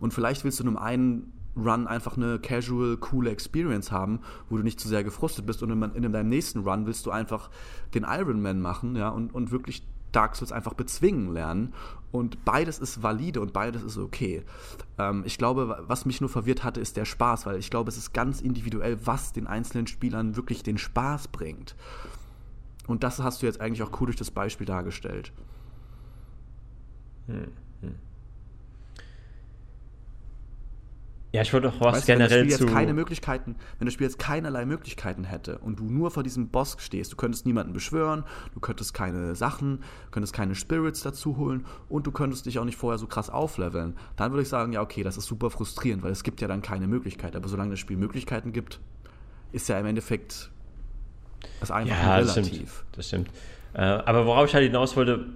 Und 0.00 0.12
vielleicht 0.12 0.44
willst 0.44 0.58
du 0.58 0.64
nur 0.64 0.82
einen 0.82 1.32
Run 1.56 1.86
einfach 1.86 2.16
eine 2.16 2.38
casual, 2.38 2.96
coole 2.96 3.30
Experience 3.30 3.92
haben, 3.92 4.20
wo 4.48 4.56
du 4.56 4.62
nicht 4.62 4.80
zu 4.80 4.88
sehr 4.88 5.04
gefrustet 5.04 5.46
bist 5.46 5.62
und 5.62 5.70
in, 5.70 6.04
in 6.04 6.12
deinem 6.12 6.28
nächsten 6.28 6.60
Run 6.60 6.86
willst 6.86 7.06
du 7.06 7.10
einfach 7.10 7.50
den 7.94 8.04
Ironman 8.04 8.60
machen, 8.60 8.96
ja, 8.96 9.08
und, 9.08 9.34
und 9.34 9.50
wirklich 9.50 9.86
Dark 10.14 10.36
Souls 10.36 10.52
einfach 10.52 10.74
bezwingen 10.74 11.32
lernen. 11.32 11.74
Und 12.12 12.44
beides 12.44 12.78
ist 12.78 13.02
valide 13.02 13.40
und 13.40 13.52
beides 13.52 13.82
ist 13.82 13.98
okay. 13.98 14.44
Ähm, 14.98 15.24
ich 15.26 15.36
glaube, 15.36 15.82
was 15.88 16.06
mich 16.06 16.20
nur 16.20 16.30
verwirrt 16.30 16.62
hatte, 16.62 16.80
ist 16.80 16.96
der 16.96 17.04
Spaß, 17.04 17.46
weil 17.46 17.58
ich 17.58 17.70
glaube, 17.70 17.90
es 17.90 17.96
ist 17.96 18.12
ganz 18.12 18.40
individuell, 18.40 18.98
was 19.04 19.32
den 19.32 19.46
einzelnen 19.46 19.88
Spielern 19.88 20.36
wirklich 20.36 20.62
den 20.62 20.78
Spaß 20.78 21.28
bringt. 21.28 21.74
Und 22.86 23.02
das 23.02 23.20
hast 23.20 23.42
du 23.42 23.46
jetzt 23.46 23.60
eigentlich 23.60 23.82
auch 23.82 24.00
cool 24.00 24.06
durch 24.06 24.16
das 24.16 24.30
Beispiel 24.30 24.66
dargestellt. 24.66 25.32
Hm, 27.26 27.48
hm. 27.80 27.94
Ja, 31.34 31.42
ich 31.42 31.52
wollte 31.52 31.68
auch 31.68 31.80
was 31.80 31.96
weißt, 31.96 32.06
generell 32.06 32.42
wenn 32.42 32.48
das 32.48 32.58
Spiel. 32.58 32.68
Jetzt 32.68 32.76
keine 32.76 32.94
Möglichkeiten, 32.94 33.56
wenn 33.80 33.86
das 33.86 33.94
Spiel 33.94 34.06
jetzt 34.06 34.20
keinerlei 34.20 34.64
Möglichkeiten 34.66 35.24
hätte 35.24 35.58
und 35.58 35.80
du 35.80 35.90
nur 35.90 36.12
vor 36.12 36.22
diesem 36.22 36.46
Boss 36.46 36.76
stehst, 36.78 37.10
du 37.10 37.16
könntest 37.16 37.44
niemanden 37.44 37.72
beschwören, 37.72 38.22
du 38.54 38.60
könntest 38.60 38.94
keine 38.94 39.34
Sachen, 39.34 39.82
könntest 40.12 40.32
keine 40.32 40.54
Spirits 40.54 41.02
dazu 41.02 41.36
holen 41.36 41.66
und 41.88 42.06
du 42.06 42.12
könntest 42.12 42.46
dich 42.46 42.60
auch 42.60 42.64
nicht 42.64 42.78
vorher 42.78 42.98
so 42.98 43.08
krass 43.08 43.30
aufleveln, 43.30 43.96
dann 44.14 44.30
würde 44.30 44.42
ich 44.42 44.48
sagen, 44.48 44.72
ja, 44.74 44.80
okay, 44.80 45.02
das 45.02 45.16
ist 45.16 45.26
super 45.26 45.50
frustrierend, 45.50 46.04
weil 46.04 46.12
es 46.12 46.22
gibt 46.22 46.40
ja 46.40 46.46
dann 46.46 46.62
keine 46.62 46.86
Möglichkeit. 46.86 47.34
Aber 47.34 47.48
solange 47.48 47.70
das 47.70 47.80
Spiel 47.80 47.96
Möglichkeiten 47.96 48.52
gibt, 48.52 48.78
ist 49.50 49.68
ja 49.68 49.76
im 49.80 49.86
Endeffekt 49.86 50.52
das 51.58 51.72
einfach 51.72 51.96
ja, 52.00 52.14
relativ. 52.14 52.84
Das 52.92 53.08
stimmt. 53.08 53.26
Das 53.26 53.30
stimmt. 53.30 53.30
Äh, 53.72 53.80
aber 53.80 54.24
worauf 54.26 54.46
ich 54.46 54.54
halt 54.54 54.66
hinaus 54.66 54.96
wollte, 54.96 55.26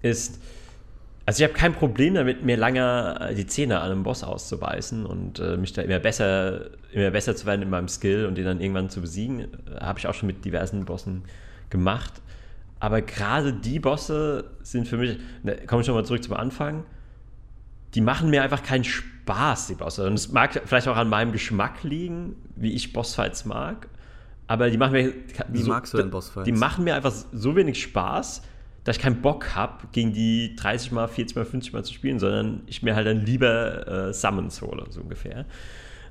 ist, 0.00 0.40
also 1.24 1.42
ich 1.42 1.48
habe 1.48 1.58
kein 1.58 1.72
Problem 1.72 2.14
damit, 2.14 2.44
mir 2.44 2.56
lange 2.56 3.16
äh, 3.20 3.34
die 3.34 3.46
Zähne 3.46 3.80
an 3.80 3.92
einem 3.92 4.02
Boss 4.02 4.24
auszubeißen 4.24 5.06
und 5.06 5.38
äh, 5.38 5.56
mich 5.56 5.72
da 5.72 5.82
immer 5.82 6.00
besser, 6.00 6.70
immer 6.92 7.10
besser 7.10 7.36
zu 7.36 7.46
werden 7.46 7.62
in 7.62 7.70
meinem 7.70 7.88
Skill 7.88 8.26
und 8.26 8.36
den 8.36 8.44
dann 8.44 8.60
irgendwann 8.60 8.90
zu 8.90 9.00
besiegen. 9.00 9.40
Äh, 9.40 9.80
habe 9.80 9.98
ich 9.98 10.06
auch 10.06 10.14
schon 10.14 10.26
mit 10.26 10.44
diversen 10.44 10.84
Bossen 10.84 11.22
gemacht. 11.70 12.12
Aber 12.80 13.00
gerade 13.00 13.52
die 13.52 13.78
Bosse 13.78 14.50
sind 14.62 14.88
für 14.88 14.96
mich, 14.96 15.18
ne, 15.44 15.56
komme 15.66 15.82
ich 15.82 15.88
nochmal 15.88 16.04
zurück 16.04 16.24
zum 16.24 16.34
Anfang, 16.34 16.84
die 17.94 18.00
machen 18.00 18.30
mir 18.30 18.42
einfach 18.42 18.62
keinen 18.62 18.82
Spaß, 18.82 19.68
die 19.68 19.74
Bosse. 19.74 20.06
Und 20.06 20.14
es 20.14 20.32
mag 20.32 20.60
vielleicht 20.64 20.88
auch 20.88 20.96
an 20.96 21.08
meinem 21.08 21.30
Geschmack 21.30 21.84
liegen, 21.84 22.34
wie 22.56 22.72
ich 22.72 22.92
Bossfights 22.92 23.44
mag. 23.44 23.86
Aber 24.48 24.70
die 24.70 24.78
machen 24.78 24.92
mir. 24.92 25.12
Wie 25.48 25.62
so, 25.62 25.70
magst 25.70 25.94
du 25.94 25.98
denn 25.98 26.10
Bossfights? 26.10 26.46
Die 26.46 26.52
machen 26.52 26.82
mir 26.84 26.96
einfach 26.96 27.12
so 27.32 27.54
wenig 27.54 27.80
Spaß, 27.80 28.42
dass 28.84 28.96
ich 28.96 29.02
keinen 29.02 29.22
Bock 29.22 29.54
habe, 29.54 29.86
gegen 29.92 30.12
die 30.12 30.56
30 30.56 30.92
mal, 30.92 31.06
40 31.06 31.36
mal, 31.36 31.44
50 31.44 31.72
mal 31.72 31.84
zu 31.84 31.92
spielen, 31.92 32.18
sondern 32.18 32.62
ich 32.66 32.82
mir 32.82 32.96
halt 32.96 33.06
dann 33.06 33.24
lieber 33.24 34.08
äh, 34.08 34.12
Summons 34.12 34.60
hole, 34.60 34.84
so 34.90 35.00
ungefähr. 35.02 35.46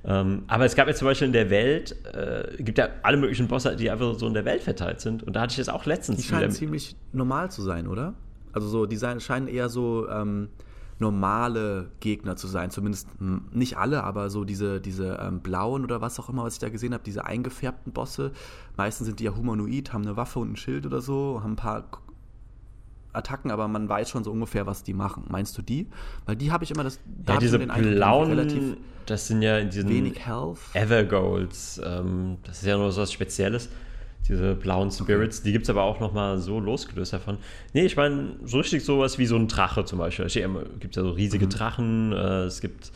Ähm, 0.04 0.44
aber 0.48 0.66
es 0.66 0.76
gab 0.76 0.88
ja 0.88 0.96
zum 0.96 1.08
Beispiel 1.08 1.28
in 1.28 1.34
der 1.34 1.50
Welt, 1.50 1.96
äh, 2.14 2.64
gibt 2.64 2.78
ja 2.78 2.90
alle 3.04 3.18
möglichen 3.18 3.48
Bosse, 3.48 3.76
die 3.76 3.92
einfach 3.92 4.16
so 4.16 4.26
in 4.28 4.34
der 4.34 4.46
Welt 4.46 4.64
verteilt 4.64 5.00
sind. 5.00 5.22
Und 5.22 5.36
da 5.36 5.42
hatte 5.42 5.52
ich 5.52 5.58
das 5.58 5.70
auch 5.70 5.86
letztens. 5.86 6.18
Die 6.18 6.24
scheinen 6.24 6.52
ziemlich 6.52 6.96
normal 7.12 7.52
zu 7.52 7.62
sein, 7.62 7.88
oder? 7.88 8.16
Also 8.54 8.68
so, 8.68 8.86
die 8.86 8.98
scheinen 8.98 9.48
eher 9.48 9.70
so 9.70 10.10
ähm, 10.10 10.50
normale 10.98 11.92
Gegner 12.00 12.36
zu 12.36 12.48
sein. 12.48 12.72
Zumindest 12.72 13.10
nicht 13.20 13.78
alle, 13.78 14.04
aber 14.04 14.30
so 14.30 14.44
diese, 14.44 14.82
diese 14.82 15.20
ähm, 15.22 15.42
blauen 15.42 15.84
oder 15.84 16.02
was 16.02 16.20
auch 16.20 16.30
immer, 16.30 16.44
was 16.44 16.54
ich 16.54 16.60
da 16.60 16.70
gesehen 16.70 16.94
habe, 16.94 17.04
diese 17.04 17.26
eingefärbten 17.26 17.94
Bosse. 17.94 18.32
Meistens 18.78 19.08
sind 19.08 19.20
die 19.20 19.26
ja 19.26 19.36
humanoid, 19.36 19.94
haben 19.94 20.04
eine 20.04 20.18
Waffe 20.18 20.40
und 20.40 20.54
ein 20.54 20.56
Schild 20.56 20.86
oder 20.86 21.02
so, 21.02 21.42
haben 21.44 21.54
ein 21.54 21.58
paar 21.58 21.90
Attacken, 23.14 23.52
aber 23.52 23.68
man 23.68 23.88
weiß 23.90 24.10
schon 24.10 24.24
so 24.24 24.32
ungefähr, 24.32 24.66
was 24.66 24.84
die 24.84 24.94
machen. 24.94 25.26
Meinst 25.30 25.58
du 25.58 25.62
die? 25.62 25.88
Weil 26.26 26.36
die 26.36 26.52
habe 26.52 26.64
ich 26.64 26.72
immer 26.72 26.84
das. 26.84 27.00
Da 27.06 27.34
ja, 27.34 27.40
diese 27.40 27.60
den 27.60 27.70
blauen, 27.70 28.30
relativ 28.30 28.78
das 29.06 29.28
sind 29.28 29.42
ja 29.42 29.58
in 29.58 29.70
diesen 29.70 29.90
wenig 29.90 30.26
Health. 30.26 30.60
Evergolds. 30.74 31.82
Ähm, 31.84 32.38
das 32.44 32.60
ist 32.60 32.68
ja 32.68 32.78
nur 32.78 32.92
so 32.92 33.02
was 33.02 33.12
Spezielles. 33.12 33.70
Diese 34.28 34.56
blauen 34.56 34.92
Spirits, 34.92 35.40
okay. 35.40 35.48
die 35.48 35.52
gibt 35.54 35.64
es 35.64 35.70
aber 35.70 35.82
auch 35.82 36.00
noch 36.00 36.14
mal 36.14 36.38
so 36.38 36.60
losgelöst 36.60 37.12
davon. 37.12 37.38
Nee, 37.74 37.86
ich 37.86 37.98
meine, 37.98 38.36
so 38.46 38.60
richtig 38.60 38.86
sowas 38.86 39.18
wie 39.18 39.26
so 39.26 39.36
ein 39.36 39.48
Drache 39.48 39.84
zum 39.84 39.98
Beispiel. 39.98 40.26
Es 40.26 40.34
gibt 40.80 40.96
ja 40.96 41.02
so 41.02 41.10
riesige 41.12 41.46
mhm. 41.46 41.50
Drachen. 41.50 42.14
Äh, 42.14 42.44
es 42.44 42.62
gibt 42.62 42.92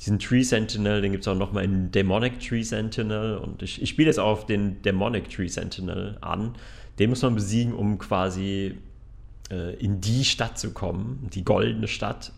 diesen 0.00 0.18
Tree 0.18 0.42
Sentinel, 0.42 1.00
den 1.00 1.12
gibt 1.12 1.24
es 1.24 1.28
auch 1.28 1.34
noch 1.34 1.52
mal 1.52 1.64
in 1.64 1.90
Demonic 1.90 2.38
Tree 2.40 2.62
Sentinel. 2.62 3.38
Und 3.38 3.62
ich, 3.62 3.80
ich 3.80 3.88
spiele 3.88 4.08
jetzt 4.08 4.20
auf 4.20 4.44
den 4.44 4.82
Demonic 4.82 5.30
Tree 5.30 5.48
Sentinel 5.48 6.18
an. 6.20 6.54
Den 6.98 7.10
muss 7.10 7.22
man 7.22 7.34
besiegen, 7.34 7.72
um 7.72 7.98
quasi 7.98 8.76
äh, 9.50 9.74
in 9.76 10.00
die 10.00 10.24
Stadt 10.24 10.58
zu 10.58 10.72
kommen, 10.72 11.28
die 11.32 11.44
goldene 11.44 11.88
Stadt, 11.88 12.32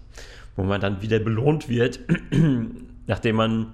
wo 0.57 0.65
man 0.65 0.81
dann 0.81 1.03
wieder 1.03 1.19
belohnt 1.19 1.69
wird, 1.69 2.01
nachdem 3.07 3.37
man 3.37 3.73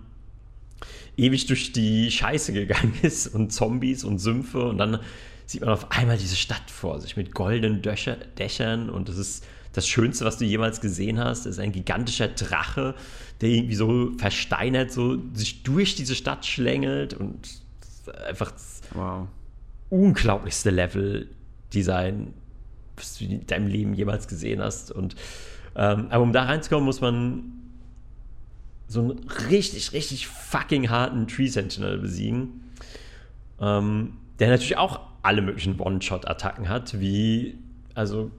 ewig 1.17 1.47
durch 1.47 1.73
die 1.73 2.11
Scheiße 2.11 2.53
gegangen 2.53 2.95
ist 3.03 3.29
und 3.29 3.53
Zombies 3.53 4.05
und 4.05 4.19
Sümpfe 4.19 4.65
und 4.65 4.79
dann 4.79 4.99
sieht 5.47 5.61
man 5.61 5.71
auf 5.71 5.91
einmal 5.91 6.19
diese 6.19 6.37
Stadt 6.37 6.71
vor 6.71 7.01
sich 7.01 7.17
mit 7.17 7.35
goldenen 7.35 7.83
Döcher, 7.83 8.17
Dächern 8.39 8.91
und 8.91 9.09
das 9.09 9.19
ist 9.19 9.45
das 9.73 9.89
Schönste, 9.89 10.25
was 10.25 10.39
du 10.39 10.45
jemals 10.45 10.81
gesehen 10.81 11.19
hast. 11.19 11.47
Das 11.47 11.55
ist 11.55 11.59
ein 11.59 11.73
gigantischer 11.73 12.29
Drache, 12.29 12.95
der 13.41 13.49
irgendwie 13.49 13.75
so 13.75 14.13
versteinert, 14.19 14.93
so 14.93 15.19
sich 15.35 15.65
durch 15.65 15.97
diese 15.97 16.15
Stadt 16.15 16.47
schlängelt 16.47 17.15
und 17.15 17.49
einfach 18.29 18.53
das 18.53 18.83
wow. 18.93 19.27
unglaublichste 19.91 20.71
Level-Design 20.71 22.33
was 23.05 23.19
du 23.19 23.25
in 23.25 23.47
deinem 23.47 23.67
Leben 23.67 23.95
jemals 23.95 24.29
gesehen 24.29 24.61
hast. 24.61 24.91
Und, 24.91 25.15
ähm, 25.77 26.07
aber 26.11 26.23
um 26.23 26.33
da 26.33 26.45
reinzukommen, 26.45 26.85
muss 26.85 27.01
man 27.01 27.53
so 28.89 29.01
einen 29.01 29.29
richtig, 29.51 29.93
richtig 29.93 30.27
fucking 30.27 30.91
harten 30.91 31.27
Tree 31.27 31.49
Sentinel 31.49 31.99
besiegen. 31.99 32.71
Ähm, 33.61 34.15
der 34.39 34.49
natürlich 34.49 34.77
auch 34.77 35.01
alle 35.23 35.43
möglichen 35.43 35.79
One-Shot-Attacken 35.81 36.69
hat, 36.69 37.01
wie, 37.01 37.57
also 37.95 38.31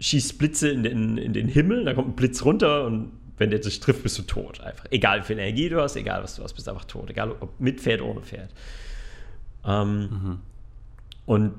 schießt 0.00 0.38
Blitze 0.38 0.70
in 0.70 0.82
den, 0.82 1.18
in 1.18 1.32
den 1.32 1.48
Himmel, 1.48 1.84
da 1.84 1.92
kommt 1.92 2.08
ein 2.08 2.16
Blitz 2.16 2.44
runter 2.44 2.86
und 2.86 3.12
wenn 3.36 3.50
der 3.50 3.58
dich 3.58 3.80
trifft, 3.80 4.02
bist 4.02 4.18
du 4.18 4.22
tot. 4.22 4.60
Einfach. 4.60 4.84
Egal 4.90 5.20
wie 5.20 5.24
viel 5.24 5.38
Energie 5.38 5.68
du 5.68 5.80
hast, 5.80 5.96
egal 5.96 6.22
was 6.22 6.36
du 6.36 6.42
hast, 6.42 6.52
bist 6.52 6.66
du 6.66 6.72
einfach 6.72 6.84
tot. 6.84 7.08
Egal 7.08 7.32
ob 7.40 7.58
mit 7.58 7.80
Pferd 7.80 8.02
oder 8.02 8.10
ohne 8.10 8.20
Pferd. 8.20 8.50
Ähm, 9.64 10.00
mhm. 10.00 10.38
Und 11.24 11.54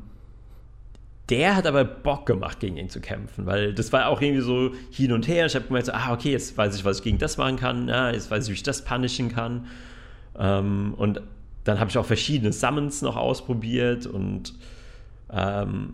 der 1.31 1.55
hat 1.55 1.65
aber 1.65 1.85
Bock 1.85 2.25
gemacht, 2.25 2.59
gegen 2.59 2.77
ihn 2.77 2.89
zu 2.89 2.99
kämpfen, 2.99 3.45
weil 3.45 3.73
das 3.73 3.91
war 3.93 4.07
auch 4.07 4.21
irgendwie 4.21 4.41
so 4.41 4.71
hin 4.91 5.13
und 5.13 5.27
her. 5.27 5.45
Ich 5.45 5.55
habe 5.55 5.65
gemerkt, 5.65 5.87
so, 5.87 5.93
ah, 5.93 6.11
okay, 6.13 6.31
jetzt 6.31 6.57
weiß 6.57 6.75
ich, 6.75 6.83
was 6.83 6.97
ich 6.97 7.03
gegen 7.03 7.17
das 7.17 7.37
machen 7.37 7.55
kann, 7.55 7.87
ja, 7.87 8.11
jetzt 8.11 8.29
weiß 8.29 8.43
ich, 8.43 8.49
wie 8.49 8.55
ich 8.55 8.63
das 8.63 8.83
punishen 8.83 9.29
kann. 9.29 9.67
Ähm, 10.37 10.93
und 10.97 11.21
dann 11.63 11.79
habe 11.79 11.89
ich 11.89 11.97
auch 11.97 12.05
verschiedene 12.05 12.51
Summons 12.51 13.01
noch 13.01 13.15
ausprobiert 13.15 14.05
und 14.05 14.53
ähm, 15.31 15.93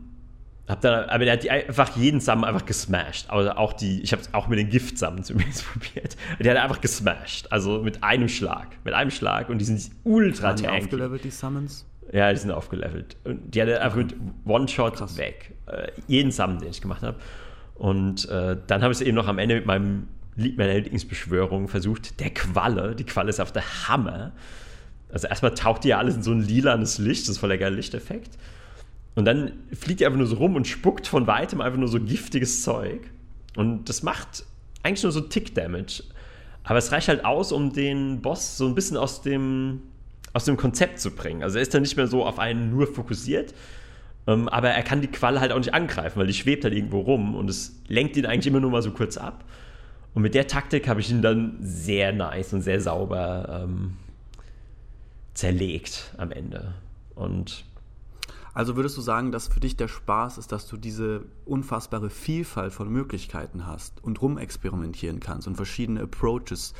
hab 0.68 0.82
dann, 0.82 1.08
aber 1.08 1.24
der 1.24 1.34
hat 1.34 1.44
die, 1.44 1.52
einfach 1.52 1.96
jeden 1.96 2.20
Summon 2.20 2.44
einfach 2.44 2.66
gesmashed. 2.66 3.30
Also 3.30 3.52
auch 3.52 3.74
die, 3.74 4.02
ich 4.02 4.12
habe 4.12 4.22
es 4.22 4.34
auch 4.34 4.48
mit 4.48 4.60
den 4.60 4.70
Gift-Summons 4.70 5.30
übrigens 5.30 5.62
probiert. 5.62 6.18
Der 6.40 6.56
hat 6.56 6.64
einfach 6.64 6.82
gesmashed. 6.82 7.52
Also 7.52 7.84
mit 7.84 8.04
einem 8.04 8.28
Schlag. 8.28 8.76
Mit 8.84 8.94
einem 8.94 9.12
Schlag 9.12 9.50
und 9.50 9.60
die 9.60 9.66
sind 9.66 9.92
ultra 10.04 10.54
tanky. 10.54 10.84
aufgelevelt, 10.84 11.24
die 11.24 11.30
Summons? 11.30 11.86
Ja, 12.12 12.32
die 12.32 12.40
sind 12.40 12.52
aufgelevelt. 12.52 13.18
Und 13.24 13.54
die 13.54 13.62
hatte 13.62 13.82
einfach 13.82 13.98
mit 13.98 14.16
One-Shot 14.46 15.18
weg. 15.18 15.54
Äh, 15.66 15.92
jeden 16.08 16.32
Summon, 16.32 16.60
den 16.60 16.70
ich 16.70 16.82
gemacht 16.82 17.02
habe. 17.02 17.18
Und 17.76 18.28
äh, 18.30 18.58
dann 18.68 18.82
habe 18.82 18.92
ich 18.94 19.02
es 19.02 19.06
eben 19.06 19.16
noch 19.16 19.28
am 19.28 19.40
Ende 19.40 19.56
mit 19.56 19.66
meinem 19.66 20.08
liegt 20.38 20.58
meine 20.58 20.80
Lieblingsbeschwörung, 20.80 21.68
versucht 21.68 22.20
der 22.20 22.30
Qualle, 22.30 22.96
die 22.96 23.04
Qualle 23.04 23.30
ist 23.30 23.40
auf 23.40 23.52
der 23.52 23.88
Hammer. 23.88 24.32
Also 25.12 25.28
erstmal 25.28 25.56
taucht 25.56 25.84
die 25.84 25.90
ja 25.90 25.98
alles 25.98 26.16
in 26.16 26.24
so 26.24 26.32
ein 26.32 26.42
lilanes 26.42 27.00
Licht, 27.00 27.24
das 27.24 27.30
ist 27.30 27.38
voll 27.40 27.50
der 27.50 27.58
geile 27.58 27.76
Lichteffekt. 27.76 28.38
Und 29.16 29.26
dann 29.26 29.54
fliegt 29.74 30.00
die 30.00 30.06
einfach 30.06 30.20
nur 30.20 30.28
so 30.28 30.36
rum 30.36 30.56
und 30.56 30.68
spuckt 30.68 31.08
von 31.08 31.26
weitem 31.26 31.60
einfach 31.60 31.80
nur 31.80 31.88
so 31.88 32.00
giftiges 32.00 32.62
Zeug. 32.62 33.10
Und 33.56 33.90
das 33.90 34.04
macht 34.04 34.46
eigentlich 34.84 35.02
nur 35.02 35.12
so 35.12 35.22
Tick-Damage. 35.22 36.04
Aber 36.64 36.78
es 36.78 36.92
reicht 36.92 37.08
halt 37.08 37.26
aus, 37.26 37.52
um 37.52 37.74
den 37.74 38.22
Boss 38.22 38.58
so 38.58 38.68
ein 38.68 38.76
bisschen 38.76 38.96
aus 38.96 39.24
dem, 39.24 39.82
aus 40.38 40.46
dem 40.46 40.56
Konzept 40.56 41.00
zu 41.00 41.10
bringen. 41.10 41.42
Also 41.42 41.58
er 41.58 41.64
ist 41.64 41.74
dann 41.74 41.82
nicht 41.82 41.98
mehr 41.98 42.06
so 42.06 42.24
auf 42.24 42.38
einen 42.38 42.70
nur 42.70 42.86
fokussiert, 42.86 43.56
ähm, 44.28 44.48
aber 44.48 44.70
er 44.70 44.84
kann 44.84 45.02
die 45.02 45.08
Qualle 45.08 45.40
halt 45.40 45.52
auch 45.52 45.58
nicht 45.58 45.74
angreifen, 45.74 46.20
weil 46.20 46.28
die 46.28 46.36
schwebt 46.36 46.64
halt 46.64 46.76
irgendwo 46.76 47.00
rum 47.00 47.34
und 47.34 47.50
es 47.50 47.82
lenkt 47.88 48.16
ihn 48.18 48.28
eigentlich 48.28 48.46
immer 48.46 48.60
nur 48.60 48.70
mal 48.70 48.84
so 48.84 48.92
kurz 48.92 49.18
ab. 49.18 49.44
Und 50.14 50.22
mit 50.22 50.36
der 50.36 50.46
Taktik 50.46 50.88
habe 50.88 51.00
ich 51.00 51.10
ihn 51.10 51.24
dann 51.24 51.58
sehr 51.60 52.14
nice 52.14 52.54
und 52.54 52.62
sehr 52.62 52.80
sauber 52.80 53.64
ähm, 53.64 53.98
zerlegt 55.34 56.14
am 56.18 56.32
Ende. 56.32 56.76
Und 57.16 57.66
also 58.54 58.76
würdest 58.76 58.96
du 58.96 59.02
sagen, 59.02 59.32
dass 59.32 59.48
für 59.48 59.60
dich 59.60 59.76
der 59.76 59.88
Spaß 59.88 60.38
ist, 60.38 60.52
dass 60.52 60.68
du 60.68 60.78
diese 60.78 61.26
unfassbare 61.46 62.12
Vielfalt 62.12 62.74
von 62.74 62.90
Möglichkeiten 62.90 63.66
hast 63.66 64.04
und 64.04 64.22
rumexperimentieren 64.22 65.20
kannst 65.20 65.48
und 65.48 65.56
verschiedene 65.56 66.02
Approaches 66.02 66.76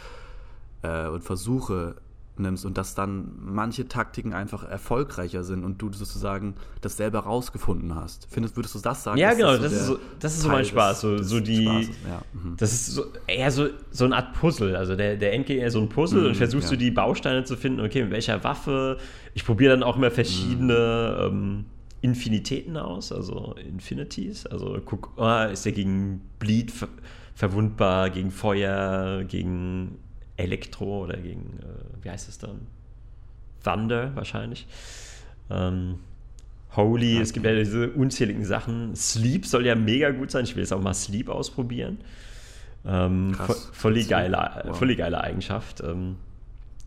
äh, 0.84 1.08
und 1.08 1.24
Versuche 1.24 1.96
nimmst 2.40 2.66
und 2.66 2.78
dass 2.78 2.96
dann 2.96 3.32
manche 3.40 3.88
Taktiken 3.88 4.34
einfach 4.34 4.64
erfolgreicher 4.64 5.44
sind 5.44 5.64
und 5.64 5.82
du 5.82 5.92
sozusagen 5.92 6.56
das 6.82 6.98
selber 6.98 7.20
rausgefunden 7.20 7.96
hast. 7.96 8.28
Findest, 8.30 8.56
würdest 8.56 8.76
du 8.76 8.80
das 8.80 9.04
sagen? 9.04 9.18
Ja, 9.18 9.34
genau, 9.34 9.58
das, 9.58 9.72
ist 9.72 9.86
so, 9.86 10.00
das 10.20 10.36
ist 10.36 10.42
so 10.42 10.50
mein 10.50 10.66
Spaß. 10.66 11.02
So, 11.02 11.22
so 11.22 11.40
die, 11.40 11.66
ja. 11.66 12.22
mhm. 12.34 12.56
Das 12.58 12.74
ist 12.74 12.88
so, 12.88 13.06
eher 13.28 13.52
so, 13.52 13.68
so 13.92 14.06
eine 14.06 14.16
Art 14.16 14.34
Puzzle. 14.34 14.76
Also 14.76 14.96
der, 14.96 15.18
der 15.18 15.34
Endgame 15.34 15.60
eher 15.60 15.72
so 15.72 15.80
ein 15.80 15.90
Puzzle 15.90 16.22
mhm, 16.22 16.28
und 16.28 16.38
versuchst 16.38 16.70
ja. 16.70 16.72
du 16.72 16.78
die 16.78 16.92
Bausteine 16.92 17.44
zu 17.44 17.58
finden, 17.58 17.82
okay, 17.82 18.04
mit 18.04 18.12
welcher 18.12 18.44
Waffe. 18.44 18.98
Ich 19.34 19.46
probiere 19.46 19.72
dann 19.74 19.84
auch 19.84 19.98
immer 19.98 20.12
verschiedene 20.12 21.30
mhm. 21.32 21.38
ähm, 21.38 21.66
Infinitäten 22.02 22.78
aus, 22.78 23.12
also 23.12 23.56
Infinities. 23.56 24.46
Also 24.46 24.80
guck, 24.86 25.12
oh, 25.18 25.52
ist 25.52 25.66
der 25.66 25.72
gegen 25.72 26.22
Bleed 26.40 26.72
ver 26.72 26.88
verwundbar, 27.34 28.10
gegen 28.10 28.32
Feuer, 28.32 29.24
gegen 29.24 30.00
Elektro 30.38 31.04
oder 31.04 31.18
gegen, 31.18 31.60
äh, 31.60 32.04
wie 32.04 32.10
heißt 32.10 32.30
es 32.30 32.38
dann? 32.38 32.68
Thunder 33.64 34.16
wahrscheinlich. 34.16 34.68
Ähm, 35.50 36.00
Holy, 36.76 37.16
okay. 37.16 37.24
es 37.24 37.34
gibt 37.34 37.46
ja 37.46 37.56
diese 37.56 37.90
unzähligen 37.90 38.46
Sachen. 38.46 38.96
Sleep 38.96 39.46
soll 39.46 39.66
ja 39.66 39.76
mega 39.76 40.12
gut 40.12 40.32
sein. 40.32 40.44
Ich 40.44 40.56
will 40.56 40.64
jetzt 40.64 40.74
auch 40.74 40.82
mal 40.82 40.94
Sleep 40.94 41.30
ausprobieren. 41.30 42.00
Ähm, 42.86 43.34
Krass. 43.36 43.70
Voll 43.74 43.96
die 43.96 44.06
geile, 44.06 44.64
wow. 44.64 44.78
voll 44.78 44.96
geile 44.96 45.22
Eigenschaft. 45.22 45.82
Ähm, 45.82 46.18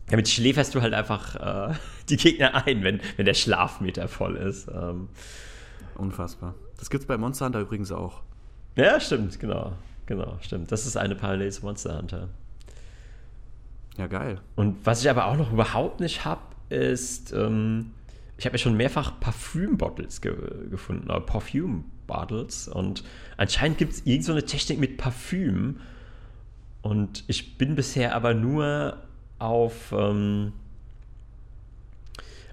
damit 0.09 0.29
schläferst 0.29 0.73
du 0.75 0.81
halt 0.81 0.93
einfach 0.93 1.71
äh, 1.71 1.73
die 2.09 2.17
Gegner 2.17 2.65
ein, 2.65 2.83
wenn, 2.83 3.01
wenn 3.17 3.25
der 3.25 3.33
Schlafmeter 3.33 4.07
voll 4.07 4.37
ist. 4.37 4.67
Ähm, 4.67 5.09
Unfassbar. 5.95 6.55
Das 6.77 6.89
gibt 6.89 7.01
es 7.01 7.07
bei 7.07 7.17
Monster 7.17 7.45
Hunter 7.45 7.59
übrigens 7.59 7.91
auch. 7.91 8.21
Ja, 8.75 8.99
stimmt, 8.99 9.39
genau. 9.39 9.73
Genau, 10.05 10.37
stimmt. 10.41 10.71
Das 10.71 10.85
ist 10.85 10.97
eine 10.97 11.15
Parallele 11.15 11.51
zu 11.51 11.63
Monster 11.63 11.97
Hunter. 11.97 12.29
Ja, 13.97 14.07
geil. 14.07 14.39
Und 14.55 14.85
was 14.85 15.01
ich 15.01 15.09
aber 15.09 15.25
auch 15.25 15.37
noch 15.37 15.51
überhaupt 15.51 15.99
nicht 15.99 16.25
habe, 16.25 16.41
ist, 16.69 17.33
ähm, 17.33 17.91
ich 18.37 18.45
habe 18.45 18.55
ja 18.55 18.57
schon 18.57 18.75
mehrfach 18.75 19.19
Parfüm-Bottles 19.19 20.21
ge 20.21 20.33
gefunden, 20.69 21.09
oder 21.09 21.19
Parfüm-Bottles. 21.19 22.67
Und 22.69 23.03
anscheinend 23.37 23.77
gibt 23.77 23.93
es 23.93 23.99
irgendeine 24.05 24.41
so 24.41 24.47
Technik 24.47 24.79
mit 24.79 24.97
Parfüm. 24.97 25.79
Und 26.81 27.23
ich 27.27 27.57
bin 27.57 27.75
bisher 27.75 28.15
aber 28.15 28.33
nur 28.33 28.97
auf, 29.37 29.91
ähm, 29.91 30.53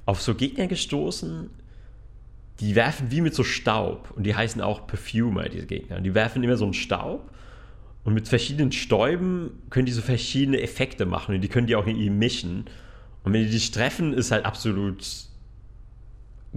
auf 0.04 0.20
so 0.20 0.34
Gegner 0.34 0.66
gestoßen, 0.66 1.48
die 2.60 2.74
werfen 2.74 3.10
wie 3.10 3.20
mit 3.20 3.34
so 3.34 3.44
Staub. 3.44 4.12
Und 4.16 4.24
die 4.24 4.34
heißen 4.34 4.60
auch 4.60 4.86
Perfumer, 4.86 5.48
diese 5.48 5.66
Gegner. 5.66 5.96
Und 5.96 6.04
die 6.04 6.14
werfen 6.14 6.42
immer 6.42 6.56
so 6.56 6.64
einen 6.64 6.74
Staub. 6.74 7.30
Und 8.04 8.14
mit 8.14 8.28
verschiedenen 8.28 8.72
Stäuben 8.72 9.50
können 9.70 9.86
die 9.86 9.92
so 9.92 10.00
verschiedene 10.00 10.62
Effekte 10.62 11.04
machen 11.04 11.34
und 11.34 11.40
die 11.40 11.48
können 11.48 11.66
die 11.66 11.76
auch 11.76 11.86
irgendwie 11.86 12.10
mischen. 12.10 12.64
Und 13.24 13.32
wenn 13.32 13.44
die 13.44 13.50
dich 13.50 13.70
treffen, 13.70 14.14
ist 14.14 14.30
halt 14.30 14.46
absolut 14.46 15.04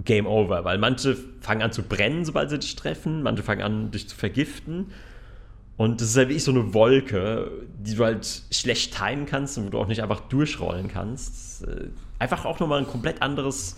Game 0.04 0.26
Over, 0.26 0.64
weil 0.64 0.78
manche 0.78 1.16
fangen 1.40 1.62
an 1.62 1.72
zu 1.72 1.82
brennen, 1.82 2.24
sobald 2.24 2.50
sie 2.50 2.58
dich 2.58 2.76
treffen, 2.76 3.22
manche 3.22 3.42
fangen 3.42 3.62
an, 3.62 3.90
dich 3.90 4.08
zu 4.08 4.16
vergiften. 4.16 4.86
Und 5.76 6.00
das 6.00 6.10
ist 6.10 6.16
halt 6.16 6.28
wirklich 6.28 6.44
so 6.44 6.52
eine 6.52 6.74
Wolke, 6.74 7.50
die 7.78 7.94
du 7.94 8.04
halt 8.04 8.42
schlecht 8.50 8.96
timen 8.96 9.26
kannst 9.26 9.58
und 9.58 9.66
wo 9.66 9.70
du 9.70 9.78
auch 9.78 9.86
nicht 9.86 10.02
einfach 10.02 10.20
durchrollen 10.20 10.88
kannst. 10.88 11.66
Äh, 11.66 11.88
einfach 12.18 12.44
auch 12.44 12.60
nochmal 12.60 12.78
ein 12.78 12.86
komplett 12.86 13.20
anderes 13.20 13.76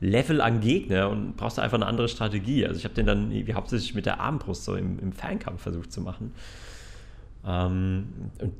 Level 0.00 0.40
an 0.40 0.60
Gegner 0.60 1.08
und 1.08 1.36
brauchst 1.36 1.58
da 1.58 1.62
einfach 1.62 1.78
eine 1.78 1.86
andere 1.86 2.08
Strategie. 2.08 2.66
Also 2.66 2.78
ich 2.78 2.84
habe 2.84 2.94
den 2.94 3.06
dann 3.06 3.32
hauptsächlich 3.54 3.94
mit 3.94 4.06
der 4.06 4.20
Armbrust 4.20 4.64
so 4.64 4.74
im, 4.74 4.98
im 4.98 5.12
Fernkampf 5.12 5.62
versucht 5.62 5.92
zu 5.92 6.00
machen. 6.00 6.32
Ähm, 7.46 8.06
und 8.40 8.52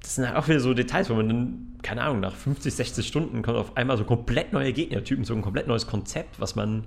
das 0.00 0.16
sind 0.16 0.26
halt 0.26 0.36
auch 0.36 0.48
wieder 0.48 0.60
so 0.60 0.74
Details, 0.74 1.08
wo 1.08 1.14
man 1.14 1.28
dann, 1.28 1.78
keine 1.82 2.02
Ahnung, 2.02 2.20
nach 2.20 2.34
50, 2.34 2.74
60 2.74 3.06
Stunden 3.06 3.42
kommt 3.42 3.56
auf 3.56 3.76
einmal 3.76 3.96
so 3.96 4.04
komplett 4.04 4.52
neue 4.52 4.72
Gegnertypen, 4.72 5.24
so 5.24 5.34
ein 5.34 5.42
komplett 5.42 5.66
neues 5.66 5.86
Konzept, 5.86 6.40
was 6.40 6.54
man 6.54 6.84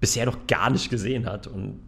bisher 0.00 0.26
noch 0.26 0.46
gar 0.46 0.70
nicht 0.70 0.90
gesehen 0.90 1.26
hat 1.26 1.46
und 1.46 1.80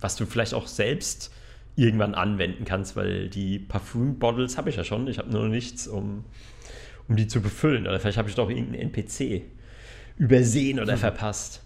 was 0.00 0.16
du 0.16 0.26
vielleicht 0.26 0.52
auch 0.52 0.66
selbst 0.66 1.32
irgendwann 1.76 2.14
anwenden 2.14 2.64
kannst, 2.64 2.96
weil 2.96 3.28
die 3.28 3.58
Parfüm-Bottles 3.58 4.58
habe 4.58 4.70
ich 4.70 4.76
ja 4.76 4.84
schon. 4.84 5.06
Ich 5.08 5.18
habe 5.18 5.30
nur 5.30 5.48
nichts, 5.48 5.86
um, 5.86 6.24
um 7.08 7.16
die 7.16 7.28
zu 7.28 7.40
befüllen. 7.40 7.86
Oder 7.86 8.00
vielleicht 8.00 8.18
habe 8.18 8.28
ich 8.28 8.34
doch 8.34 8.48
irgendeinen 8.48 8.92
NPC 8.92 9.42
übersehen 10.18 10.80
oder 10.80 10.94
hm. 10.94 11.00
verpasst. 11.00 11.62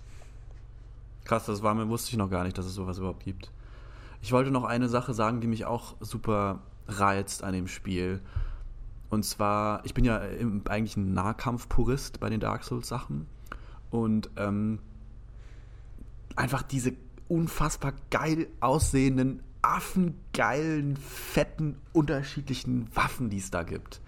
Krass, 1.25 1.47
das 1.47 1.63
war 1.63 1.75
mir, 1.75 1.89
wusste 1.89 2.11
ich 2.11 2.17
noch 2.17 2.31
gar 2.31 2.45
nicht, 2.45 2.59
dass 2.59 2.67
es 2.67 2.75
sowas 2.75 2.99
überhaupt 2.99 3.25
gibt. 3.25 3.51
Ich 4.23 4.33
wollte 4.33 4.51
noch 4.51 4.65
eine 4.65 4.89
Sache 4.89 5.15
sagen, 5.15 5.41
die 5.41 5.47
mich 5.47 5.65
auch 5.65 5.97
super 6.01 6.61
reizt 6.89 7.43
an 7.43 7.53
dem 7.53 7.69
Spiel. 7.69 8.21
Und 9.09 9.25
zwar, 9.25 9.85
ich 9.85 9.95
bin 9.95 10.05
ja 10.05 10.21
eigentlich 10.69 10.97
ein 10.97 11.15
Nahkampf-Purist 11.15 12.21
bei 12.21 12.31
den 12.31 12.41
Dark 12.41 12.65
Souls-Sachen. 12.65 13.27
Und 13.91 14.31
ähm, 14.37 14.79
einfach 16.37 16.63
diese 16.63 16.93
unfassbar 17.29 17.93
geil 18.11 18.49
aussehenden, 18.61 19.43
affengeilen, 19.63 20.97
fetten, 20.97 21.77
unterschiedlichen 21.93 22.89
Waffen, 22.95 23.31
die 23.31 23.39
es 23.39 23.51
da 23.51 23.63
gibt. 23.63 24.01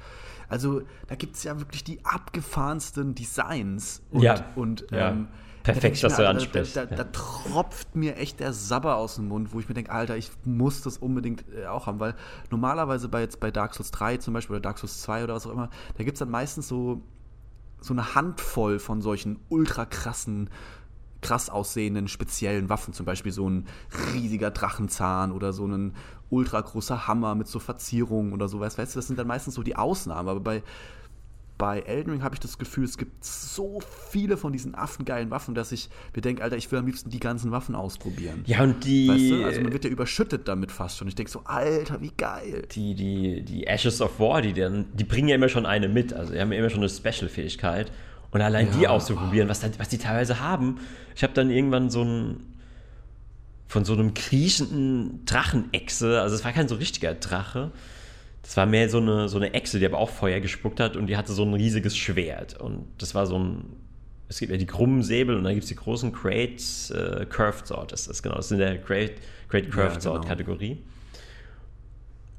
Also 0.48 0.82
da 1.06 1.14
gibt 1.14 1.36
es 1.36 1.44
ja 1.44 1.58
wirklich 1.58 1.84
die 1.84 2.04
abgefahrensten 2.04 3.14
Designs 3.14 4.02
und, 4.10 4.22
ja. 4.22 4.44
und 4.54 4.86
ja. 4.90 5.16
Perfekt, 5.62 6.02
dass 6.02 6.16
du 6.16 6.28
ansprichst. 6.28 6.76
Da, 6.76 6.86
da, 6.86 6.96
da, 6.96 7.04
tropft 7.04 7.94
mir 7.94 8.16
echt 8.16 8.40
der 8.40 8.52
Sabber 8.52 8.96
aus 8.96 9.16
dem 9.16 9.28
Mund, 9.28 9.52
wo 9.52 9.60
ich 9.60 9.68
mir 9.68 9.74
denke, 9.74 9.92
Alter, 9.92 10.16
ich 10.16 10.30
muss 10.44 10.82
das 10.82 10.98
unbedingt 10.98 11.44
äh, 11.56 11.66
auch 11.66 11.86
haben, 11.86 12.00
weil 12.00 12.14
normalerweise 12.50 13.08
bei, 13.08 13.20
jetzt 13.20 13.40
bei 13.40 13.50
Dark 13.50 13.74
Souls 13.74 13.90
3 13.90 14.16
zum 14.18 14.34
Beispiel 14.34 14.56
oder 14.56 14.62
Dark 14.62 14.78
Souls 14.78 15.02
2 15.02 15.24
oder 15.24 15.34
was 15.34 15.46
auch 15.46 15.52
immer, 15.52 15.70
da 15.96 16.04
gibt 16.04 16.16
es 16.16 16.18
dann 16.18 16.30
meistens 16.30 16.68
so, 16.68 17.02
so 17.80 17.94
eine 17.94 18.14
Handvoll 18.14 18.78
von 18.78 19.02
solchen 19.02 19.38
ultra 19.48 19.84
krassen, 19.84 20.50
krass 21.20 21.48
aussehenden 21.48 22.08
speziellen 22.08 22.68
Waffen, 22.68 22.92
zum 22.92 23.06
Beispiel 23.06 23.32
so 23.32 23.48
ein 23.48 23.66
riesiger 24.12 24.50
Drachenzahn 24.50 25.30
oder 25.30 25.52
so 25.52 25.66
ein 25.66 25.94
ultra 26.30 26.60
großer 26.60 27.06
Hammer 27.06 27.34
mit 27.34 27.46
so 27.46 27.60
Verzierungen 27.60 28.32
oder 28.32 28.48
sowas. 28.48 28.78
Weißt 28.78 28.94
du, 28.94 28.98
das 28.98 29.06
sind 29.06 29.18
dann 29.18 29.28
meistens 29.28 29.54
so 29.54 29.62
die 29.62 29.76
Ausnahmen, 29.76 30.28
aber 30.28 30.40
bei 30.40 30.62
bei 31.62 31.78
Elden 31.78 32.10
Ring 32.10 32.22
habe 32.24 32.34
ich 32.34 32.40
das 32.40 32.58
Gefühl, 32.58 32.82
es 32.82 32.98
gibt 32.98 33.24
so 33.24 33.78
viele 34.10 34.36
von 34.36 34.52
diesen 34.52 34.74
affengeilen 34.74 35.30
Waffen, 35.30 35.54
dass 35.54 35.70
ich 35.70 35.90
mir 36.12 36.20
denke, 36.20 36.42
Alter, 36.42 36.56
ich 36.56 36.72
will 36.72 36.80
am 36.80 36.86
liebsten 36.86 37.08
die 37.08 37.20
ganzen 37.20 37.52
Waffen 37.52 37.76
ausprobieren. 37.76 38.42
Ja, 38.46 38.64
und 38.64 38.84
die. 38.84 39.06
Weißt 39.06 39.30
du? 39.30 39.44
Also 39.44 39.60
man 39.60 39.72
wird 39.72 39.84
ja 39.84 39.90
überschüttet 39.90 40.48
damit 40.48 40.72
fast 40.72 40.98
schon. 40.98 41.06
Ich 41.06 41.14
denke 41.14 41.30
so, 41.30 41.42
Alter, 41.44 42.00
wie 42.00 42.10
geil. 42.16 42.66
Die, 42.72 42.96
die, 42.96 43.42
die 43.42 43.68
Ashes 43.68 44.00
of 44.00 44.18
War, 44.18 44.42
die, 44.42 44.54
dann, 44.54 44.86
die 44.94 45.04
bringen 45.04 45.28
ja 45.28 45.36
immer 45.36 45.48
schon 45.48 45.64
eine 45.64 45.88
mit. 45.88 46.12
Also 46.12 46.32
die 46.32 46.40
haben 46.40 46.50
ja 46.50 46.58
immer 46.58 46.68
schon 46.68 46.80
eine 46.80 46.88
Special-Fähigkeit. 46.88 47.92
Und 48.32 48.40
allein 48.40 48.66
ja. 48.66 48.72
die 48.72 48.88
auszuprobieren, 48.88 49.48
was, 49.48 49.62
was 49.78 49.88
die 49.88 49.98
teilweise 49.98 50.40
haben. 50.40 50.80
Ich 51.14 51.22
habe 51.22 51.32
dann 51.32 51.48
irgendwann 51.48 51.90
so 51.90 52.02
ein 52.02 52.40
von 53.68 53.84
so 53.84 53.92
einem 53.92 54.14
kriechenden 54.14 55.24
Drachenechse, 55.26 56.20
also 56.20 56.34
es 56.34 56.44
war 56.44 56.50
kein 56.50 56.66
so 56.66 56.74
richtiger 56.74 57.14
Drache, 57.14 57.70
das 58.42 58.56
war 58.56 58.66
mehr 58.66 58.88
so 58.88 58.98
eine, 58.98 59.28
so 59.28 59.36
eine 59.38 59.54
Echse, 59.54 59.78
die 59.78 59.86
aber 59.86 59.98
auch 59.98 60.10
Feuer 60.10 60.40
gespuckt 60.40 60.80
hat 60.80 60.96
und 60.96 61.06
die 61.06 61.16
hatte 61.16 61.32
so 61.32 61.44
ein 61.44 61.54
riesiges 61.54 61.96
Schwert. 61.96 62.60
Und 62.60 62.86
das 62.98 63.14
war 63.14 63.26
so 63.26 63.38
ein. 63.38 63.64
Es 64.28 64.38
gibt 64.38 64.50
ja 64.50 64.58
die 64.58 64.66
krummen 64.66 65.02
Säbel 65.02 65.36
und 65.36 65.44
dann 65.44 65.52
gibt 65.52 65.64
es 65.64 65.68
die 65.68 65.76
großen 65.76 66.10
Great 66.10 66.60
äh, 66.90 67.26
Curved 67.26 67.66
Sword. 67.66 67.92
Das 67.92 68.06
ist 68.06 68.22
genau, 68.22 68.36
das 68.36 68.46
ist 68.46 68.52
in 68.52 68.58
der 68.58 68.78
Great, 68.78 69.12
Great 69.48 69.70
Curved 69.70 69.96
ja, 69.96 70.00
Sword 70.00 70.22
genau. 70.22 70.28
Kategorie. 70.28 70.78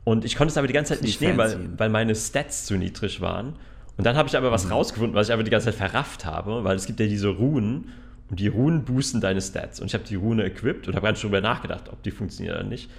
Und 0.03 0.25
ich 0.25 0.35
konnte 0.35 0.51
es 0.51 0.57
aber 0.57 0.67
die 0.67 0.73
ganze 0.73 0.95
Zeit 0.95 1.03
nicht 1.03 1.21
nehmen, 1.21 1.37
weil, 1.37 1.69
weil 1.77 1.89
meine 1.89 2.15
Stats 2.15 2.65
zu 2.65 2.75
niedrig 2.75 3.21
waren. 3.21 3.55
Und 3.95 4.05
dann 4.05 4.15
habe 4.15 4.27
ich 4.27 4.35
aber 4.35 4.51
was 4.51 4.65
mhm. 4.65 4.71
rausgefunden, 4.71 5.15
was 5.15 5.27
ich 5.29 5.33
aber 5.33 5.43
die 5.43 5.51
ganze 5.51 5.67
Zeit 5.67 5.75
verrafft 5.75 6.25
habe, 6.25 6.63
weil 6.63 6.75
es 6.75 6.87
gibt 6.87 6.99
ja 6.99 7.05
diese 7.05 7.29
Runen 7.29 7.89
und 8.29 8.39
die 8.39 8.47
Runen 8.47 8.83
boosten 8.83 9.21
deine 9.21 9.41
Stats. 9.41 9.79
Und 9.79 9.87
ich 9.87 9.93
habe 9.93 10.03
die 10.03 10.15
Rune 10.15 10.43
equipped 10.43 10.87
und 10.87 10.95
habe 10.95 11.03
gar 11.05 11.11
nicht 11.11 11.23
darüber 11.23 11.41
nachgedacht, 11.41 11.89
ob 11.89 12.01
die 12.03 12.11
funktioniert 12.11 12.55
oder 12.55 12.65
nicht. 12.65 12.89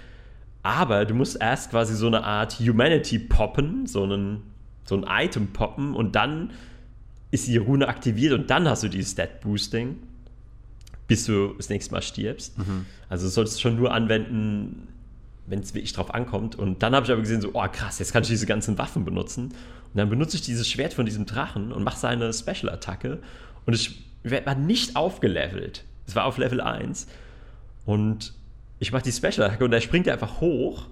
Aber 0.65 1.05
du 1.05 1.13
musst 1.13 1.39
erst 1.39 1.69
quasi 1.69 1.95
so 1.95 2.07
eine 2.07 2.23
Art 2.23 2.59
Humanity 2.59 3.19
poppen, 3.19 3.85
so, 3.85 4.01
einen, 4.01 4.41
so 4.83 4.95
ein 4.95 5.05
Item 5.07 5.53
poppen 5.53 5.93
und 5.93 6.15
dann 6.15 6.53
ist 7.29 7.45
die 7.45 7.57
Rune 7.57 7.87
aktiviert 7.87 8.33
und 8.33 8.49
dann 8.49 8.67
hast 8.67 8.81
du 8.81 8.87
dieses 8.87 9.11
Stat 9.11 9.41
Boosting, 9.41 9.97
bis 11.07 11.25
du 11.25 11.53
das 11.53 11.69
nächste 11.69 11.93
Mal 11.93 12.01
stirbst. 12.01 12.57
Mhm. 12.57 12.87
Also 13.09 13.27
solltest 13.27 13.57
du 13.57 13.61
schon 13.61 13.75
nur 13.75 13.93
anwenden, 13.93 14.87
wenn 15.45 15.59
es 15.59 15.75
wirklich 15.75 15.93
drauf 15.93 16.11
ankommt. 16.11 16.55
Und 16.55 16.81
dann 16.81 16.95
habe 16.95 17.05
ich 17.05 17.11
aber 17.11 17.21
gesehen, 17.21 17.41
so, 17.41 17.51
oh 17.53 17.67
krass, 17.71 17.99
jetzt 17.99 18.11
kann 18.11 18.23
ich 18.23 18.29
diese 18.29 18.47
ganzen 18.47 18.79
Waffen 18.79 19.05
benutzen. 19.05 19.49
Und 19.49 19.53
dann 19.93 20.09
benutze 20.09 20.35
ich 20.35 20.41
dieses 20.41 20.67
Schwert 20.67 20.95
von 20.95 21.05
diesem 21.05 21.27
Drachen 21.27 21.71
und 21.73 21.83
mache 21.83 21.99
seine 21.99 22.33
Special-Attacke. 22.33 23.19
Und 23.67 23.73
ich 23.75 24.03
werde 24.23 24.59
nicht 24.59 24.95
aufgelevelt. 24.95 25.83
Es 26.07 26.15
war 26.15 26.25
auf 26.25 26.39
Level 26.39 26.59
1. 26.59 27.05
Und 27.85 28.33
ich 28.85 28.91
mache 28.91 29.01
die 29.01 29.11
Special-Attacke 29.11 29.65
und 29.65 29.71
da 29.71 29.81
springt 29.81 30.05
er 30.05 30.13
einfach 30.13 30.41
hoch, 30.41 30.85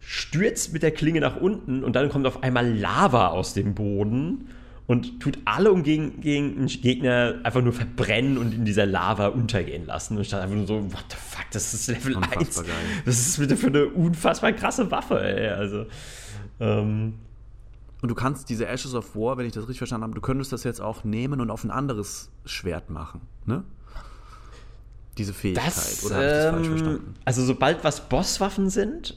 stürzt 0.00 0.72
mit 0.72 0.82
der 0.82 0.90
Klinge 0.90 1.20
nach 1.20 1.36
unten 1.36 1.84
und 1.84 1.94
dann 1.94 2.08
kommt 2.08 2.26
auf 2.26 2.42
einmal 2.42 2.68
Lava 2.76 3.28
aus 3.28 3.54
dem 3.54 3.74
Boden 3.74 4.48
und 4.88 5.20
tut 5.20 5.38
alle 5.44 5.70
umgehenden 5.70 6.66
Gegner 6.66 7.36
einfach 7.44 7.62
nur 7.62 7.72
verbrennen 7.72 8.36
und 8.36 8.52
in 8.52 8.64
dieser 8.64 8.84
Lava 8.84 9.28
untergehen 9.28 9.86
lassen. 9.86 10.16
Und 10.16 10.22
ich 10.22 10.30
dachte 10.30 10.42
einfach 10.42 10.56
nur 10.56 10.66
so, 10.66 10.82
what 10.92 11.04
the 11.08 11.16
fuck, 11.16 11.46
das 11.52 11.72
ist 11.72 11.86
Level 11.86 12.16
unfassbar 12.16 12.40
1. 12.40 12.56
Geil. 12.64 12.74
Das 13.04 13.28
ist 13.28 13.38
bitte 13.38 13.56
für 13.56 13.68
eine 13.68 13.86
unfassbar 13.86 14.52
krasse 14.52 14.90
Waffe, 14.90 15.22
ey. 15.22 15.50
Also, 15.50 15.86
ähm, 16.58 17.14
und 18.02 18.08
du 18.08 18.16
kannst 18.16 18.50
diese 18.50 18.66
Ashes 18.66 18.96
of 18.96 19.14
War, 19.14 19.38
wenn 19.38 19.46
ich 19.46 19.52
das 19.52 19.62
richtig 19.62 19.78
verstanden 19.78 20.02
habe, 20.02 20.14
du 20.14 20.20
könntest 20.20 20.52
das 20.52 20.64
jetzt 20.64 20.80
auch 20.80 21.04
nehmen 21.04 21.40
und 21.40 21.52
auf 21.52 21.62
ein 21.62 21.70
anderes 21.70 22.32
Schwert 22.44 22.90
machen, 22.90 23.20
ne? 23.46 23.62
Diese 25.18 25.34
Fähigkeit, 25.34 25.66
das, 25.66 26.06
oder 26.06 26.14
habe 26.14 26.24
ich 26.24 26.30
das 26.30 26.44
ähm, 26.44 26.54
falsch 26.54 26.68
verstanden? 26.68 27.14
Also 27.24 27.44
sobald 27.44 27.84
was 27.84 28.08
Bosswaffen 28.08 28.70
sind, 28.70 29.14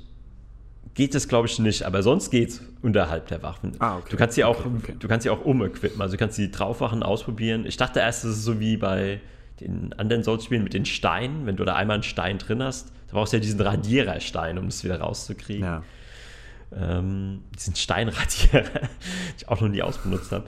geht 0.93 1.13
es, 1.13 1.27
glaube 1.27 1.47
ich, 1.47 1.59
nicht, 1.59 1.83
aber 1.83 2.03
sonst 2.03 2.31
geht 2.31 2.49
es 2.49 2.61
unterhalb 2.81 3.27
der 3.27 3.43
Waffen. 3.43 3.73
Ah, 3.79 3.97
okay. 3.97 4.07
Du 4.11 4.17
kannst 4.17 4.35
sie 4.35 4.43
auch, 4.43 4.59
okay, 4.59 4.69
okay. 4.77 4.95
du 4.97 5.07
kannst 5.07 5.23
sie 5.23 5.29
auch 5.29 5.45
umequippen, 5.45 6.01
also 6.01 6.13
du 6.13 6.17
kannst 6.17 6.37
die 6.37 6.51
Draufwachen 6.51 7.03
ausprobieren. 7.03 7.65
Ich 7.65 7.77
dachte 7.77 7.99
erst, 7.99 8.23
es 8.23 8.37
ist 8.37 8.43
so 8.43 8.59
wie 8.59 8.77
bei 8.77 9.21
den 9.59 9.93
anderen 9.93 10.23
Souls-Spielen 10.23 10.63
mit 10.63 10.73
den 10.73 10.85
Steinen, 10.85 11.45
wenn 11.45 11.55
du 11.55 11.65
da 11.65 11.75
einmal 11.75 11.95
einen 11.95 12.03
Stein 12.03 12.37
drin 12.37 12.63
hast, 12.63 12.89
da 13.07 13.13
brauchst 13.13 13.33
du 13.33 13.37
ja 13.37 13.41
diesen 13.41 13.61
Radiererstein, 13.61 14.57
um 14.57 14.67
es 14.67 14.83
wieder 14.83 14.99
rauszukriegen. 14.99 15.63
Ja. 15.63 15.83
Ähm, 16.75 17.43
diesen 17.55 17.75
Steinradierer, 17.75 18.63
den 18.63 18.89
ich 19.37 19.47
auch 19.47 19.61
noch 19.61 19.69
nie 19.69 19.81
ausbenutzt 19.81 20.31
habe. 20.31 20.45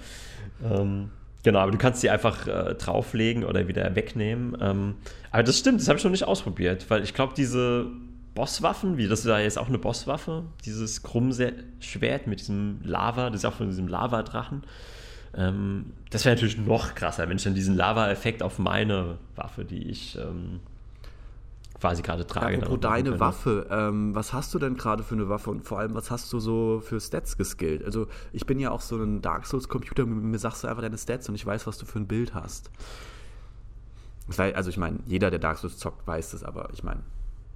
Ähm, 0.63 1.11
genau, 1.47 1.59
aber 1.59 1.71
du 1.71 1.77
kannst 1.77 2.01
sie 2.01 2.09
einfach 2.09 2.45
äh, 2.45 2.75
drauflegen 2.75 3.45
oder 3.45 3.69
wieder 3.69 3.95
wegnehmen. 3.95 4.57
Ähm, 4.59 4.95
aber 5.31 5.43
das 5.43 5.57
stimmt, 5.57 5.79
das 5.79 5.87
habe 5.87 5.97
ich 5.97 6.03
noch 6.03 6.11
nicht 6.11 6.25
ausprobiert, 6.25 6.89
weil 6.89 7.03
ich 7.03 7.13
glaube, 7.13 7.35
diese 7.37 7.87
Bosswaffen, 8.35 8.97
wie 8.97 9.07
das 9.07 9.23
ja 9.23 9.39
jetzt 9.39 9.57
auch 9.57 9.69
eine 9.69 9.77
Bosswaffe, 9.77 10.43
dieses 10.65 11.03
Krummschwert 11.03 12.27
mit 12.27 12.41
diesem 12.41 12.81
Lava, 12.83 13.29
das 13.29 13.39
ist 13.41 13.45
auch 13.45 13.53
von 13.53 13.69
diesem 13.69 13.87
Lavadrachen. 13.87 14.63
Ähm, 15.37 15.93
das 16.09 16.25
wäre 16.25 16.35
natürlich 16.35 16.57
noch 16.57 16.95
krasser, 16.95 17.29
wenn 17.29 17.37
ich 17.37 17.43
dann 17.43 17.55
diesen 17.55 17.77
Lava-Effekt 17.77 18.43
auf 18.43 18.59
meine 18.59 19.17
Waffe, 19.37 19.63
die 19.63 19.89
ich 19.89 20.17
ähm, 20.17 20.59
quasi 21.79 22.01
gerade 22.01 22.25
trage. 22.25 22.57
Apropos 22.57 22.79
deine 22.79 23.11
kann. 23.11 23.19
Waffe, 23.19 23.67
ähm, 23.69 24.15
was 24.15 24.33
hast 24.33 24.53
du 24.53 24.59
denn 24.59 24.77
gerade 24.77 25.03
für 25.03 25.15
eine 25.15 25.29
Waffe 25.29 25.49
und 25.49 25.63
vor 25.63 25.79
allem, 25.79 25.93
was 25.93 26.11
hast 26.11 26.31
du 26.33 26.39
so 26.39 26.81
für 26.83 26.99
Stats 26.99 27.37
geskillt? 27.37 27.83
Also 27.83 28.07
ich 28.33 28.45
bin 28.45 28.59
ja 28.59 28.71
auch 28.71 28.81
so 28.81 28.97
ein 28.97 29.21
Dark 29.21 29.45
Souls-Computer, 29.45 30.05
mir 30.05 30.39
sagst 30.39 30.63
du 30.63 30.67
einfach 30.67 30.81
deine 30.81 30.97
Stats 30.97 31.29
und 31.29 31.35
ich 31.35 31.45
weiß, 31.45 31.67
was 31.67 31.77
du 31.77 31.85
für 31.85 31.99
ein 31.99 32.07
Bild 32.07 32.33
hast. 32.33 32.71
Also 34.37 34.69
ich 34.69 34.77
meine, 34.77 34.99
jeder, 35.05 35.29
der 35.29 35.39
Dark 35.39 35.57
Souls 35.57 35.77
zockt, 35.77 36.05
weiß 36.05 36.31
das, 36.31 36.43
aber 36.43 36.69
ich 36.73 36.83
meine, 36.83 37.01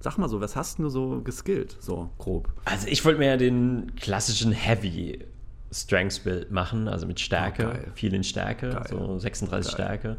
Sag 0.02 0.18
mal 0.18 0.28
so, 0.28 0.40
was 0.40 0.56
hast 0.56 0.80
du 0.80 0.88
so 0.88 1.20
geskillt, 1.22 1.76
so 1.78 2.10
grob? 2.18 2.48
Also 2.64 2.88
ich 2.88 3.04
wollte 3.04 3.20
mir 3.20 3.26
ja 3.26 3.36
den 3.36 3.92
klassischen 3.94 4.50
Heavy 4.50 5.24
Strengths 5.70 6.18
Build 6.18 6.50
machen, 6.50 6.88
also 6.88 7.06
mit 7.06 7.20
Stärke, 7.20 7.86
oh, 7.86 7.90
viel 7.94 8.12
in 8.12 8.24
Stärke, 8.24 8.70
geil. 8.70 8.86
so 8.90 9.18
36 9.20 9.76
geil. 9.76 9.86
Stärke. 9.86 10.16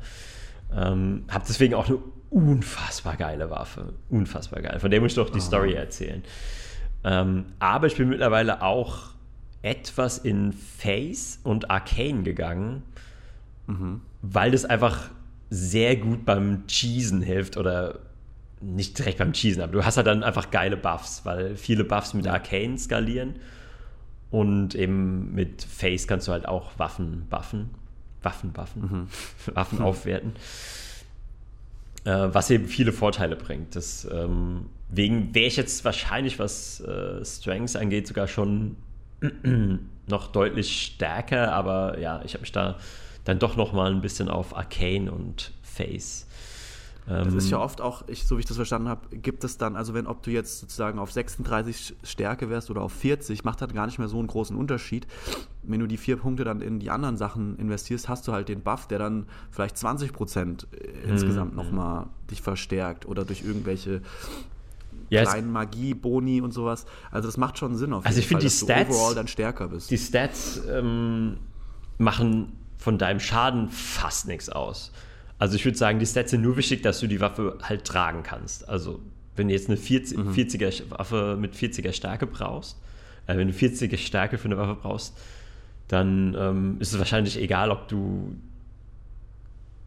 Ähm, 0.73 1.25
hab 1.27 1.45
deswegen 1.45 1.73
auch 1.73 1.87
eine 1.87 1.99
unfassbar 2.33 3.15
geile 3.15 3.49
Waffe, 3.49 3.93
unfassbar 4.09 4.61
geil. 4.61 4.79
Von 4.79 4.89
der 4.89 4.99
muss 4.99 5.11
ich 5.11 5.15
doch 5.15 5.29
die 5.29 5.37
oh. 5.37 5.41
Story 5.41 5.73
erzählen. 5.73 6.23
Ähm, 7.03 7.45
aber 7.59 7.87
ich 7.87 7.95
bin 7.95 8.09
mittlerweile 8.09 8.61
auch 8.61 9.11
etwas 9.61 10.17
in 10.17 10.51
Face 10.51 11.39
und 11.43 11.69
Arcane 11.69 12.23
gegangen, 12.23 12.83
mhm. 13.67 14.01
weil 14.21 14.51
das 14.51 14.65
einfach 14.65 15.09
sehr 15.49 15.95
gut 15.95 16.25
beim 16.25 16.65
Cheesen 16.67 17.21
hilft 17.21 17.55
oder 17.57 17.99
nicht 18.61 18.97
direkt 18.97 19.19
beim 19.19 19.33
Cheesen, 19.33 19.61
aber 19.61 19.73
du 19.73 19.85
hast 19.85 19.97
halt 19.97 20.07
dann 20.07 20.23
einfach 20.23 20.49
geile 20.49 20.77
Buffs, 20.77 21.25
weil 21.25 21.55
viele 21.55 21.83
Buffs 21.83 22.13
mit 22.13 22.27
Arcane 22.27 22.77
skalieren 22.77 23.35
und 24.31 24.73
eben 24.73 25.33
mit 25.35 25.63
Face 25.63 26.07
kannst 26.07 26.27
du 26.27 26.31
halt 26.31 26.47
auch 26.47 26.79
Waffen 26.79 27.27
buffen. 27.29 27.69
Waffen 28.23 28.53
buffen. 28.53 28.81
Mhm. 28.81 29.07
Waffen 29.55 29.81
aufwerten. 29.81 30.33
Äh, 32.05 32.33
was 32.33 32.49
eben 32.49 32.67
viele 32.67 32.91
Vorteile 32.91 33.37
bringt. 33.37 33.75
Deswegen 33.75 34.67
ähm, 34.89 35.29
wäre 35.33 35.45
ich 35.45 35.55
jetzt 35.55 35.85
wahrscheinlich, 35.85 36.37
was 36.37 36.81
äh, 36.81 37.23
Strengths 37.23 37.77
angeht, 37.77 38.07
sogar 38.07 38.27
schon 38.27 38.75
noch 40.07 40.27
deutlich 40.27 40.81
stärker, 40.81 41.53
aber 41.53 41.99
ja, 41.99 42.21
ich 42.25 42.33
habe 42.33 42.41
mich 42.41 42.51
da 42.51 42.77
dann 43.23 43.39
doch 43.39 43.55
noch 43.55 43.71
mal 43.71 43.89
ein 43.89 44.01
bisschen 44.01 44.27
auf 44.27 44.53
Arcane 44.53 45.09
und 45.09 45.53
Face 45.61 46.27
das 47.05 47.33
ist 47.33 47.49
ja 47.49 47.57
ähm, 47.57 47.63
oft 47.63 47.81
auch, 47.81 48.03
ich, 48.07 48.25
so 48.25 48.37
wie 48.37 48.39
ich 48.39 48.45
das 48.45 48.55
verstanden 48.55 48.87
habe, 48.87 49.15
gibt 49.17 49.43
es 49.43 49.57
dann, 49.57 49.75
also 49.75 49.93
wenn, 49.93 50.07
ob 50.07 50.23
du 50.23 50.31
jetzt 50.31 50.59
sozusagen 50.59 50.99
auf 50.99 51.11
36 51.11 51.95
Stärke 52.03 52.49
wärst 52.49 52.69
oder 52.69 52.81
auf 52.81 52.93
40, 52.93 53.43
macht 53.43 53.61
halt 53.61 53.73
gar 53.73 53.85
nicht 53.85 53.99
mehr 53.99 54.07
so 54.07 54.19
einen 54.19 54.27
großen 54.27 54.55
Unterschied. 54.55 55.05
Wenn 55.63 55.81
du 55.81 55.87
die 55.87 55.97
vier 55.97 56.17
Punkte 56.17 56.43
dann 56.45 56.61
in 56.61 56.79
die 56.79 56.89
anderen 56.89 57.17
Sachen 57.17 57.57
investierst, 57.57 58.07
hast 58.07 58.27
du 58.27 58.31
halt 58.31 58.47
den 58.47 58.61
Buff, 58.61 58.87
der 58.87 58.99
dann 58.99 59.25
vielleicht 59.51 59.77
20 59.77 60.13
Prozent 60.13 60.67
äh, 60.71 61.09
insgesamt 61.09 61.51
mhm. 61.51 61.57
nochmal 61.57 62.07
dich 62.31 62.41
verstärkt 62.41 63.05
oder 63.05 63.25
durch 63.25 63.43
irgendwelche 63.43 64.01
ja, 65.09 65.23
kleinen 65.23 65.51
Magie, 65.51 65.93
Boni 65.93 66.41
und 66.41 66.53
sowas. 66.53 66.85
Also 67.11 67.27
das 67.27 67.37
macht 67.37 67.57
schon 67.57 67.75
Sinn 67.75 67.93
auf 67.93 68.03
jeden 68.03 68.07
also 68.07 68.19
ich 68.19 68.27
finde 68.27 68.43
die 68.43 68.49
Stats, 68.49 68.89
overall 68.89 69.15
dann 69.15 69.27
stärker 69.27 69.67
bist. 69.67 69.91
Die 69.91 69.97
Stats 69.97 70.61
ähm, 70.69 71.37
machen 71.97 72.53
von 72.77 72.97
deinem 72.97 73.19
Schaden 73.19 73.69
fast 73.69 74.27
nichts 74.27 74.49
aus. 74.49 74.91
Also 75.43 75.57
ich 75.57 75.65
würde 75.65 75.77
sagen, 75.77 75.99
die 75.99 76.05
Stats 76.05 76.31
sind 76.31 76.41
nur 76.41 76.55
wichtig, 76.55 76.83
dass 76.83 77.01
du 77.01 77.07
die 77.07 77.19
Waffe 77.19 77.57
halt 77.63 77.83
tragen 77.83 78.23
kannst. 78.23 78.69
Also 78.69 79.01
wenn 79.35 79.49
du 79.49 79.53
jetzt 79.53 79.67
eine 79.67 79.75
40, 79.75 80.17
mhm. 80.17 80.31
40er 80.31 80.89
Waffe 80.89 81.35
mit 81.37 81.53
40er 81.53 81.91
Stärke 81.91 82.27
brauchst, 82.27 82.77
äh, 83.27 83.35
wenn 83.35 83.49
du 83.49 83.53
40er 83.53 83.97
Stärke 83.97 84.37
für 84.37 84.45
eine 84.45 84.57
Waffe 84.57 84.75
brauchst, 84.75 85.17
dann 85.89 86.33
ähm, 86.39 86.77
ist 86.79 86.93
es 86.93 86.97
wahrscheinlich 86.97 87.37
egal, 87.37 87.71
ob 87.71 87.89
du 87.89 88.37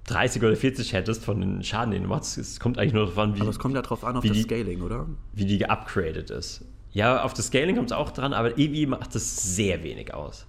30 0.09 0.43
oder 0.43 0.57
40 0.57 0.93
hättest 0.93 1.25
von 1.25 1.41
den 1.41 1.65
Schaden, 1.65 1.91
den 1.91 2.03
du 2.03 2.11
machst. 2.11 2.37
Es 2.37 2.61
kommt 2.61 2.77
eigentlich 2.77 2.93
nur 2.93 3.05
darauf 3.07 3.17
an, 3.17 3.35
wie. 3.35 3.41
Aber 3.41 3.49
es 3.49 3.59
kommt 3.59 3.75
ja 3.75 3.81
darauf 3.81 4.05
an, 4.05 4.19
auf 4.19 4.25
das 4.25 4.37
die, 4.37 4.43
Scaling, 4.43 4.83
oder? 4.83 5.07
Wie 5.33 5.47
die 5.47 5.57
geupgradet 5.57 6.29
ist. 6.29 6.67
Ja, 6.93 7.23
auf 7.23 7.33
das 7.33 7.47
Scaling 7.47 7.77
kommt 7.77 7.93
es 7.93 7.97
auch 7.97 8.11
dran, 8.11 8.35
aber 8.35 8.59
irgendwie 8.59 8.85
macht 8.85 9.17
es 9.17 9.57
sehr 9.57 9.83
wenig 9.83 10.13
aus 10.13 10.47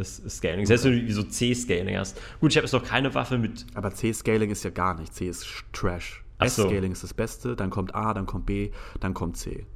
das 0.00 0.22
Scaling. 0.36 0.66
Selbst 0.66 0.84
wenn 0.84 1.06
du 1.06 1.12
so 1.12 1.22
C-Scaling 1.22 1.96
hast. 1.96 2.20
Gut, 2.40 2.50
ich 2.52 2.56
habe 2.56 2.64
jetzt 2.64 2.72
noch 2.72 2.84
keine 2.84 3.14
Waffe 3.14 3.38
mit. 3.38 3.66
Aber 3.74 3.92
C-Scaling 3.92 4.50
ist 4.50 4.64
ja 4.64 4.70
gar 4.70 4.98
nicht. 4.98 5.14
C 5.14 5.28
ist 5.28 5.46
Trash. 5.72 6.24
S-Scaling 6.40 6.92
ist 6.92 7.02
das 7.02 7.14
Beste, 7.14 7.54
dann 7.54 7.70
kommt 7.70 7.94
A, 7.94 8.14
dann 8.14 8.26
kommt 8.26 8.46
B, 8.46 8.70
dann 8.98 9.14
kommt 9.14 9.36
C. 9.36 9.66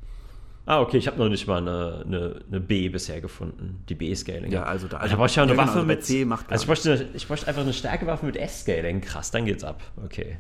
Ah, 0.67 0.81
okay, 0.81 0.97
ich 0.97 1.07
habe 1.07 1.19
noch 1.19 1.29
nicht 1.29 1.47
mal 1.47 1.59
eine, 1.59 2.05
eine, 2.07 2.41
eine, 2.49 2.61
B 2.61 2.89
bisher 2.89 3.21
gefunden, 3.21 3.85
die 3.89 3.95
B-Scaling. 3.95 4.51
Ja, 4.51 4.63
also 4.63 4.89
da. 4.89 4.97
Also, 4.97 5.13
da 5.13 5.17
brauche 5.19 5.27
ich 5.27 5.37
ja 5.37 5.43
eine 5.43 5.53
genau, 5.53 5.63
Waffe 5.63 5.75
also 5.75 5.87
mit 5.87 6.05
C 6.05 6.25
macht 6.25 6.51
Also 6.51 6.63
ich 6.63 6.67
bräuchte, 6.67 7.09
ich 7.13 7.29
bräuchte 7.29 7.49
einfach 7.49 7.63
eine 7.63 7.75
starke 7.75 8.07
Waffe 8.07 8.25
mit 8.25 8.37
S-Scaling. 8.37 9.03
Krass, 9.03 9.31
dann 9.31 9.45
geht's 9.45 9.63
ab. 9.63 9.83
Okay. 10.03 10.39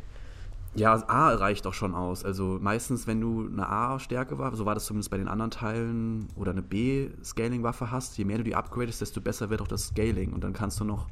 Ja, 0.76 0.94
A 1.08 1.34
reicht 1.34 1.66
auch 1.66 1.74
schon 1.74 1.94
aus. 1.94 2.24
Also 2.24 2.58
meistens, 2.60 3.06
wenn 3.06 3.20
du 3.20 3.46
eine 3.46 3.68
A-Stärke-Waffe, 3.68 4.56
so 4.56 4.66
war 4.66 4.74
das 4.74 4.86
zumindest 4.86 5.10
bei 5.10 5.18
den 5.18 5.28
anderen 5.28 5.50
Teilen, 5.50 6.28
oder 6.34 6.50
eine 6.50 6.62
B-Scaling-Waffe 6.62 7.90
hast, 7.90 8.18
je 8.18 8.24
mehr 8.24 8.38
du 8.38 8.44
die 8.44 8.56
upgradest, 8.56 9.00
desto 9.00 9.20
besser 9.20 9.50
wird 9.50 9.62
auch 9.62 9.68
das 9.68 9.88
Scaling. 9.88 10.32
Und 10.32 10.42
dann 10.42 10.52
kannst 10.52 10.80
du 10.80 10.84
noch 10.84 11.06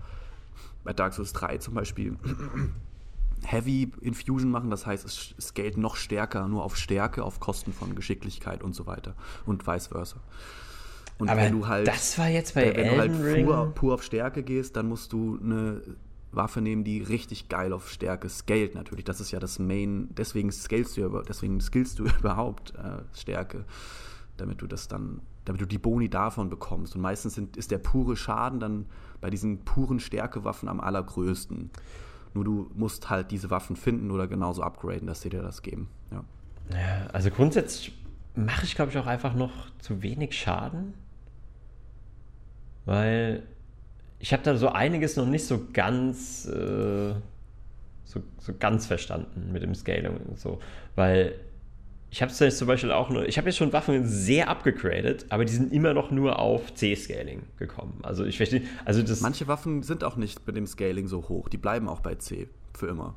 bei 0.83 0.93
Dark 0.93 1.15
Souls 1.15 1.33
3 1.33 1.59
zum 1.59 1.75
Beispiel 1.75 2.17
Heavy 3.45 3.93
Infusion 4.01 4.51
machen, 4.51 4.71
das 4.71 4.87
heißt, 4.87 5.05
es 5.05 5.35
scaled 5.41 5.77
noch 5.77 5.97
stärker, 5.97 6.47
nur 6.49 6.65
auf 6.65 6.77
Stärke, 6.77 7.25
auf 7.25 7.41
Kosten 7.41 7.73
von 7.73 7.95
Geschicklichkeit 7.95 8.63
und 8.63 8.75
so 8.75 8.87
weiter. 8.87 9.15
Und 9.47 9.67
vice 9.67 9.89
versa. 9.89 10.17
Und 11.19 11.29
Aber 11.29 11.41
wenn 11.41 11.53
du 11.53 11.69
halt, 11.69 11.87
das 11.87 12.19
war 12.19 12.29
jetzt 12.29 12.55
bei 12.55 12.67
wenn 12.67 12.75
Elden 12.75 13.13
du 13.13 13.29
halt 13.29 13.45
pur, 13.45 13.73
pur 13.75 13.95
auf 13.95 14.03
Stärke 14.03 14.43
gehst, 14.43 14.77
dann 14.77 14.89
musst 14.89 15.13
du 15.13 15.39
eine 15.43 15.83
Waffe 16.33 16.61
nehmen, 16.61 16.85
die 16.85 17.03
richtig 17.03 17.49
geil 17.49 17.73
auf 17.73 17.91
Stärke 17.91 18.29
scaled 18.29 18.75
natürlich. 18.75 19.05
Das 19.05 19.21
ist 19.21 19.31
ja 19.31 19.39
das 19.39 19.59
Main, 19.59 20.09
deswegen 20.17 20.51
scalest 20.51 20.97
du 20.97 21.03
ja, 21.03 21.23
deswegen 21.23 21.61
skillst 21.61 21.99
du 21.99 22.05
überhaupt 22.21 22.75
äh, 22.75 23.03
Stärke, 23.15 23.65
damit 24.37 24.63
du 24.63 24.67
das 24.67 24.89
dann, 24.89 25.21
damit 25.45 25.61
du 25.61 25.67
die 25.67 25.79
Boni 25.79 26.09
davon 26.09 26.49
bekommst. 26.49 26.97
Und 26.97 27.03
meistens 27.03 27.35
sind, 27.35 27.57
ist 27.57 27.71
der 27.71 27.79
pure 27.79 28.17
Schaden 28.17 28.61
dann 28.61 28.87
bei 29.21 29.31
diesen 29.31 29.65
puren 29.65 30.01
Stärkewaffen 30.01 30.69
am 30.69 30.81
allergrößten. 30.81 31.71
Nur 32.35 32.45
du 32.45 32.71
musst 32.75 33.11
halt 33.11 33.31
diese 33.31 33.51
Waffen 33.51 33.77
finden 33.77 34.11
oder 34.11 34.27
genauso 34.27 34.63
upgraden, 34.63 35.07
dass 35.07 35.21
sie 35.21 35.29
dir 35.29 35.43
das 35.43 35.63
geben. 35.63 35.89
Ja. 36.11 36.25
ja 36.71 37.07
also 37.13 37.31
grundsätzlich 37.31 37.93
mache 38.35 38.65
ich, 38.65 38.75
glaube 38.75 38.91
ich, 38.91 38.99
auch 38.99 39.07
einfach 39.07 39.35
noch 39.35 39.53
zu 39.79 40.03
wenig 40.03 40.37
Schaden. 40.39 40.95
Weil 42.87 43.47
ich 44.23 44.33
habe 44.33 44.43
da 44.45 44.57
so 44.57 44.69
einiges 44.69 45.17
noch 45.17 45.27
nicht 45.27 45.45
so 45.45 45.67
ganz, 45.73 46.47
äh, 46.47 47.13
so, 48.05 48.23
so 48.39 48.53
ganz 48.57 48.87
verstanden 48.87 49.51
mit 49.53 49.65
dem 49.65 49.75
Scaling 49.75 50.17
und 50.17 50.39
so. 50.39 50.61
Weil 50.95 51.35
ich 52.09 52.23
habe 52.23 52.31
es 52.31 52.39
jetzt 52.39 52.59
zum 52.59 52.69
Beispiel 52.69 52.93
auch 52.93 53.11
nur, 53.11 53.27
ich 53.27 53.37
habe 53.37 53.49
jetzt 53.49 53.57
schon 53.57 53.73
Waffen 53.73 54.07
sehr 54.07 54.49
abgegradet, 54.49 55.27
aber 55.31 55.45
die 55.45 55.53
sind 55.53 55.73
immer 55.73 55.93
noch 55.93 56.13
nur 56.13 56.39
auf 56.39 56.73
C-Scaling 56.73 57.43
gekommen. 57.59 57.99
Also 58.05 58.25
ich 58.25 58.37
verstehe, 58.37 58.63
also 58.85 59.03
das. 59.03 59.23
Manche 59.23 59.49
Waffen 59.49 59.83
sind 59.83 60.05
auch 60.05 60.15
nicht 60.15 60.47
mit 60.47 60.55
dem 60.57 60.69
Scaling 60.69 61.09
so 61.09 61.29
hoch, 61.29 61.49
die 61.49 61.59
bleiben 61.59 61.89
auch 61.89 62.01
bei 62.01 62.15
C 62.15 62.49
für 62.75 62.87
immer. 62.87 63.17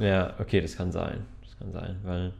Ja, 0.00 0.34
okay, 0.40 0.60
das 0.60 0.76
kann 0.76 0.90
sein. 0.90 1.26
Das 1.44 1.58
kann 1.58 1.70
sein, 1.70 2.00
weil. 2.02 2.32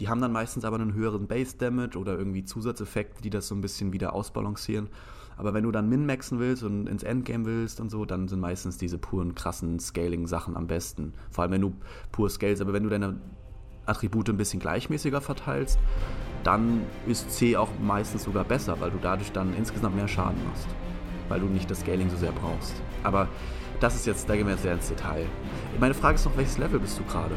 Die 0.00 0.08
haben 0.08 0.20
dann 0.20 0.32
meistens 0.32 0.64
aber 0.64 0.80
einen 0.80 0.94
höheren 0.94 1.28
Base 1.28 1.56
Damage 1.56 1.96
oder 1.96 2.18
irgendwie 2.18 2.44
Zusatzeffekte, 2.44 3.22
die 3.22 3.30
das 3.30 3.46
so 3.46 3.54
ein 3.54 3.60
bisschen 3.60 3.92
wieder 3.92 4.14
ausbalancieren. 4.14 4.88
Aber 5.36 5.54
wenn 5.54 5.64
du 5.64 5.70
dann 5.70 5.88
min-maxen 5.88 6.38
willst 6.38 6.62
und 6.62 6.86
ins 6.86 7.02
Endgame 7.02 7.44
willst 7.44 7.80
und 7.80 7.90
so, 7.90 8.04
dann 8.04 8.28
sind 8.28 8.40
meistens 8.40 8.78
diese 8.78 8.98
puren, 8.98 9.34
krassen 9.34 9.78
Scaling-Sachen 9.78 10.56
am 10.56 10.66
besten. 10.66 11.14
Vor 11.30 11.42
allem, 11.42 11.52
wenn 11.52 11.60
du 11.60 11.72
pur 12.10 12.28
scalest. 12.28 12.62
Aber 12.62 12.72
wenn 12.72 12.84
du 12.84 12.90
deine 12.90 13.16
Attribute 13.86 14.28
ein 14.30 14.36
bisschen 14.36 14.60
gleichmäßiger 14.60 15.20
verteilst, 15.20 15.78
dann 16.44 16.82
ist 17.06 17.30
C 17.30 17.56
auch 17.56 17.70
meistens 17.80 18.24
sogar 18.24 18.44
besser, 18.44 18.80
weil 18.80 18.90
du 18.90 18.98
dadurch 19.00 19.32
dann 19.32 19.54
insgesamt 19.56 19.96
mehr 19.96 20.08
Schaden 20.08 20.42
machst. 20.46 20.68
Weil 21.28 21.40
du 21.40 21.46
nicht 21.46 21.70
das 21.70 21.80
Scaling 21.80 22.10
so 22.10 22.16
sehr 22.16 22.32
brauchst. 22.32 22.74
Aber 23.02 23.28
das 23.80 23.94
ist 23.94 24.06
jetzt, 24.06 24.28
da 24.28 24.36
gehen 24.36 24.46
wir 24.46 24.52
jetzt 24.52 24.62
sehr 24.62 24.74
ins 24.74 24.88
Detail. 24.88 25.26
Meine 25.80 25.94
Frage 25.94 26.16
ist 26.16 26.24
noch, 26.24 26.36
welches 26.36 26.58
Level 26.58 26.78
bist 26.78 26.98
du 26.98 27.04
gerade? 27.04 27.34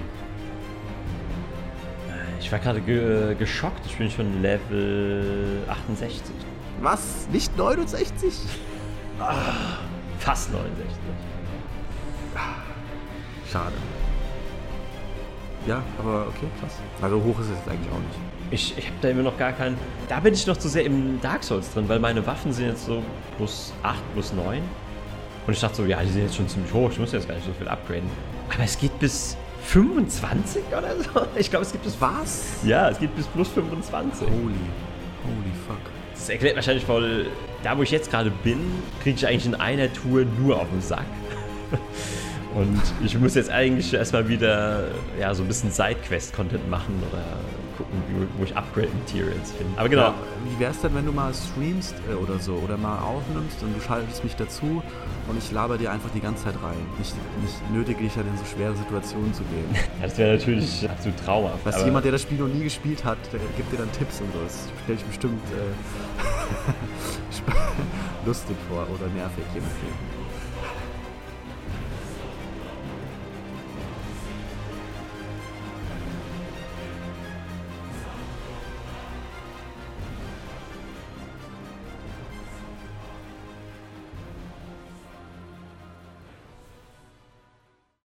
Ich 2.40 2.52
war 2.52 2.60
gerade 2.60 2.80
ge 2.82 3.34
geschockt, 3.34 3.84
ich 3.88 3.98
bin 3.98 4.08
schon 4.12 4.44
Level 4.44 5.64
68. 5.68 6.22
Was? 6.82 7.28
Nicht 7.32 7.58
69? 7.58 8.34
Ah, 9.20 9.34
fast 10.20 10.52
69. 10.52 10.86
Schade. 13.52 13.74
Ja, 15.68 15.82
aber 15.98 16.28
okay, 16.28 16.48
krass. 16.60 16.74
Also 17.02 17.24
hoch 17.24 17.40
ist 17.40 17.48
es 17.48 17.58
jetzt 17.58 17.70
eigentlich 17.70 17.92
auch 17.92 18.00
nicht. 18.00 18.20
Ich, 18.52 18.78
ich 18.78 18.86
habe 18.86 18.98
da 19.02 19.10
immer 19.10 19.24
noch 19.24 19.38
gar 19.38 19.52
keinen. 19.52 19.78
Da 20.08 20.20
bin 20.20 20.34
ich 20.34 20.46
noch 20.46 20.58
zu 20.58 20.70
sehr 20.70 20.86
im 20.86 21.20
Dark 21.22 21.44
Souls 21.44 21.74
drin, 21.74 21.90
weil 21.90 22.00
meine 22.00 22.26
Waffen 22.28 22.54
sind 22.54 22.68
jetzt 22.68 22.86
so 22.86 23.02
plus 23.38 23.74
8, 23.82 23.96
plus 24.14 24.34
9. 24.34 24.62
Und 25.48 25.54
ich 25.54 25.60
dachte 25.60 25.76
so, 25.76 25.86
ja, 25.86 26.02
die 26.02 26.10
sind 26.10 26.24
jetzt 26.24 26.36
schon 26.36 26.48
ziemlich 26.48 26.74
hoch, 26.74 26.92
ich 26.92 27.00
muss 27.00 27.12
jetzt 27.12 27.28
gar 27.28 27.36
nicht 27.36 27.46
so 27.46 27.54
viel 27.54 27.68
upgraden. 27.68 28.10
Aber 28.54 28.64
es 28.64 28.78
geht 28.78 28.98
bis 29.00 29.38
25 29.64 30.64
oder 30.68 30.96
so. 31.02 31.28
Ich 31.36 31.50
glaube, 31.50 31.66
es 31.66 31.72
gibt 31.72 31.84
bis. 31.84 32.00
Was? 32.00 32.64
Ja, 32.64 32.90
es 32.90 33.00
geht 33.00 33.16
bis 33.16 33.26
plus 33.28 33.50
25. 33.50 34.28
Holy. 34.28 34.36
Holy 34.36 35.54
fuck. 35.68 35.95
Das 36.26 36.32
erklärt 36.32 36.56
wahrscheinlich 36.56 36.86
voll. 36.86 37.28
Da, 37.62 37.78
wo 37.78 37.84
ich 37.84 37.92
jetzt 37.92 38.10
gerade 38.10 38.32
bin, 38.32 38.58
kriege 39.04 39.16
ich 39.16 39.28
eigentlich 39.28 39.46
in 39.46 39.54
einer 39.54 39.94
Tour 39.94 40.26
nur 40.40 40.60
auf 40.60 40.68
den 40.72 40.82
Sack. 40.82 41.06
Und 42.56 42.82
ich 43.06 43.16
muss 43.20 43.36
jetzt 43.36 43.52
eigentlich 43.52 43.94
erstmal 43.94 44.28
wieder 44.28 44.86
ja, 45.20 45.36
so 45.36 45.44
ein 45.44 45.48
bisschen 45.48 45.70
Sidequest-Content 45.70 46.68
machen 46.68 46.96
oder 47.12 47.22
gucken, 47.78 48.02
wo 48.38 48.44
ich 48.44 48.56
Upgrade-Materials 48.56 49.52
finde. 49.52 49.78
Aber 49.78 49.90
genau. 49.90 50.02
Ja, 50.04 50.14
wie 50.46 50.60
wäre 50.60 50.72
es 50.72 50.82
denn, 50.82 50.96
wenn 50.96 51.06
du 51.06 51.12
mal 51.12 51.34
streamst 51.34 51.96
äh, 52.10 52.16
oder 52.16 52.40
so 52.40 52.54
oder 52.56 52.78
mal 52.78 53.00
aufnimmst 53.00 53.62
und 53.64 53.76
du 53.76 53.82
schaltest 53.82 54.24
mich 54.24 54.36
dazu 54.36 54.82
und 55.28 55.38
ich 55.38 55.52
laber 55.52 55.78
dir 55.78 55.92
einfach 55.92 56.10
die 56.14 56.20
ganze 56.20 56.46
Zeit 56.46 56.56
rein. 56.64 56.78
Nicht, 56.98 57.16
nicht 57.42 57.72
nötig, 57.72 57.98
dich 57.98 58.16
halt 58.16 58.28
in 58.28 58.38
so 58.38 58.46
schwere 58.46 58.76
Situationen 58.76 59.34
zu 59.34 59.44
gehen. 59.44 59.84
das 60.02 60.18
wäre 60.18 60.36
natürlich 60.38 60.90
absolut 60.90 61.20
traumhaft. 61.24 61.66
Was 61.66 61.84
jemand, 61.84 62.06
der 62.06 62.12
das 62.14 62.22
Spiel 62.22 62.38
noch 62.38 62.48
nie 62.48 62.64
gespielt 62.64 63.04
hat, 63.04 63.18
der 63.32 63.40
gibt 63.58 63.72
dir 63.72 63.78
dann 63.78 63.92
Tipps 63.92 64.22
und 64.22 64.32
so. 64.34 64.40
Das 64.44 64.70
stelle 64.84 64.98
ich 65.00 65.06
bestimmt 65.06 65.42
äh, 65.52 66.74
lustig 68.26 68.58
vor 68.70 68.84
oder 68.84 69.08
nervig, 69.14 69.44
je 69.54 69.62
nachdem. 69.62 70.15